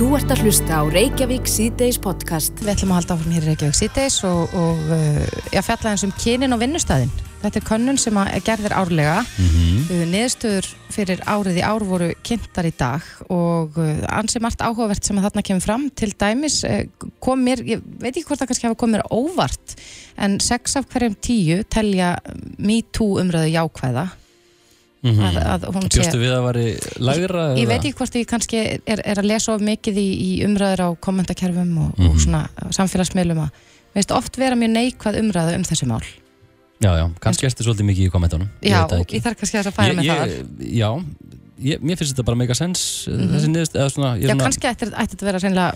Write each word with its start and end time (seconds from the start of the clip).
Þú 0.00 0.14
ert 0.16 0.30
að 0.32 0.46
hlusta 0.46 0.78
á 0.80 0.82
Reykjavík 0.88 1.44
C-Days 1.44 1.98
podcast. 2.00 2.54
Við 2.62 2.70
ætlum 2.72 2.94
að 2.94 3.02
halda 3.02 3.16
áfram 3.18 3.32
hér 3.34 3.42
í 3.42 3.48
Reykjavík 3.50 3.76
C-Days 3.76 4.14
og, 4.24 4.54
og 4.56 4.78
uh, 4.96 5.18
ég 5.52 5.66
fjalla 5.66 5.90
eins 5.90 6.04
um 6.06 6.14
kynin 6.16 6.56
og 6.56 6.62
vinnustæðin. 6.62 7.10
Þetta 7.42 7.60
er 7.60 7.66
könnun 7.68 8.00
sem 8.00 8.16
að 8.16 8.30
gerðir 8.46 8.72
árlega. 8.80 9.18
Mm 9.20 9.50
-hmm. 9.50 10.06
Niðurstöður 10.14 10.68
fyrir 10.96 11.20
árið 11.28 11.60
í 11.60 11.66
ár 11.68 11.84
voru 11.84 12.08
kynntar 12.24 12.70
í 12.70 12.72
dag 12.80 13.04
og 13.28 13.76
uh, 13.76 14.00
ansið 14.08 14.40
margt 14.46 14.64
áhugavert 14.64 15.04
sem 15.04 15.20
að 15.20 15.26
þarna 15.28 15.44
kemur 15.50 15.66
fram. 15.68 15.84
Til 15.90 16.14
dæmis 16.16 16.64
kom 17.20 17.44
mér, 17.44 17.60
ég 17.60 17.84
veit 18.00 18.16
ekki 18.16 18.24
hvort 18.24 18.40
það 18.40 18.54
kannski 18.54 18.70
hafa 18.70 18.80
komið 18.80 18.96
mér 18.96 19.12
óvart, 19.12 19.76
en 20.16 20.40
sex 20.40 20.80
af 20.80 20.88
hverjum 20.88 21.20
tíu 21.20 21.60
telja 21.68 22.16
MeToo 22.56 23.20
umröðu 23.20 23.52
jákvæða 23.52 24.08
Mm 25.00 25.14
-hmm. 25.16 25.36
að, 25.40 25.62
að 25.64 25.84
Bjóstu 25.88 26.18
við 26.20 26.32
að 26.36 26.42
veri 26.44 26.64
lagra? 27.00 27.44
Ég, 27.54 27.62
ég 27.62 27.68
veit 27.68 27.78
ekki 27.78 27.96
hvort 27.96 28.16
ég 28.18 28.26
kannski 28.28 28.58
er, 28.84 29.00
er 29.00 29.18
að 29.18 29.30
lesa 29.30 29.54
of 29.54 29.62
mikið 29.64 29.96
í, 29.96 30.08
í 30.20 30.30
umræður 30.44 30.82
á 30.84 30.88
kommentarkerfum 31.00 31.70
og, 31.78 31.94
mm 31.96 32.04
-hmm. 32.04 32.10
og 32.10 32.20
svona 32.20 32.42
samfélagsmiðlum 32.68 33.40
að 33.46 33.50
veist 33.94 34.12
oft 34.12 34.36
vera 34.36 34.58
mjög 34.60 34.74
neikvað 34.74 35.16
umræðu 35.22 35.54
um 35.56 35.64
þessu 35.64 35.88
mál 35.88 36.04
Já, 36.80 36.96
já, 36.96 37.06
kannski 37.20 37.46
erstu 37.46 37.64
svolítið 37.64 37.88
mikið 37.88 38.04
í 38.08 38.10
kommentunum 38.12 38.48
Já, 38.60 38.84
ég, 38.92 39.06
ég 39.12 39.24
þarf 39.24 39.40
kannski 39.40 39.58
að 39.60 39.72
færa 39.72 39.96
með 39.96 40.10
það 40.10 40.34
Já, 40.68 40.90
mér 41.80 41.96
finnst 41.96 42.12
þetta 42.12 42.26
bara 42.28 42.36
mega 42.36 42.54
sens 42.54 43.08
mm 43.08 43.16
-hmm. 43.16 43.32
þessi 43.34 43.48
niðurst 43.54 43.74
Já, 43.76 43.88
svona... 43.88 44.36
kannski 44.36 44.68
ætti 44.68 44.84
þetta 44.88 45.24
að 45.24 45.26
vera 45.28 45.38
reynilega 45.38 45.74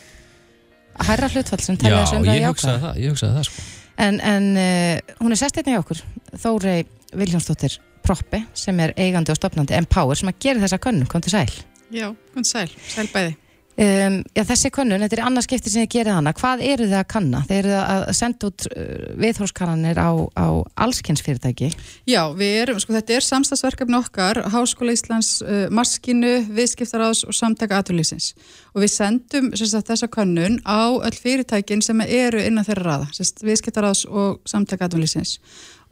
að 0.95 1.07
hæra 1.09 1.29
hlutfall 1.33 1.61
sem 1.61 1.77
telja 1.77 2.05
þessu 2.05 2.17
umræðu 2.21 2.37
Já, 2.37 2.41
ég 2.41 2.49
hugsaði 2.49 2.81
það, 2.85 3.01
ég 3.01 3.09
hugsaði 3.11 3.35
það 3.35 3.49
sko. 3.49 3.63
En, 3.97 4.21
en 4.21 4.45
uh, 4.57 5.17
hún 5.21 5.33
er 5.33 5.39
sest 5.39 5.57
einnig 5.57 5.79
okkur 5.79 6.01
Þórei 6.37 6.87
Viljónsdóttir 7.15 7.81
Proppi 8.05 8.45
sem 8.57 8.83
er 8.85 8.93
eigandi 9.01 9.33
og 9.33 9.41
stopnandi 9.41 9.77
Empower 9.79 10.19
sem 10.19 10.31
að 10.31 10.43
gera 10.47 10.67
þessa 10.67 10.83
könnun, 10.83 11.09
kom 11.11 11.25
til 11.25 11.35
sæl. 11.35 11.49
Já, 11.95 12.11
kom 12.35 12.45
til 12.45 12.53
sæl, 12.53 12.69
sæl 12.95 13.11
bæði. 13.15 13.39
Um, 13.75 14.21
Já, 14.37 14.45
þessi 14.47 14.69
könnun, 14.71 15.03
þetta 15.03 15.17
er 15.17 15.21
annarskipti 15.27 15.67
sem 15.67 15.83
þið 15.83 15.91
gerir 15.91 16.15
hana, 16.15 16.31
hvað 16.39 16.61
eru 16.63 16.85
þið 16.87 16.99
að 17.01 17.09
kanna? 17.11 17.41
Þið 17.49 17.57
eru 17.57 17.73
að 17.81 18.03
senda 18.15 18.47
út 18.47 18.67
uh, 18.69 18.85
viðhórskannanir 19.19 19.99
á, 19.99 20.11
á 20.39 20.47
allskynnsfyrirtæki 20.85 21.73
Já, 22.07 22.21
við 22.39 22.55
erum, 22.61 22.79
sko 22.79 22.95
þetta 22.95 23.17
er 23.17 23.27
samstagsverkefni 23.27 23.99
okkar, 23.99 24.45
Háskóla 24.55 24.95
Íslands 24.95 25.33
uh, 25.43 25.65
Maskinu, 25.75 26.37
Viðskiptaráðs 26.55 27.25
og 27.27 27.35
Samtaka 27.35 27.83
Aturlýsins 27.83 28.37
og 28.77 28.85
við 28.85 28.95
sendum 28.95 29.51
sagt, 29.59 29.91
þessa 29.91 30.07
könnun 30.07 30.61
á 30.63 30.95
öll 30.95 31.19
fyrirtækin 31.19 31.83
sem 31.83 31.99
eru 32.07 32.47
innan 32.47 32.69
þeirra 32.69 33.01
raða, 33.03 33.11
Viðskiptaráðs 33.43 34.07
og 34.07 34.39
Samtaka 34.47 34.87
Aturlýsins 34.87 35.41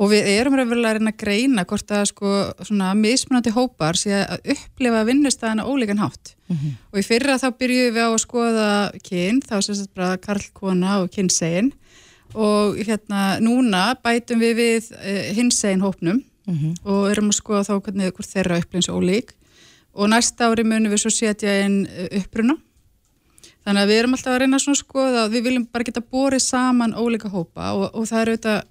og 0.02 0.10
við 0.10 0.28
erum 0.32 0.56
raunverulega 0.58 0.96
að 0.96 0.98
reyna 0.98 1.12
að 1.12 1.20
greina 1.20 1.64
hvort 1.68 1.92
að 1.94 2.06
sko 2.10 2.30
svona 2.66 2.92
mismunandi 2.98 3.52
hópar 3.54 3.98
sé 3.98 4.14
að 4.24 4.48
upplifa 4.56 5.04
vinnustæðina 5.06 5.66
ólíkan 5.68 6.02
hátt 6.02 6.34
mm 6.48 6.56
-hmm. 6.56 6.72
og 6.90 6.98
í 6.98 7.04
fyrra 7.06 7.38
þá 7.38 7.48
byrjuðum 7.58 7.94
við 7.94 8.02
á 8.02 8.10
að 8.10 8.24
skoða 8.24 8.70
kyn, 9.08 9.42
þá 9.42 9.56
sagt 9.60 9.94
bara 9.94 10.16
karlkona 10.16 10.98
og 11.02 11.10
kynsegin 11.10 11.72
og 12.34 12.76
hérna 12.76 13.38
núna 13.40 13.94
bætum 14.02 14.40
við 14.40 14.54
við 14.56 14.90
uh, 14.96 15.34
hinsegin 15.36 15.84
hópnum 15.84 16.24
mm 16.46 16.54
-hmm. 16.54 16.74
og 16.84 17.10
erum 17.10 17.30
að 17.30 17.40
skoða 17.40 17.68
þá 17.68 17.74
hvernig 17.80 18.12
hvort 18.12 18.34
þeirra 18.34 18.58
upplins 18.58 18.88
ólík 18.88 19.32
og 19.94 20.08
næsta 20.08 20.48
ári 20.48 20.64
munum 20.64 20.92
við 20.92 20.98
svo 20.98 21.10
setja 21.10 21.64
inn 21.64 21.86
uh, 21.86 22.18
uppruna 22.18 22.56
þannig 23.64 23.82
að 23.82 23.88
við 23.88 23.98
erum 23.98 24.14
alltaf 24.14 24.32
að 24.32 24.38
reyna 24.38 24.56
að 24.56 24.76
skoða 24.76 25.28
við 25.28 25.42
viljum 25.42 25.66
bara 25.72 25.84
geta 25.84 26.00
borið 26.00 26.42
saman 26.42 26.94
ólíka 26.94 27.28
hópa 27.28 27.72
og, 27.72 27.94
og 27.94 28.08
það 28.08 28.20
eru 28.20 28.32
auðvitað 28.32 28.62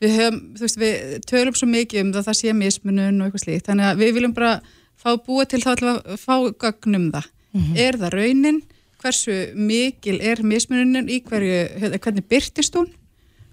við 0.00 0.16
höfum, 0.16 0.38
þú 0.56 0.64
veist, 0.66 0.80
við 0.80 1.16
tölum 1.28 1.56
svo 1.58 1.68
mikið 1.70 2.04
um 2.04 2.12
það, 2.14 2.26
það 2.28 2.38
sé 2.38 2.54
mismunun 2.56 3.20
og 3.20 3.28
eitthvað 3.28 3.44
slíkt, 3.44 3.66
þannig 3.68 3.88
að 3.90 4.00
við 4.00 4.14
viljum 4.16 4.36
bara 4.36 4.52
fá 5.00 5.10
búið 5.26 5.52
til 5.52 5.62
þá 5.64 5.70
að 5.74 6.16
fá 6.20 6.34
gögnum 6.60 7.10
það. 7.14 7.28
Mm 7.50 7.60
-hmm. 7.60 7.78
Er 7.78 7.98
það 7.98 8.14
raunin? 8.14 8.62
Hversu 9.00 9.36
mikil 9.56 10.20
er 10.20 10.42
mismununin 10.42 11.08
í 11.08 11.22
hverju, 11.24 11.68
hérna, 11.80 11.98
hvernig 11.98 12.28
byrtist 12.28 12.74
hún? 12.76 12.90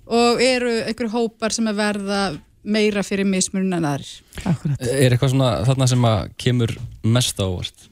Og 0.05 0.41
eru 0.41 0.83
einhverju 0.83 1.11
hópar 1.11 1.51
sem 1.51 1.67
að 1.67 1.75
verða 1.75 2.39
meira 2.63 3.03
fyrir 3.03 3.25
mismunun 3.25 3.73
en 3.73 3.85
aðrir? 3.85 4.21
Akkurat. 4.43 4.81
Er 4.81 5.11
eitthvað 5.11 5.29
svona 5.29 5.65
þarna 5.65 5.87
sem 5.87 6.03
að 6.05 6.29
kemur 6.37 6.77
mest 7.03 7.39
ávart? 7.39 7.89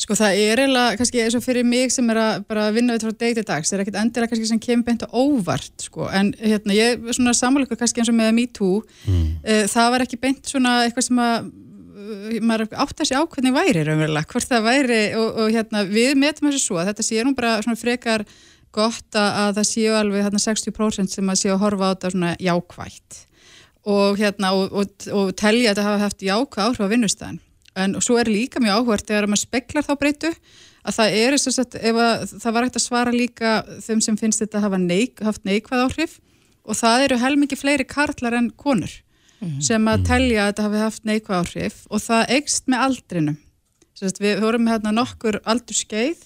Sko 0.00 0.16
það 0.16 0.38
er 0.40 0.60
eiginlega, 0.62 0.96
kannski 0.96 1.20
eins 1.20 1.34
og 1.36 1.42
fyrir 1.44 1.66
mig 1.68 1.92
sem 1.92 2.06
er 2.12 2.18
að 2.22 2.44
bara 2.48 2.68
vinna 2.72 2.94
við 2.96 3.02
frá 3.04 3.16
deg 3.20 3.34
til 3.36 3.44
dags, 3.44 3.68
það 3.68 3.76
er 3.76 3.82
ekkert 3.84 3.98
endilega 4.00 4.32
kannski 4.32 4.48
sem 4.48 4.60
kemur 4.64 4.86
beint 4.86 5.02
og 5.04 5.16
óvart 5.20 5.84
sko, 5.84 6.06
en 6.08 6.30
hérna 6.40 6.76
ég 6.76 6.94
er 6.94 7.16
svona 7.18 7.34
samanlöku 7.36 7.76
kannski 7.76 8.00
eins 8.00 8.12
og 8.12 8.16
með 8.16 8.30
MeToo, 8.38 8.78
mm. 9.04 9.26
uh, 9.44 9.64
það 9.68 9.90
var 9.94 10.04
ekki 10.06 10.20
beint 10.22 10.48
svona 10.48 10.78
eitthvað 10.86 11.06
sem 11.10 11.20
að 11.20 11.50
uh, 11.50 12.38
maður 12.48 12.64
átt 12.86 13.04
að 13.04 13.10
sé 13.10 13.18
ákveðni 13.20 13.52
væri 13.58 13.84
raunverulega, 13.90 14.30
hvort 14.32 14.48
það 14.54 14.64
væri 14.70 15.02
og, 15.20 15.28
og 15.44 15.52
hérna 15.58 15.84
við 15.90 16.14
metum 16.22 16.48
þessu 16.48 16.62
svo 16.64 16.80
að 16.80 16.94
þetta 16.94 17.06
sé 17.10 17.26
nú 17.26 17.34
bara 17.36 17.52
svona 17.60 17.82
frekar 17.82 18.24
gott 18.72 19.20
að 19.20 19.52
það 19.58 19.68
séu 19.68 19.98
alveg 19.98 20.24
hérna 20.24 20.40
60% 20.40 21.12
sem 21.12 21.28
að 21.28 21.42
séu 21.42 21.52
að 21.58 21.62
horfa 21.66 21.90
á 21.90 21.92
þetta 21.92 22.14
svona 22.14 22.32
jákvægt 22.40 23.20
og 23.90 24.18
hérna 24.20 24.54
og, 24.56 24.72
og, 24.72 25.06
og 25.12 25.30
telja 25.36 25.70
að 25.70 25.74
þetta 25.74 25.86
hafa 25.90 26.04
haft 26.06 26.24
jákvæð 26.24 26.66
áhrif 26.68 26.84
á 26.88 26.92
vinnustæðin 26.92 27.40
en 27.84 27.96
svo 28.04 28.18
er 28.20 28.30
líka 28.30 28.62
mjög 28.62 28.80
áhvert 28.80 29.08
þegar 29.08 29.28
maður 29.30 29.44
speklar 29.46 29.86
þá 29.86 29.94
breytu 30.00 30.32
að 30.80 30.96
það 30.96 31.18
er 31.20 31.36
þess 31.36 31.60
að 31.62 31.76
ef 31.80 32.00
það 32.32 32.54
var 32.54 32.66
ekkert 32.66 32.80
að 32.80 32.86
svara 32.86 33.14
líka 33.14 33.52
þeim 33.84 34.00
sem 34.04 34.18
finnst 34.20 34.42
þetta 34.42 34.60
að 34.60 34.66
hafa 34.68 34.80
neik, 34.80 35.20
haft 35.24 35.44
neikvæð 35.48 35.84
áhrif 35.86 36.16
og 36.64 36.78
það 36.78 37.04
eru 37.06 37.20
helmingi 37.20 37.58
fleiri 37.58 37.86
karlar 37.88 38.36
en 38.38 38.50
konur 38.50 38.92
mm 39.40 39.48
-hmm. 39.48 39.60
sem 39.60 39.88
að 39.88 40.06
telja 40.06 40.42
að 40.42 40.50
þetta 40.50 40.66
hafi 40.68 40.82
haft 40.84 41.04
neikvæð 41.04 41.38
áhrif 41.40 41.76
og 41.90 42.00
það 42.00 42.34
eikst 42.36 42.68
með 42.68 42.84
aldrinum. 42.86 43.38
Við 44.00 44.40
vorum 44.40 44.64
með 44.64 44.72
hérna 44.72 44.92
nokkur 44.96 45.40
aldur 45.44 45.76
skeið 45.76 46.20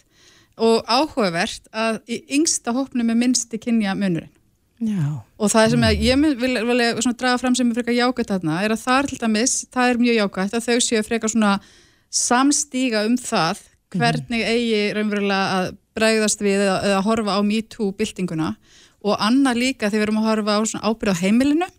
og 0.62 0.84
áhugavert 0.86 1.66
að 1.72 2.00
í 2.06 2.22
yngsta 2.36 2.74
hópnum 2.74 3.10
er 3.10 3.18
minnsti 3.18 3.58
kynja 3.58 3.94
munurinn 3.98 4.33
Já. 4.82 5.22
og 5.38 5.52
það 5.52 5.70
sem 5.70 5.84
ég 6.02 6.18
vil, 6.18 6.34
vil, 6.40 6.58
vil 6.66 7.12
draga 7.14 7.38
fram 7.38 7.54
sem 7.54 7.68
er 7.70 7.76
frekar 7.78 7.94
jákvæmt 7.94 8.32
þarna 8.32 8.56
er 8.64 8.74
að 8.74 8.82
það 8.82 8.98
er 8.98 9.08
til 9.10 9.18
dæmis, 9.22 9.54
það 9.70 9.90
er 9.90 10.00
mjög 10.02 10.18
jákvæmt 10.18 10.56
að 10.58 10.66
þau 10.66 10.78
séu 10.82 11.04
frekar 11.06 11.30
svona 11.30 11.52
samstíga 12.10 13.04
um 13.06 13.14
það 13.20 13.62
hvernig 13.94 14.42
mhm. 14.42 14.50
eigi 14.50 14.82
raunverulega 14.96 15.60
að 15.60 15.70
bregðast 15.94 16.42
við 16.42 16.64
eða, 16.64 16.76
eða 16.90 17.04
horfa 17.06 17.38
á 17.38 17.40
MeToo-byltinguna 17.46 18.50
og 19.04 19.22
annað 19.22 19.60
líka 19.62 19.90
þegar 19.92 20.00
við 20.00 20.06
erum 20.08 20.20
að 20.22 20.28
horfa 20.30 20.58
á 20.58 20.62
ábyrð 20.90 21.14
á 21.14 21.22
heimilinu 21.22 21.70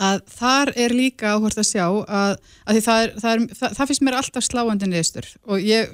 að 0.00 0.22
þar 0.32 0.72
er 0.80 0.94
líka 0.96 1.34
áhört 1.36 1.60
að 1.60 1.68
sjá 1.68 1.84
að, 1.88 2.36
að 2.64 2.80
það, 2.84 3.02
er, 3.02 3.12
það, 3.20 3.30
er, 3.32 3.44
það, 3.58 3.76
það 3.78 3.90
finnst 3.90 4.04
mér 4.06 4.18
alltaf 4.20 4.46
sláandi 4.46 4.88
niðurstur 4.88 5.28
og 5.44 5.64
ég 5.64 5.92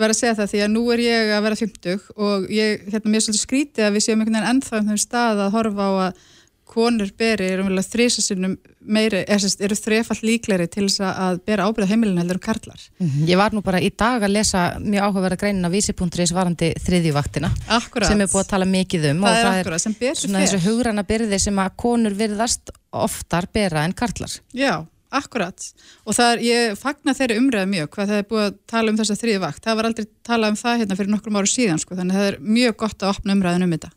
verða 0.00 0.16
að 0.16 0.20
segja 0.20 0.36
það 0.40 0.50
því 0.52 0.64
að 0.64 0.74
nú 0.74 0.82
er 0.94 1.04
ég 1.04 1.32
að 1.36 1.46
vera 1.46 1.60
50 1.60 2.10
og 2.16 2.50
ég, 2.54 2.84
hérna, 2.90 3.12
mér 3.12 3.20
er 3.20 3.26
svolítið 3.26 3.46
skrítið 3.46 3.86
að 3.86 3.96
við 3.96 4.06
séum 4.06 4.20
einhvern 4.20 4.38
veginn 4.38 4.52
ennþá 4.54 4.80
um 4.80 4.90
þeim 4.90 5.00
stað 5.04 5.42
að 5.44 5.54
horfa 5.56 5.88
á 5.88 5.92
að 6.08 6.28
konur 6.70 7.10
beri 7.18 7.48
eru 7.50 7.64
umvel 7.64 7.80
að 7.80 7.88
þrísasinnum 7.94 8.52
meiri, 8.94 9.22
eru 9.26 9.76
þrefall 9.76 10.18
líkleri 10.22 10.68
til 10.70 10.86
þess 10.86 11.02
að 11.04 11.40
bera 11.48 11.66
ábyrða 11.66 11.90
heimilin 11.90 12.20
heldur 12.20 12.38
um 12.38 12.44
karlar. 12.44 12.84
Mm 13.00 13.08
-hmm. 13.08 13.26
Ég 13.30 13.40
var 13.40 13.54
nú 13.54 13.62
bara 13.62 13.80
í 13.80 13.90
dag 13.90 14.22
að 14.22 14.34
lesa 14.36 14.60
mjög 14.78 15.02
áhugaverða 15.06 15.40
greinin 15.42 15.66
á 15.66 15.70
vísi.is 15.74 16.32
varandi 16.32 16.72
þriðjuvaktina 16.86 17.50
akkurat. 17.66 18.08
sem 18.08 18.20
er 18.20 18.26
búið 18.26 18.44
að 18.44 18.52
tala 18.54 18.64
mikið 18.64 19.10
um 19.10 19.20
það 19.24 19.30
og 19.30 19.36
er 19.36 19.44
það 19.44 19.58
akkurat, 19.58 19.86
er 20.00 20.14
svona 20.14 20.40
þessu 20.44 20.60
hugranna 20.66 21.02
byrði 21.02 21.38
sem 21.38 21.58
að 21.58 21.76
konur 21.76 22.14
virðast 22.14 22.70
oftar 22.92 23.46
bera 23.52 23.84
en 23.84 23.92
karlar. 23.92 24.32
Já, 24.54 24.86
Akkurat. 25.10 25.64
Og 26.06 26.14
það 26.14 26.32
er, 26.32 26.42
ég 26.46 26.76
fagnar 26.78 27.16
þeirri 27.18 27.38
umræða 27.40 27.70
mjög 27.70 27.88
hvað 27.94 28.12
það 28.12 28.20
er 28.22 28.28
búið 28.30 28.44
að 28.44 28.58
tala 28.70 28.92
um 28.92 29.00
þessa 29.00 29.16
þrýði 29.18 29.42
vakt. 29.42 29.62
Það 29.64 29.78
var 29.80 29.88
aldrei 29.88 30.06
talað 30.26 30.52
um 30.52 30.60
það 30.60 30.82
hérna 30.82 30.98
fyrir 31.00 31.12
nokkrum 31.14 31.38
áru 31.40 31.50
síðan 31.50 31.82
sko, 31.82 31.98
þannig 31.98 32.14
að 32.14 32.20
það 32.20 32.30
er 32.30 32.38
mjög 32.58 32.76
gott 32.84 33.02
að 33.02 33.12
opna 33.14 33.36
umræðin 33.36 33.66
um 33.66 33.74
þetta. 33.74 33.90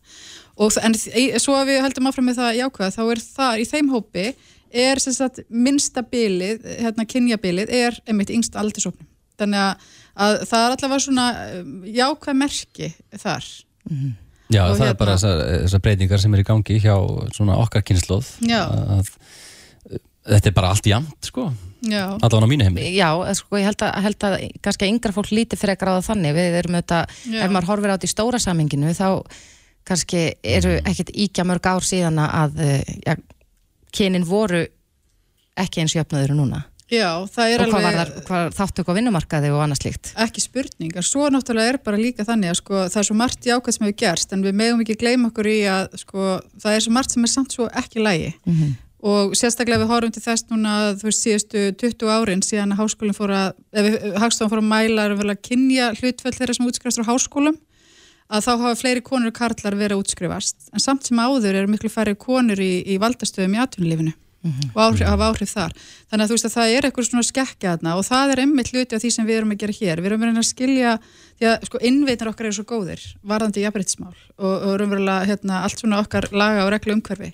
Og 0.64 0.78
en 0.82 0.98
svo 1.42 1.56
að 1.58 1.70
við 1.70 1.80
heldum 1.84 2.10
áfram 2.10 2.28
með 2.30 2.40
það 2.40 2.58
jákvæða 2.60 2.96
þá 2.96 3.02
er 3.04 3.22
það 3.28 3.62
í 3.62 3.68
þeim 3.70 3.94
hópi 3.94 4.26
er 4.84 5.02
sagt, 5.02 5.40
minnsta 5.48 6.02
bilið, 6.02 6.66
hérna 6.82 7.06
kynjabilið 7.06 7.70
er 7.74 7.98
einmitt 8.10 8.34
yngst 8.34 8.58
aldursóknum 8.58 9.06
þannig 9.38 9.60
að, 9.60 9.86
að 10.14 10.36
það 10.50 10.66
er 10.66 10.76
allavega 10.76 11.04
svona 11.06 11.24
um, 11.60 11.72
jákvæð 11.90 12.38
merki 12.38 12.90
þar. 13.14 13.48
Mm 13.90 13.96
-hmm. 13.96 14.12
Já 14.52 14.60
og 14.68 14.76
það 14.76 14.80
hérna, 14.80 14.90
er 14.92 14.98
bara 15.00 15.16
þessar, 15.16 15.40
þessar 15.64 15.82
breytingar 15.86 16.20
sem 16.20 16.34
er 16.34 16.42
í 16.42 16.46
gangi 16.46 16.76
hjá 16.82 16.94
svona 17.34 17.56
okkar 17.62 17.84
kynnslóð 17.88 18.28
að 18.44 19.10
þetta 20.24 20.50
er 20.50 20.56
bara 20.56 20.72
allt 20.74 20.88
jamt 20.88 21.30
sko. 21.30 21.48
Allavega 21.84 22.48
á 22.48 22.48
mínu 22.48 22.64
heimi 22.64 22.84
Já, 22.94 23.08
sko 23.36 23.58
ég 23.60 23.68
held 23.68 23.82
að, 23.84 23.96
held 24.06 24.24
að 24.24 24.36
kannski 24.64 24.88
yngra 24.88 25.12
fólk 25.12 25.32
líti 25.36 25.58
frekar 25.60 25.92
á 25.92 25.96
það 25.98 26.06
þannig. 26.10 26.36
Við 26.38 26.60
erum 26.60 26.78
auðvitað, 26.78 27.16
ef 27.44 27.50
maður 27.52 27.70
horfir 27.72 27.92
á 27.92 27.94
þetta 27.96 28.08
í 28.08 28.14
stóra 28.14 28.40
saminginu 28.40 28.94
þá 28.96 29.08
kannski 29.84 30.22
eru 30.40 30.78
ekkert 30.80 31.12
íkja 31.12 31.44
mörg 31.44 31.66
ár 31.68 31.84
síðan 31.84 32.22
að 32.24 32.62
ja, 33.04 33.18
kynin 33.92 34.24
voru 34.24 34.64
ekki 35.60 35.82
eins 35.84 35.96
jöfnaður 35.96 36.38
núna. 36.38 36.62
Já, 36.92 37.24
það 37.32 37.50
er 37.50 37.62
og 37.64 37.74
alveg... 37.78 38.00
Og 38.00 38.26
hvað, 38.28 38.48
þáttu 38.58 38.84
á 38.84 38.96
vinnumarkaði 38.96 39.50
og 39.54 39.62
annað 39.64 39.80
slíkt? 39.80 40.10
Ekki 40.20 40.42
spurningar, 40.44 41.06
svo 41.06 41.28
náttúrulega 41.32 41.74
er 41.74 41.78
bara 41.84 42.00
líka 42.00 42.26
þannig 42.28 42.52
að 42.52 42.58
sko, 42.60 42.82
það 42.92 42.98
er 43.00 43.08
svo 43.08 43.16
margt 43.18 43.48
jákvæmt 43.48 43.76
sem 43.76 43.86
hefur 43.86 43.96
gerst 44.02 44.34
en 44.36 44.44
við 44.44 44.58
megum 44.60 44.82
ekki 44.84 44.98
gleyma 45.00 45.30
okkur 45.30 45.48
í 45.48 45.56
að 45.70 45.96
sko, 46.02 46.26
það 46.60 46.76
er 46.76 46.84
svo 46.84 46.94
margt 46.96 47.16
sem 47.16 47.24
er 47.24 47.32
samt 47.32 47.56
svo 47.56 47.68
ekki 47.72 48.04
lægi 48.04 48.34
mm 48.34 48.52
-hmm 48.52 48.83
og 49.04 49.34
sérstaklega 49.36 49.82
við 49.82 49.90
horfum 49.92 50.14
til 50.14 50.22
þess 50.24 50.46
núna 50.48 50.74
þú 50.96 51.10
veist 51.10 51.24
síðustu 51.26 51.66
20 51.82 52.12
árin 52.14 52.42
síðan 52.44 52.72
að 52.72 52.80
háskólinn 52.80 53.16
fór 53.16 53.34
að, 53.36 53.52
ef 53.76 53.88
hagstofan 54.22 54.52
fór 54.54 54.62
að 54.62 54.70
mæla 54.70 55.06
erum 55.10 55.20
vel 55.20 55.34
að 55.34 55.42
kynja 55.44 55.90
hlutfell 55.98 56.32
þeirra 56.32 56.56
sem 56.56 56.68
útskrifast 56.70 57.04
á 57.04 57.10
háskólum 57.10 57.58
að 58.32 58.46
þá 58.46 58.52
hafa 58.54 58.74
fleiri 58.80 59.04
konur 59.04 59.28
og 59.28 59.36
karlar 59.36 59.76
verið 59.76 59.98
að 59.98 60.04
útskrifast. 60.04 60.70
En 60.72 60.80
samt 60.82 61.04
sem 61.04 61.20
áður 61.20 61.60
eru 61.60 61.70
miklu 61.70 61.90
færri 61.92 62.14
konur 62.16 62.60
í, 62.60 62.72
í 62.88 62.96
valdastöðum 63.02 63.56
í 63.58 63.60
atvinnulífinu 63.60 64.14
mm 64.14 64.52
-hmm. 64.52 64.70
og 64.72 64.80
áhrif, 64.86 65.06
hafa 65.06 65.28
áhrif 65.28 65.52
þar. 65.52 65.74
Þannig 66.08 66.24
að 66.24 66.30
þú 66.30 66.36
veist 66.38 66.48
að 66.48 66.56
það 66.56 66.72
er 66.76 66.86
eitthvað 66.88 67.08
svona 67.08 67.28
skekkja 67.28 67.74
þarna 67.74 67.96
og 67.98 68.04
það 68.08 68.32
er 68.32 68.40
einmitt 68.40 68.70
hluti 68.72 68.96
af 68.96 69.02
því 69.02 69.10
sem 69.10 69.26
við 69.26 69.36
erum 69.36 69.52
að 69.52 69.60
gera 69.60 69.76
hér. 69.80 70.00
Við 70.00 70.06
erum 70.06 70.20
verið 70.20 70.38
að 70.38 70.48
skilja, 70.48 70.98
því 71.38 71.46
að 71.50 71.66
sko 71.68 71.78
innveitar 71.82 72.28
okkar 72.32 72.46
eru 72.46 72.56
svo 72.56 72.64
góðir, 72.64 73.02
varðandi 73.22 73.64
jafnbryttsmál 73.64 74.16
og, 74.38 74.54
og 74.64 74.74
erum 74.74 74.90
verið 74.90 75.12
að 75.12 75.26
hérna, 75.28 75.62
allt 75.62 75.78
svona 75.78 76.00
okkar 76.00 76.28
laga 76.32 76.64
og 76.64 76.72
reglu 76.72 76.96
umhverfi 76.96 77.32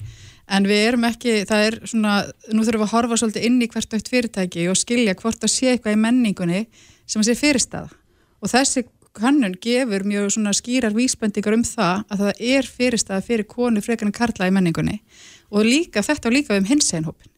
en 0.51 0.69
við 0.69 0.85
erum 0.89 1.07
ekki, 1.09 1.35
það 1.49 1.67
er 1.67 1.77
svona 1.89 2.15
nú 2.51 2.65
þurfum 2.67 2.83
við 2.83 2.87
að 2.87 2.95
horfa 2.95 3.19
svolítið 3.21 3.49
inn 3.49 3.59
í 3.63 3.69
hvert 3.71 3.97
eitt 3.97 4.11
fyrirtæki 4.11 4.69
og 4.71 4.79
skilja 4.79 5.17
hvort 5.19 5.45
að 5.47 5.53
sé 5.55 5.75
eitthvað 5.75 5.97
í 5.97 6.01
menningunni 6.05 6.63
sem 7.07 7.23
að 7.23 7.29
sé 7.31 7.37
fyrirstaða. 7.39 7.91
Og 8.41 8.53
þessi 8.53 8.85
kannun 9.17 9.57
gefur 9.63 10.05
mjög 10.07 10.31
svona 10.35 10.55
skýrar 10.55 10.95
vísbendingar 10.95 11.57
um 11.57 11.67
það 11.67 12.05
að 12.07 12.25
það 12.25 12.43
er 12.55 12.71
fyrirstaða 12.79 13.27
fyrir 13.27 13.49
konu 13.51 13.83
frekarinn 13.85 14.15
karla 14.15 14.49
í 14.49 14.55
menningunni. 14.55 15.01
Og 15.51 15.67
líka 15.67 16.05
þetta 16.07 16.31
og 16.31 16.37
líka 16.37 16.59
um 16.59 16.69
hins 16.69 16.91
einhópin 16.95 17.31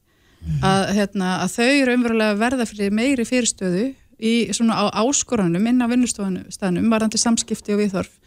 mm. 0.45 0.63
að, 0.69 0.83
hérna, 0.99 1.35
að 1.45 1.55
þau 1.57 1.69
eru 1.71 1.97
umverulega 1.97 2.41
verða 2.41 2.69
fyrir 2.69 2.95
meiri 2.95 3.27
fyrirstöðu 3.29 3.87
í 4.23 4.35
svona 4.55 4.77
á 4.79 4.85
áskoranum 5.03 5.65
inn 5.67 5.83
á 5.83 5.91
vinnustofanum 5.91 6.91
varandi 6.93 7.21
samskipti 7.21 7.75
og 7.75 7.83
viðhorf 7.83 8.19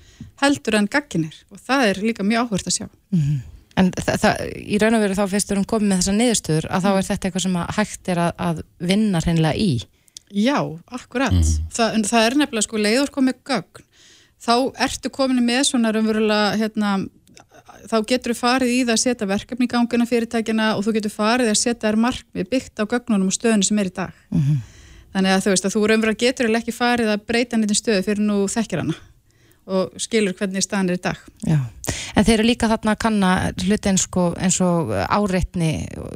heldur 0.42 0.80
en 0.80 0.90
gagginir 0.92 1.38
og 1.52 1.62
það 1.62 1.90
er 1.90 2.02
líka 2.04 2.26
mjög 2.26 2.48
áhvert 2.48 2.72
að 2.72 2.78
sjá. 2.80 2.88
Mm. 3.14 3.44
En 3.76 3.90
það, 3.92 4.46
í 4.56 4.78
raun 4.80 4.96
og 4.96 5.04
veru 5.04 5.18
þá 5.18 5.26
fyrstur 5.32 5.60
hún 5.60 5.68
komið 5.68 5.90
með 5.90 6.02
þessa 6.02 6.16
niðurstöður 6.16 6.68
að 6.72 6.86
þá 6.86 6.90
er 6.92 7.08
þetta 7.10 7.28
eitthvað 7.28 7.44
sem 7.44 7.58
hægt 7.78 8.12
er 8.12 8.22
að, 8.24 8.32
að 8.46 8.62
vinna 8.92 9.22
hreinlega 9.24 9.60
í? 9.60 9.72
Já, 10.36 10.60
akkurat. 10.96 11.36
Mm. 11.36 11.68
Það, 11.76 11.98
það 12.10 12.28
er 12.28 12.38
nefnilega 12.40 12.66
sko 12.66 12.80
leiður 12.80 13.12
komið 13.14 13.42
gögn. 13.50 13.84
Þá 14.46 14.56
ertu 14.86 15.12
komin 15.12 15.44
með 15.44 15.62
svona 15.70 15.92
raunverulega, 15.96 16.56
hérna, 16.60 16.94
þá 17.90 17.98
getur 18.08 18.34
þú 18.34 18.38
farið 18.40 18.72
í 18.72 18.80
það 18.84 18.94
að 18.96 19.02
setja 19.04 19.28
verkefni 19.30 19.68
í 19.68 19.72
gangina 19.72 20.08
fyrirtækina 20.08 20.70
og 20.78 20.86
þú 20.86 20.96
getur 21.00 21.14
farið 21.14 21.52
að 21.52 21.60
setja 21.60 21.90
þær 21.90 22.00
markmið 22.06 22.50
byggt 22.52 22.80
á 22.80 22.84
gögnunum 22.84 23.32
og 23.32 23.36
stöðunum 23.36 23.68
sem 23.68 23.84
er 23.84 23.92
í 23.92 23.96
dag. 23.96 24.16
Mm 24.32 24.42
-hmm. 24.42 24.64
Þannig 25.16 25.32
að 25.32 25.44
þú 25.44 25.52
veist 25.52 25.66
að 25.66 25.76
þú 25.76 25.82
raunverulega 25.88 26.24
getur 26.26 26.56
ekki 26.56 26.72
farið 26.76 27.12
að 27.12 27.26
breyta 27.28 27.58
nýttin 27.58 27.82
stöðu 27.82 28.04
fyrir 28.04 28.24
nú 28.24 28.48
þekkir 28.48 28.84
hana 28.84 28.96
og 29.66 30.02
skilur 30.02 30.36
hvernig 30.38 30.64
staðan 30.64 30.92
er 30.94 31.00
í 31.00 31.04
dag. 31.04 31.22
Já, 31.46 31.60
en 32.16 32.26
þeir 32.26 32.36
eru 32.38 32.48
líka 32.48 32.70
þarna 32.70 32.96
að 32.96 33.02
kanna 33.06 33.32
hluti 33.64 33.92
eins, 33.92 34.06
sko, 34.06 34.26
eins 34.38 34.60
og 34.64 34.92
áreitni, 34.94 35.72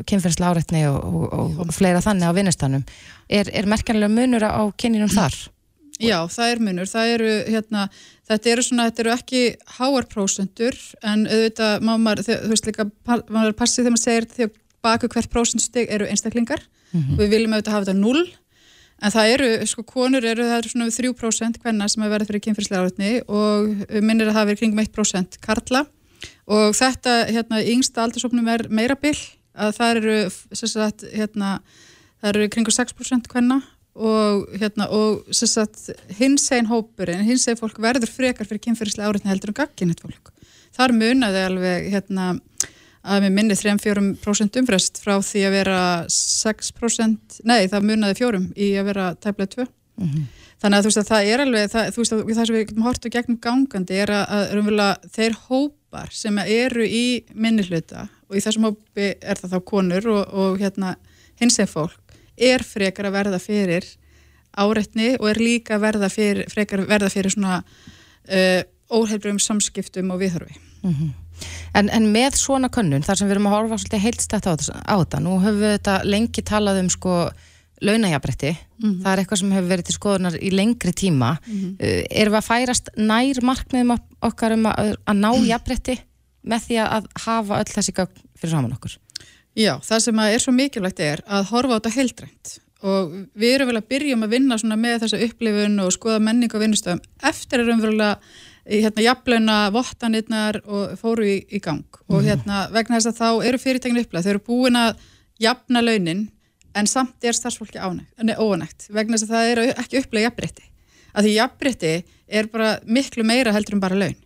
kynferðslega 0.10 0.54
áreitni 0.54 0.84
og, 0.90 1.00
og, 1.00 1.64
og 1.66 1.74
fleira 1.76 2.04
þannig 2.06 2.30
á 2.30 2.38
vinnustanum. 2.38 2.86
Er, 3.30 3.50
er 3.54 3.70
merkjanlega 3.70 4.14
munur 4.14 4.46
á 4.46 4.64
kynninum 4.78 5.12
þar? 5.14 5.36
Já, 6.00 6.20
það 6.32 6.54
er 6.54 6.64
munur. 6.64 6.88
Það 6.88 7.14
eru, 7.18 7.32
hérna, 7.50 7.90
þetta 8.30 8.54
eru 8.54 8.64
svona, 8.64 8.88
þetta 8.88 9.04
eru 9.04 9.16
ekki 9.18 9.44
háarprósendur, 9.80 10.78
en 11.04 11.26
auðvitað 11.28 11.86
má 11.90 11.94
maður, 11.98 12.26
þú 12.30 12.54
veist 12.54 12.70
líka, 12.70 12.88
maður 13.28 13.58
passið 13.60 13.84
þegar 13.84 13.96
maður 13.98 14.06
segir 14.06 14.30
þegar 14.38 14.58
baku 14.86 15.10
hvert 15.12 15.32
prósentsteg 15.34 15.90
eru 15.92 16.08
einstaklingar 16.08 16.62
mm 16.92 17.02
-hmm. 17.02 17.14
og 17.14 17.20
við 17.20 17.34
viljum 17.34 17.54
auðvitað 17.54 17.76
hafa 17.76 17.86
þetta 17.86 18.00
null 18.00 18.24
En 19.00 19.14
það 19.14 19.34
eru, 19.34 19.50
sko, 19.70 19.86
konur 19.88 20.26
eru, 20.28 20.44
það 20.44 20.58
eru 20.58 20.72
svona 20.74 20.92
3% 20.92 21.62
hvenna 21.64 21.88
sem 21.88 22.04
er 22.04 22.12
verið 22.12 22.32
fyrir 22.32 22.44
kynfyrslega 22.48 22.84
áriðni 22.84 23.12
og 23.32 24.02
minnir 24.04 24.28
að 24.28 24.36
það 24.36 24.50
verið 24.50 24.62
kringum 24.64 24.82
1% 24.84 25.40
karla 25.46 25.86
og 26.50 26.74
þetta, 26.76 27.14
hérna, 27.30 27.62
yngsta 27.64 28.04
aldursopnum 28.04 28.48
er 28.52 28.66
meira 28.74 28.98
byll, 29.00 29.20
að 29.56 29.76
það 29.78 30.00
eru, 30.00 30.16
sagt, 30.60 31.06
hérna, 31.14 31.60
það 32.20 32.32
eru 32.34 32.50
kringum 32.56 32.76
6% 32.76 33.30
hvenna 33.32 33.62
og, 34.00 34.50
hérna, 34.60 34.90
og, 34.96 35.30
hins 36.18 36.50
einn 36.56 36.70
hópurinn, 36.70 37.24
hins 37.28 37.48
einn 37.48 37.60
fólk 37.60 37.80
verður 37.84 38.12
frekar 38.12 38.50
fyrir 38.50 38.64
kynfyrslega 38.68 39.12
áriðni 39.12 39.32
heldur 39.32 39.54
en 39.54 39.60
gagginett 39.62 40.04
fólk. 40.04 40.34
Þar 40.76 40.96
munaði 40.96 41.46
alveg, 41.46 41.90
hérna, 41.94 42.32
að 43.04 43.24
með 43.24 43.36
minni 43.38 43.56
3-4% 43.56 44.60
umfrest 44.62 45.00
frá 45.04 45.16
því 45.24 45.46
að 45.48 45.56
vera 45.56 45.80
6% 46.12 47.40
nei 47.48 47.70
það 47.72 47.88
munaði 47.88 48.20
fjórum 48.20 48.50
í 48.56 48.74
að 48.80 48.90
vera 48.92 49.08
tæplega 49.16 49.54
2 49.56 49.66
mm 49.66 50.10
-hmm. 50.10 50.26
þannig 50.62 50.78
að 50.78 50.84
þú 50.84 50.90
veist 50.90 51.02
að 51.02 51.12
það 51.12 51.32
er 51.34 51.44
alveg 51.46 51.72
það, 51.72 51.92
þú 51.94 52.02
veist 52.02 52.14
að 52.14 52.24
það 52.34 52.46
sem 52.46 52.56
við 52.56 52.66
getum 52.66 52.88
hortu 52.88 53.10
gegnum 53.10 53.40
gangandi 53.42 54.02
er 54.04 54.12
að, 54.12 54.26
að 54.34 55.10
þeir 55.16 55.38
hópar 55.48 56.12
sem 56.12 56.38
eru 56.38 56.86
í 56.86 57.24
minni 57.34 57.64
hluta 57.64 58.10
og 58.30 58.36
í 58.38 58.44
þessum 58.44 58.68
hópi 58.70 59.16
er 59.22 59.40
það 59.40 59.56
þá 59.56 59.60
konur 59.66 60.08
og, 60.08 60.34
og 60.34 60.60
hérna 60.60 60.96
hins 61.40 61.60
eða 61.60 61.72
fólk 61.72 62.16
er 62.38 62.64
frekar 62.64 63.10
að 63.10 63.16
verða 63.16 63.40
fyrir 63.40 63.86
áreitni 64.60 65.16
og 65.20 65.30
er 65.30 65.40
líka 65.40 65.80
verða 65.80 66.10
fyrir, 66.10 66.50
frekar 66.52 66.84
að 66.84 66.92
verða 66.92 67.10
fyrir 67.14 67.32
svona 67.32 67.62
uh, 67.64 68.62
óheilbröðum 68.90 69.40
samskiptum 69.40 70.12
og 70.12 70.22
viðhörfi 70.24 70.56
mm 70.84 70.94
-hmm. 70.94 71.10
En, 71.74 71.90
en 71.90 72.10
með 72.14 72.40
svona 72.40 72.70
könnun, 72.74 73.06
þar 73.06 73.20
sem 73.20 73.30
við 73.30 73.38
erum 73.38 73.50
að 73.50 73.56
horfa 73.56 73.78
svolítið 73.78 74.04
heilstætt 74.06 74.50
á, 74.50 74.54
á 74.54 74.96
þetta, 75.00 75.22
nú 75.24 75.38
höfum 75.40 75.62
við 75.62 75.76
þetta 75.78 75.96
lengi 76.04 76.46
talað 76.46 76.82
um 76.84 76.92
sko 76.94 77.16
launajabrætti, 77.80 78.52
mm 78.52 78.90
-hmm. 78.90 79.02
það 79.04 79.12
er 79.12 79.20
eitthvað 79.20 79.40
sem 79.40 79.52
hefur 79.52 79.70
verið 79.70 79.86
til 79.88 79.96
skoðunar 79.96 80.36
í 80.36 80.50
lengri 80.52 80.94
tíma 80.94 81.38
mm 81.40 81.54
-hmm. 81.54 81.74
uh, 81.80 82.04
erum 82.12 82.34
við 82.34 82.40
að 82.42 82.50
færast 82.52 82.90
nær 82.98 83.42
markmiðum 83.42 83.98
okkar 84.22 84.52
um 84.52 84.66
að, 84.66 84.96
að 85.06 85.16
ná 85.16 85.32
jabrætti 85.52 86.00
með 86.44 86.60
því 86.66 86.76
að 86.84 87.06
hafa 87.26 87.60
öll 87.60 87.72
þessi 87.76 87.94
gögn 87.94 88.26
fyrir 88.36 88.52
saman 88.52 88.74
okkur? 88.74 88.98
Já, 89.56 89.80
það 89.84 90.00
sem 90.00 90.20
er 90.20 90.40
svo 90.40 90.52
mikilvægt 90.52 91.00
er 91.00 91.22
að 91.28 91.50
horfa 91.52 91.76
á 91.76 91.78
þetta 91.80 91.96
heildrænt 91.96 92.60
og 92.80 93.12
við 93.36 93.56
erum 93.56 93.68
vel 93.68 93.80
að 93.82 93.90
byrja 93.90 94.16
um 94.16 94.24
að 94.24 94.34
vinna 94.36 94.76
með 94.76 95.02
þessa 95.04 95.24
upplifun 95.26 95.80
og 95.84 95.92
skoða 95.92 96.20
menning 96.20 96.54
og 96.54 96.62
vinnustöðum 96.64 97.02
eftir 97.24 97.60
að 97.60 97.72
að 98.00 98.16
hérna 98.66 99.06
jafnlauna 99.06 99.60
vottanirnar 99.76 100.62
og 100.66 100.98
fóru 101.00 101.28
í, 101.28 101.38
í 101.48 101.62
gang. 101.64 101.86
Og 102.10 102.20
mhm. 102.20 102.28
hérna 102.30 102.66
vegna 102.74 103.00
þess 103.00 103.14
að 103.14 103.22
þá 103.22 103.48
eru 103.52 103.62
fyrirtækinu 103.62 104.06
upplæð, 104.06 104.28
þau 104.28 104.34
eru 104.36 104.46
búin 104.48 104.80
að 104.80 105.06
jafna 105.40 105.84
launin 105.86 106.28
en 106.78 106.88
samt 106.88 107.24
er 107.26 107.34
starfsfólki 107.34 107.80
óanægt 107.80 108.90
vegna 108.94 109.18
þess 109.18 109.30
að 109.30 109.36
það 109.36 109.52
eru 109.54 109.70
ekki 109.74 110.02
upplæð 110.04 110.26
jafnbrytti 110.28 110.70
að 111.14 111.26
því 111.26 111.36
jafnbrytti 111.36 111.94
er 112.40 112.50
bara 112.54 112.72
miklu 112.86 113.26
meira 113.26 113.54
heldur 113.56 113.78
en 113.78 113.84
bara 113.84 113.98
laun. 113.98 114.18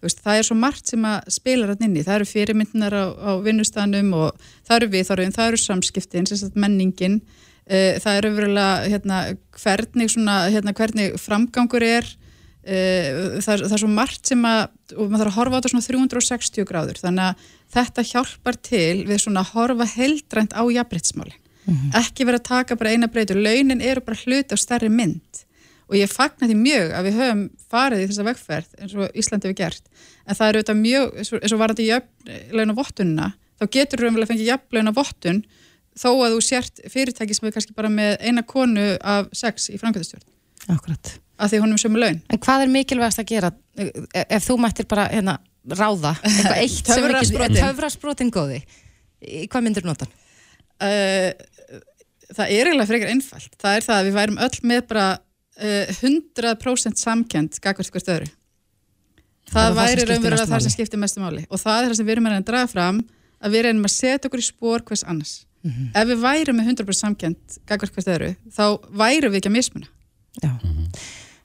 Veist, 0.00 0.22
það 0.24 0.38
er 0.38 0.46
svo 0.48 0.56
margt 0.56 0.88
sem 0.88 1.04
að 1.04 1.28
spila 1.34 1.68
rann 1.68 1.84
inni, 1.84 2.04
það 2.04 2.20
eru 2.20 2.28
fyrirmyndinar 2.30 2.96
á, 2.96 3.04
á 3.12 3.30
vinnustanum 3.44 4.14
og 4.16 4.46
það 4.64 4.76
eru 4.78 4.90
viðþorfin, 4.94 5.34
það 5.36 5.50
eru 5.50 5.60
samskiptin, 5.60 6.28
menningin. 6.56 7.20
Uh, 7.70 8.00
það 8.00 8.16
eru 8.16 8.30
verulega 8.38 8.88
hérna, 8.88 9.18
hvernig, 9.60 10.12
svona, 10.14 10.38
hérna, 10.50 10.72
hvernig 10.76 11.18
framgangur 11.20 11.84
er 11.84 12.08
Eh, 12.60 13.40
það 13.40 13.62
það 13.64 13.72
er 13.72 13.80
svo 13.80 13.88
margt 13.88 14.28
sem 14.28 14.42
að 14.44 14.66
og 14.92 15.06
maður 15.08 15.22
þarf 15.22 15.30
að 15.30 15.38
horfa 15.38 15.54
á 15.54 15.58
þetta 15.58 15.70
svona 15.72 15.86
360 15.88 16.66
gráður. 16.68 16.98
Þannig 17.00 17.28
að 17.28 17.44
þetta 17.76 18.06
hjálpar 18.10 18.58
til 18.60 18.96
við 19.08 19.22
svona 19.22 19.44
að 19.44 19.52
horfa 19.54 19.86
heldrænt 19.94 20.52
á 20.52 20.62
jafnbryttsmáli 20.68 21.36
mm 21.36 21.74
-hmm. 21.74 21.94
ekki 22.02 22.26
verið 22.26 22.40
að 22.40 22.50
taka 22.50 22.76
bara 22.76 22.90
eina 22.90 23.08
breytur, 23.08 23.40
launin 23.40 23.80
eru 23.80 24.00
bara 24.00 24.18
hluti 24.24 24.52
á 24.52 24.58
stærri 24.58 24.90
mynd. 24.90 25.44
Og 25.88 25.96
ég 25.96 26.10
fagnar 26.10 26.48
því 26.48 26.56
mjög 26.56 26.92
að 26.94 27.06
við 27.06 27.14
höfum 27.18 27.50
farið 27.70 28.02
í 28.02 28.08
þessa 28.10 28.26
vegferð 28.28 28.68
eins 28.78 28.94
og 28.94 29.10
Íslandi 29.14 29.48
hefur 29.48 29.58
gert. 29.58 29.82
En 30.26 30.36
það 30.36 30.48
eru 30.48 30.58
auðvitað 30.58 30.82
mjög, 30.82 31.06
eins 31.18 31.52
og 31.52 31.58
varandi 31.58 31.86
jafnlauna 31.86 32.76
vottununa, 32.76 33.32
þá 33.58 33.64
getur 33.70 34.00
við 34.00 34.08
umvel 34.08 34.22
að 34.22 34.30
fengja 34.30 34.50
jafnlauna 34.52 34.92
vottun 34.94 35.42
þó 35.98 36.10
að 36.24 36.36
þú 36.36 36.42
sért 36.44 36.82
fyrirtæki 36.90 37.34
sem 37.34 37.48
er 37.48 37.54
kannski 37.56 37.76
bara 37.76 37.90
með 37.92 38.16
eina 38.22 38.44
konu 38.46 38.86
af 39.00 39.30
sex 39.36 39.70
í 39.72 39.78
framkvæmstjórn 39.80 40.26
Akkurat 40.70 41.16
að 41.40 41.52
því 41.52 41.60
hún 41.62 41.74
er 41.74 41.82
sömu 41.82 42.00
laun. 42.00 42.20
En 42.30 42.40
hvað 42.44 42.64
er 42.64 42.72
mikilvægast 42.74 43.22
að 43.22 43.30
gera 43.30 43.52
ef 44.22 44.46
þú 44.46 44.56
mættir 44.60 44.88
bara 44.90 45.06
hérna, 45.12 45.38
ráða 45.76 46.14
eitthvað 46.20 46.58
eitt 46.60 46.90
sem 46.90 47.06
ekki 47.10 47.54
töfrasbrotin 47.56 48.32
góði, 48.34 48.60
hvað 49.50 49.64
myndir 49.66 49.84
þú 49.84 49.92
nota? 49.92 50.08
Uh, 50.80 51.30
það 52.30 52.46
er 52.46 52.70
eiginlega 52.70 52.88
frekar 52.88 53.12
einfalt. 53.12 53.54
Það 53.60 53.78
er 53.78 53.86
það 53.86 53.98
að 53.98 54.08
við 54.08 54.18
værum 54.18 54.42
öll 54.46 54.58
með 54.72 54.82
bara 54.92 55.06
uh, 55.16 55.94
100% 56.00 57.04
samkjönd 57.04 57.60
gagvart 57.62 57.94
hvert 57.94 58.12
öðru. 58.16 58.30
Það, 59.50 59.64
það 59.64 59.78
væri 59.80 60.06
raunverulega 60.06 60.46
það 60.46 60.66
sem 60.66 60.74
skiptir 60.76 61.00
mestu 61.02 61.22
máli 61.22 61.42
og 61.50 61.58
það 61.58 61.80
er 61.80 61.88
það 61.90 61.96
sem 61.98 62.06
við 62.06 62.14
erum 62.14 62.28
að 62.30 62.42
draga 62.46 62.70
fram 62.70 63.00
að 63.40 63.54
við 63.56 63.64
reynum 63.66 63.88
að 63.88 63.94
setja 63.96 64.28
okkur 64.28 64.42
í 64.42 64.46
spór 64.46 64.84
hvers 64.86 65.02
annars. 65.08 65.32
Mm 65.60 65.72
-hmm. 65.72 65.88
Ef 66.00 66.08
við 66.08 66.22
værum 66.22 66.56
með 66.56 66.68
100% 66.72 67.00
samkjönd 67.04 67.58
gagvart 67.68 67.96
hvert 67.96 68.12
öðru, 68.14 68.30
þá 68.48 68.64
værum 69.02 69.32
við 69.32 69.40
ekki 69.40 69.50
að 69.50 69.56
mismuna. 69.56 69.88
Já. 70.40 70.52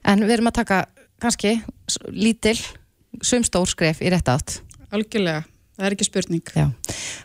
En 0.06 0.22
við 0.22 0.36
erum 0.36 0.50
að 0.52 0.58
taka 0.60 0.80
kannski 1.22 1.56
lítil, 2.14 2.56
sumstór 3.24 3.68
skref 3.70 4.02
í 4.04 4.10
rétt 4.12 4.28
átt. 4.30 4.60
Algjörlega, 4.94 5.42
það 5.76 5.88
er 5.88 5.96
ekki 5.96 6.06
spurning. 6.06 6.52
Já. 6.54 6.66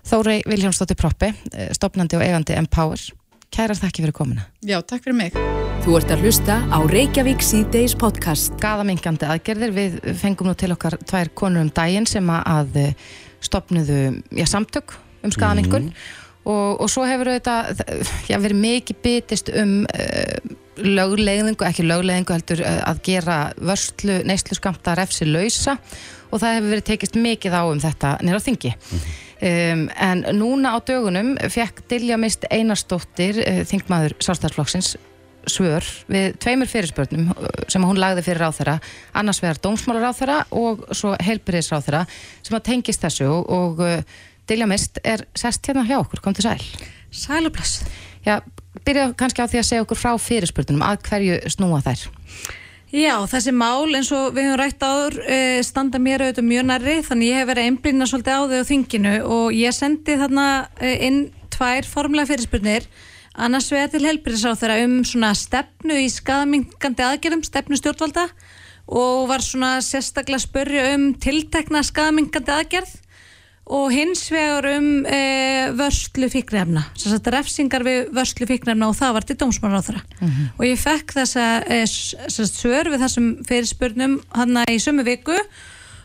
Þórei 0.07 0.39
Viljánsdóttir 0.49 0.97
Proppi, 0.97 1.33
eh, 1.53 1.69
stopnandi 1.77 2.17
og 2.17 2.25
eigandi 2.25 2.57
Empower. 2.57 3.03
Kærar 3.51 3.77
þakki 3.77 4.05
fyrir 4.05 4.15
komuna. 4.15 4.47
Já, 4.63 4.79
takk 4.81 5.03
fyrir 5.03 5.17
mig. 5.17 5.33
Þú 5.83 5.97
ert 5.97 6.13
að 6.13 6.23
hlusta 6.23 6.57
á 6.71 6.79
Reykjavík 6.87 7.41
C-Days 7.43 7.95
podcast. 7.99 8.55
Gaðamingandi 8.61 9.27
aðgerðir. 9.27 9.73
Við 9.75 9.99
fengum 10.15 10.47
nú 10.47 10.55
til 10.55 10.71
okkar 10.71 10.97
tvær 11.03 11.29
konur 11.35 11.61
um 11.61 11.69
daginn 11.69 12.07
sem 12.07 12.25
að 12.27 12.95
stopnuðu 13.41 14.23
já, 14.31 14.45
samtök 14.45 14.95
um 15.23 15.31
skadamingun. 15.31 15.89
Mm 15.89 15.89
-hmm 15.89 16.19
og, 16.45 16.81
og 16.81 16.89
svo 16.89 17.05
hefur 17.05 17.31
þetta 17.35 17.55
já, 18.29 18.37
verið 18.41 18.61
mikið 18.61 19.01
bitist 19.03 19.51
um 19.53 19.81
uh, 19.85 20.57
lögleðingu, 20.85 21.65
ekki 21.67 21.85
lögleðingu 21.85 22.35
heldur 22.35 22.63
uh, 22.65 22.79
að 22.89 23.03
gera 23.07 23.37
vörslu 23.57 24.21
neyslu 24.27 24.57
skamta 24.57 24.95
refsi 24.99 25.27
lausa 25.27 25.77
og 26.31 26.39
það 26.39 26.55
hefur 26.55 26.71
verið 26.73 26.87
tekist 26.87 27.19
mikið 27.19 27.57
á 27.57 27.63
um 27.67 27.83
þetta 27.83 28.15
nýra 28.23 28.41
þingi 28.43 28.73
um, 28.73 29.85
en 29.89 30.25
núna 30.37 30.75
á 30.75 30.77
dögunum 30.87 31.35
fekk 31.51 31.85
Dilja 31.91 32.19
Mist 32.21 32.47
Einarstóttir 32.49 33.41
uh, 33.43 33.61
þingmaður 33.67 34.17
Sástæðarflokksins 34.21 34.95
svör 35.49 35.85
við 36.05 36.35
tveimur 36.37 36.69
fyrirspörnum 36.69 37.31
sem 37.65 37.81
hún 37.81 37.97
lagði 37.97 38.21
fyrir 38.27 38.43
ráþæra 38.45 38.75
annars 39.17 39.39
vegar 39.41 39.57
dómsmálar 39.63 40.11
ráþæra 40.11 40.35
og 40.53 40.83
svo 40.93 41.15
heilbyrðis 41.17 41.71
ráþæra 41.73 42.03
sem 42.43 42.57
að 42.59 42.67
tengist 42.67 43.01
þessu 43.01 43.25
og, 43.25 43.49
og 43.49 43.81
Dilja 44.51 44.67
Mist 44.67 44.99
er 45.07 45.23
sest 45.37 45.67
hérna 45.69 45.85
hjá 45.87 45.97
okkur, 46.01 46.21
kom 46.23 46.35
til 46.35 46.43
sæl. 46.43 46.63
Sælubless. 47.11 47.85
Já, 48.25 48.41
byrja 48.85 49.11
kannski 49.19 49.43
á 49.43 49.51
því 49.51 49.61
að 49.61 49.69
segja 49.69 49.85
okkur 49.85 49.99
frá 49.99 50.11
fyrirspurningum, 50.21 50.83
að 50.85 51.05
hverju 51.09 51.39
snúa 51.51 51.81
þær? 51.85 52.07
Já, 52.91 53.15
þessi 53.31 53.53
mál 53.55 53.87
eins 53.95 54.09
og 54.11 54.33
við 54.35 54.49
höfum 54.49 54.57
rætt 54.59 54.83
áður 54.83 55.19
eh, 55.23 55.59
standa 55.63 55.99
mér 56.01 56.25
auðvitað 56.25 56.47
mjög 56.49 56.65
nærri 56.67 56.95
þannig 57.07 57.29
ég 57.29 57.39
hef 57.39 57.47
verið 57.47 57.67
einblýna 57.69 58.07
svolítið 58.09 58.35
á 58.35 58.41
þau 58.51 58.59
á 58.59 58.69
þinginu 58.71 59.13
og 59.31 59.45
ég 59.55 59.75
sendi 59.77 60.17
þarna 60.19 60.47
eh, 60.83 60.97
inn 61.07 61.21
tvær 61.55 61.87
formlega 61.87 62.27
fyrirspurnir 62.33 62.89
annars 63.39 63.69
vegar 63.71 63.93
til 63.93 64.03
helbriðsá 64.03 64.57
þeirra 64.59 64.81
um 64.83 64.97
svona 65.07 65.31
stefnu 65.39 66.01
í 66.03 66.09
skadamingandi 66.11 67.05
aðgerðum, 67.07 67.45
stefnu 67.47 67.79
stjórnvalda 67.79 68.27
og 68.91 69.29
var 69.31 69.45
svona 69.45 69.77
sérstaklega 69.85 70.43
spörja 70.43 70.89
um 70.97 71.13
tiltekna 71.15 71.85
skadamingandi 71.87 72.55
aðgerð 72.57 72.97
og 73.71 73.91
hins 73.95 74.25
vegar 74.33 74.67
um 74.73 75.05
e, 75.07 75.21
vörslu 75.79 76.29
fíknefna 76.31 76.83
þess 76.95 77.17
að 77.17 77.31
refsingar 77.35 77.85
við 77.87 78.11
vörslu 78.15 78.47
fíknefna 78.49 78.89
og 78.91 78.97
það 78.97 79.15
var 79.17 79.27
til 79.27 79.37
dómsmálaráþara 79.41 80.01
mm 80.03 80.29
-hmm. 80.29 80.47
og 80.57 80.65
ég 80.65 80.79
fekk 80.79 81.13
þessa 81.17 81.45
e, 81.67 81.85
svör 81.87 82.91
við 82.91 83.03
þessum 83.05 83.27
fyrirspurnum 83.47 84.21
hann 84.35 84.63
í 84.69 84.79
sömu 84.79 85.03
viku 85.03 85.37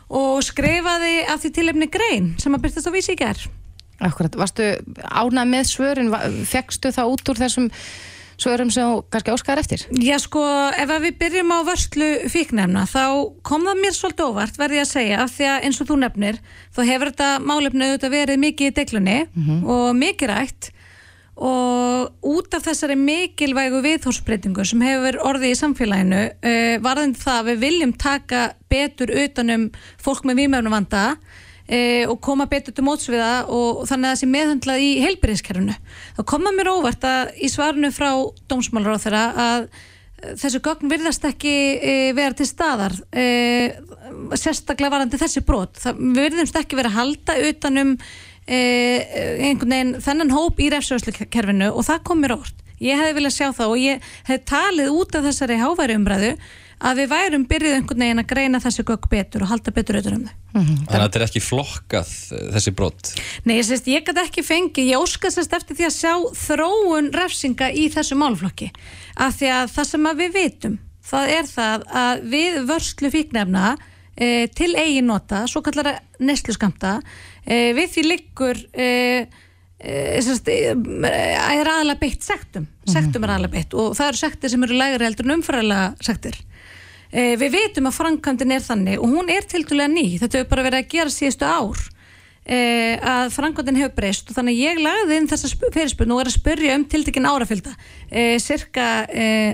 og 0.09 0.43
skrifaði 0.43 1.25
af 1.27 1.43
því 1.43 1.53
tilefni 1.53 1.87
grein 1.87 2.35
sem 2.39 2.55
að 2.55 2.63
byrtast 2.63 2.89
á 2.89 2.97
vísi 2.97 3.13
í 3.13 3.21
gerð 3.21 3.49
Akkurat, 3.97 4.35
varstu 4.37 4.77
ánað 5.09 5.47
með 5.49 5.65
svörin, 5.71 6.11
fegstu 6.45 6.91
það 6.93 7.13
út 7.15 7.29
úr 7.33 7.39
þessum 7.41 7.71
svörum 8.41 8.71
sem 8.73 9.01
kannski 9.13 9.33
óskaðar 9.33 9.63
eftir? 9.63 9.85
Já 10.03 10.19
sko, 10.23 10.45
ef 10.77 10.93
við 11.03 11.19
byrjum 11.21 11.53
á 11.57 11.59
vörslu 11.67 12.09
fíknefna 12.33 12.85
þá 12.91 13.05
kom 13.47 13.67
það 13.69 13.83
mér 13.83 13.97
svolítið 13.97 14.31
óvart 14.31 14.61
verði 14.61 14.83
að 14.83 14.93
segja 14.93 15.21
af 15.25 15.35
því 15.35 15.51
að 15.51 15.67
eins 15.69 15.81
og 15.81 15.91
þú 15.91 15.99
nefnir 16.03 16.41
þá 16.77 16.81
hefur 16.91 17.13
þetta 17.13 17.31
málefni 17.43 17.91
auðvitað 17.91 18.17
verið 18.17 18.43
mikið 18.45 18.73
í 18.73 18.77
deglunni 18.81 19.19
mm 19.25 19.47
-hmm. 19.47 19.61
og 19.77 19.87
mikið 19.97 20.33
rætt 20.33 20.71
og 21.37 22.13
út 22.25 22.55
af 22.57 22.65
þessari 22.65 22.97
mikilvægu 22.97 23.83
viðhórsbreytingu 23.85 24.65
sem 24.65 24.81
hefur 24.81 25.19
orðið 25.21 25.53
í 25.53 25.59
samfélaginu 25.59 26.21
uh, 26.33 26.77
varðin 26.81 27.13
það 27.15 27.41
að 27.41 27.49
við 27.51 27.59
viljum 27.61 27.93
taka 27.93 28.55
betur 28.73 29.13
utanum 29.13 29.71
fólk 30.01 30.25
með 30.25 30.41
výmöfnum 30.41 30.73
vanda 30.73 31.03
e, 31.69 32.07
og 32.07 32.21
koma 32.25 32.47
betur 32.51 32.75
til 32.75 32.87
mótsviða 32.87 33.47
og 33.53 33.85
þannig 33.89 34.09
að 34.09 34.15
það 34.15 34.23
sé 34.23 34.31
meðhandlað 34.31 34.87
í 34.87 34.93
heilbyrðiskerfunu. 35.05 35.77
þá 36.17 36.23
koma 36.33 36.55
mér 36.55 36.73
óvart 36.73 37.05
að 37.07 37.35
í 37.37 37.51
svarnu 37.53 37.93
frá 37.95 38.11
dómsmálar 38.51 38.97
á 38.97 39.05
þeirra 39.05 39.27
að 39.47 39.69
þessu 40.41 40.61
gögn 40.65 40.91
virðast 40.91 41.27
ekki 41.29 41.53
e, 41.77 41.97
vera 42.17 42.35
til 42.37 42.47
staðar 42.49 42.95
e, 43.13 43.27
sérstaklega 44.39 44.95
varandi 44.95 45.21
þessi 45.21 45.43
brot 45.47 45.77
það 45.83 46.01
virðumst 46.17 46.57
ekki 46.57 46.79
vera 46.79 46.93
að 46.93 47.01
halda 47.01 47.37
utanum 47.51 47.97
e, 48.47 48.61
einhvern 49.45 49.75
veginn 49.75 49.97
þennan 50.05 50.33
hóp 50.33 50.63
í 50.63 50.71
refsjóðsleikerfinu 50.73 51.69
og 51.73 51.85
það 51.87 52.07
kom 52.09 52.25
mér 52.25 52.39
óvart 52.39 52.65
ég 52.83 53.01
hefði 53.01 53.17
viljað 53.19 53.37
sjá 53.37 53.51
það 53.57 53.75
og 53.75 53.83
ég 53.83 54.09
hef 54.29 54.47
talið 54.49 54.95
út 54.97 55.19
af 55.19 55.29
þessari 55.29 55.61
háværi 55.61 55.99
umræðu 56.01 56.33
að 56.85 57.01
við 57.01 57.09
værum 57.13 57.45
byrjuð 57.49 57.75
einhvern 57.79 58.03
veginn 58.05 58.21
að 58.21 58.29
greina 58.31 58.61
þessi 58.61 58.85
gögg 58.87 59.07
betur 59.09 59.45
og 59.47 59.51
halda 59.51 59.73
betur 59.73 59.97
auðvitað 59.97 60.17
um 60.17 60.25
þau. 60.27 60.35
Mm 60.57 60.63
-hmm. 60.63 60.81
Þannig 60.89 61.01
að 61.01 61.07
þetta 61.07 61.19
er 61.19 61.27
ekki 61.27 61.43
flokkað 61.45 62.11
eh, 62.37 62.49
þessi 62.57 62.73
brott? 62.77 63.13
Nei, 63.45 63.57
ég, 63.57 63.65
sést, 63.65 63.89
ég 63.89 64.05
gæti 64.05 64.25
ekki 64.25 64.43
fengið, 64.45 64.91
ég 64.93 65.01
óskast 65.01 65.39
eftir 65.41 65.77
því 65.77 65.87
að 65.89 65.97
sjá 65.97 66.15
þróun 66.37 67.13
refsinga 67.17 67.71
í 67.73 67.89
þessu 67.93 68.17
málflokki. 68.21 68.71
Af 69.17 69.39
því 69.41 69.53
að 69.53 69.73
það 69.73 69.89
sem 69.93 70.07
að 70.07 70.21
við 70.21 70.37
vitum, 70.37 70.79
það 71.01 71.33
er 71.39 71.47
það 71.55 71.87
að 72.05 72.23
við 72.35 72.61
vörslu 72.69 73.11
fíknefna 73.11 73.77
e, 74.17 74.47
til 74.49 74.77
eigin 74.77 75.07
nota, 75.07 75.47
svo 75.47 75.63
kallara 75.63 75.99
neslu 76.19 76.53
skamta, 76.53 77.01
e, 77.47 77.73
við 77.73 77.89
því 77.95 78.07
liggur... 78.13 78.57
E, 78.73 79.27
er 79.77 81.69
aðalega 81.69 82.01
beitt 82.01 82.25
sektum 82.25 82.65
sektum 82.89 83.27
er 83.27 83.35
aðalega 83.35 83.53
beitt 83.53 83.75
og 83.77 83.93
það 83.93 84.09
eru 84.09 84.17
sektir 84.17 84.51
sem 84.51 84.63
eru 84.65 84.79
lægri 84.81 85.05
heldur 85.05 85.27
en 85.29 85.35
umfæralega 85.37 85.91
sektir 86.01 86.33
Eh, 86.33 86.56
við 87.13 87.53
veitum 87.55 87.91
að 87.91 87.99
framkvæmdin 88.01 88.57
er 88.57 88.65
þannig 88.65 89.03
og 89.03 89.13
hún 89.13 89.31
er 89.33 89.47
tildulega 89.49 89.93
ný, 89.93 90.07
þetta 90.21 90.41
hefur 90.41 90.51
bara 90.55 90.67
verið 90.67 90.83
að 90.83 90.91
gera 90.95 91.15
síðustu 91.15 91.47
ár 91.49 91.83
eh, 92.45 92.95
að 93.01 93.35
framkvæmdin 93.37 93.81
hefur 93.83 93.97
breyst. 93.99 94.31
Og 94.31 94.39
þannig 94.39 94.63
ég 94.63 94.81
lagði 94.83 95.21
inn 95.21 95.31
þessa 95.31 95.53
fyrirspunn 95.75 96.15
og 96.17 96.23
er 96.23 96.33
að 96.33 96.39
spyrja 96.39 96.79
um 96.79 96.87
tiltekinn 96.91 97.29
árafylgda, 97.31 97.77
eh, 98.11 98.37
cirka 98.43 99.07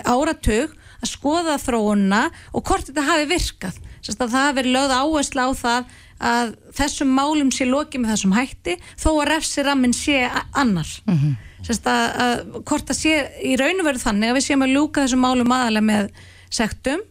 áratug 0.04 0.76
að 1.02 1.10
skoða 1.10 1.58
þróunna 1.58 2.24
og 2.54 2.64
hvort 2.66 2.88
þetta 2.88 3.04
hafi 3.08 3.28
virkað, 3.30 3.78
það 4.06 4.36
hafi 4.38 4.66
lögð 4.68 4.96
áherslu 4.98 5.46
á 5.46 5.50
það 5.58 5.94
að 6.22 6.52
þessum 6.78 7.14
málum 7.16 7.50
sé 7.54 7.66
lokið 7.66 8.02
með 8.02 8.12
þessum 8.14 8.34
hætti 8.36 8.76
þó 8.94 9.08
að 9.12 9.28
refsirammin 9.32 9.94
sé 9.96 10.20
annar. 10.30 10.90
Mm 11.06 11.16
-hmm. 11.18 11.32
Sérst 11.62 11.86
að, 11.86 12.04
að 12.24 12.62
hvort 12.66 12.86
það 12.90 12.98
sé 12.98 13.14
í 13.42 13.56
raun 13.58 13.80
og 13.80 13.86
veru 13.86 14.02
þannig 14.02 14.30
að 14.30 14.36
við 14.38 14.46
séum 14.46 14.64
að 14.66 14.74
lúka 14.76 15.04
þessum 15.04 15.22
málum 15.22 15.54
aðalega 15.54 15.86
með 15.86 16.08
sektum 16.50 17.02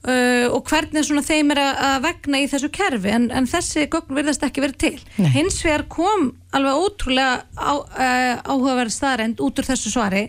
Uh, 0.00 0.46
og 0.56 0.64
hvernig 0.64 1.02
svona 1.04 1.20
þeim 1.20 1.50
er 1.52 1.58
að 1.60 2.06
vegna 2.06 2.38
í 2.40 2.46
þessu 2.48 2.70
kerfi 2.72 3.10
en, 3.12 3.26
en 3.36 3.44
þessi 3.44 3.82
gögn 3.92 4.16
verðast 4.16 4.46
ekki 4.46 4.62
verið 4.64 4.78
til 4.80 4.94
Nei. 5.20 5.26
hins 5.34 5.58
vegar 5.60 5.84
kom 5.92 6.30
alveg 6.56 6.78
ótrúlega 6.86 7.42
á, 7.52 7.72
uh, 7.76 8.38
áhugaverð 8.48 8.94
staðrend 8.94 9.42
út 9.44 9.60
úr 9.60 9.68
þessu 9.68 9.92
svari 9.92 10.22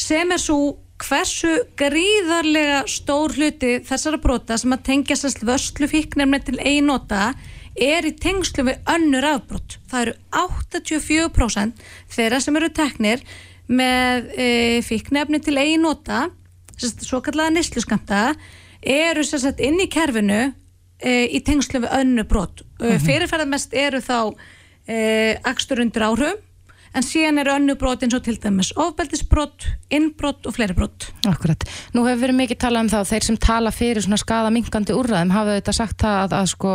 sem 0.00 0.32
er 0.32 0.40
svo 0.40 0.78
hversu 1.02 1.50
gríðarlega 1.76 2.86
stór 2.88 3.34
hluti 3.36 3.74
þessara 3.84 4.20
brota 4.22 4.56
sem 4.56 4.72
að 4.72 4.86
tengja 4.88 5.18
sérst 5.18 5.44
vörslu 5.44 5.90
fíknefni 5.90 6.40
til 6.46 6.56
einnota 6.64 7.34
er 7.76 8.08
í 8.08 8.14
tengslu 8.16 8.64
við 8.68 8.92
önnur 8.96 9.28
afbrot 9.28 9.78
það 9.92 10.06
eru 10.06 10.16
84% 10.40 11.84
þeirra 12.16 12.40
sem 12.44 12.58
eru 12.60 12.72
teknir 12.80 13.28
með 13.68 14.32
e, 14.36 14.48
fíknefni 14.88 15.40
til 15.44 15.56
einnota 15.60 16.26
svo 16.80 17.22
kallaða 17.24 17.58
nýsluskamta 17.58 18.24
eru 18.82 19.24
sérstaklega 19.24 19.68
inn 19.68 19.82
í 19.82 19.88
kerfinu 19.90 20.40
e, 20.98 21.12
í 21.30 21.42
tengslu 21.44 21.84
við 21.84 21.94
önnu 22.00 22.24
brot. 22.28 22.64
Mm 22.80 22.88
-hmm. 22.88 23.04
fyrirferðarmest 23.06 23.74
eru 23.74 24.00
þá 24.02 24.34
e, 24.86 25.38
akstur 25.44 25.80
undir 25.80 26.02
áhrifum 26.02 26.40
en 26.92 27.02
síðan 27.06 27.40
eru 27.40 27.54
önnu 27.56 27.76
brot 27.80 28.02
eins 28.04 28.14
og 28.14 28.24
til 28.26 28.36
dæmis 28.40 28.72
ofbeldisbrot, 28.76 29.66
innbrot 29.90 30.46
og 30.46 30.54
fleiri 30.54 30.76
brot. 30.76 31.08
Akkurat, 31.28 31.64
nú 31.94 32.04
hefur 32.06 32.26
verið 32.26 32.40
mikið 32.42 32.58
talað 32.58 32.84
um 32.84 32.92
það 32.92 33.10
þeir 33.12 33.24
sem 33.28 33.36
tala 33.36 33.70
fyrir 33.70 34.04
svona 34.04 34.20
skada 34.20 34.52
minkandi 34.52 34.92
úrraðum 34.96 35.32
hafa 35.32 35.58
þetta 35.58 35.72
sagt 35.72 36.04
það 36.04 36.18
að, 36.24 36.36
að 36.40 36.46
sko 36.52 36.74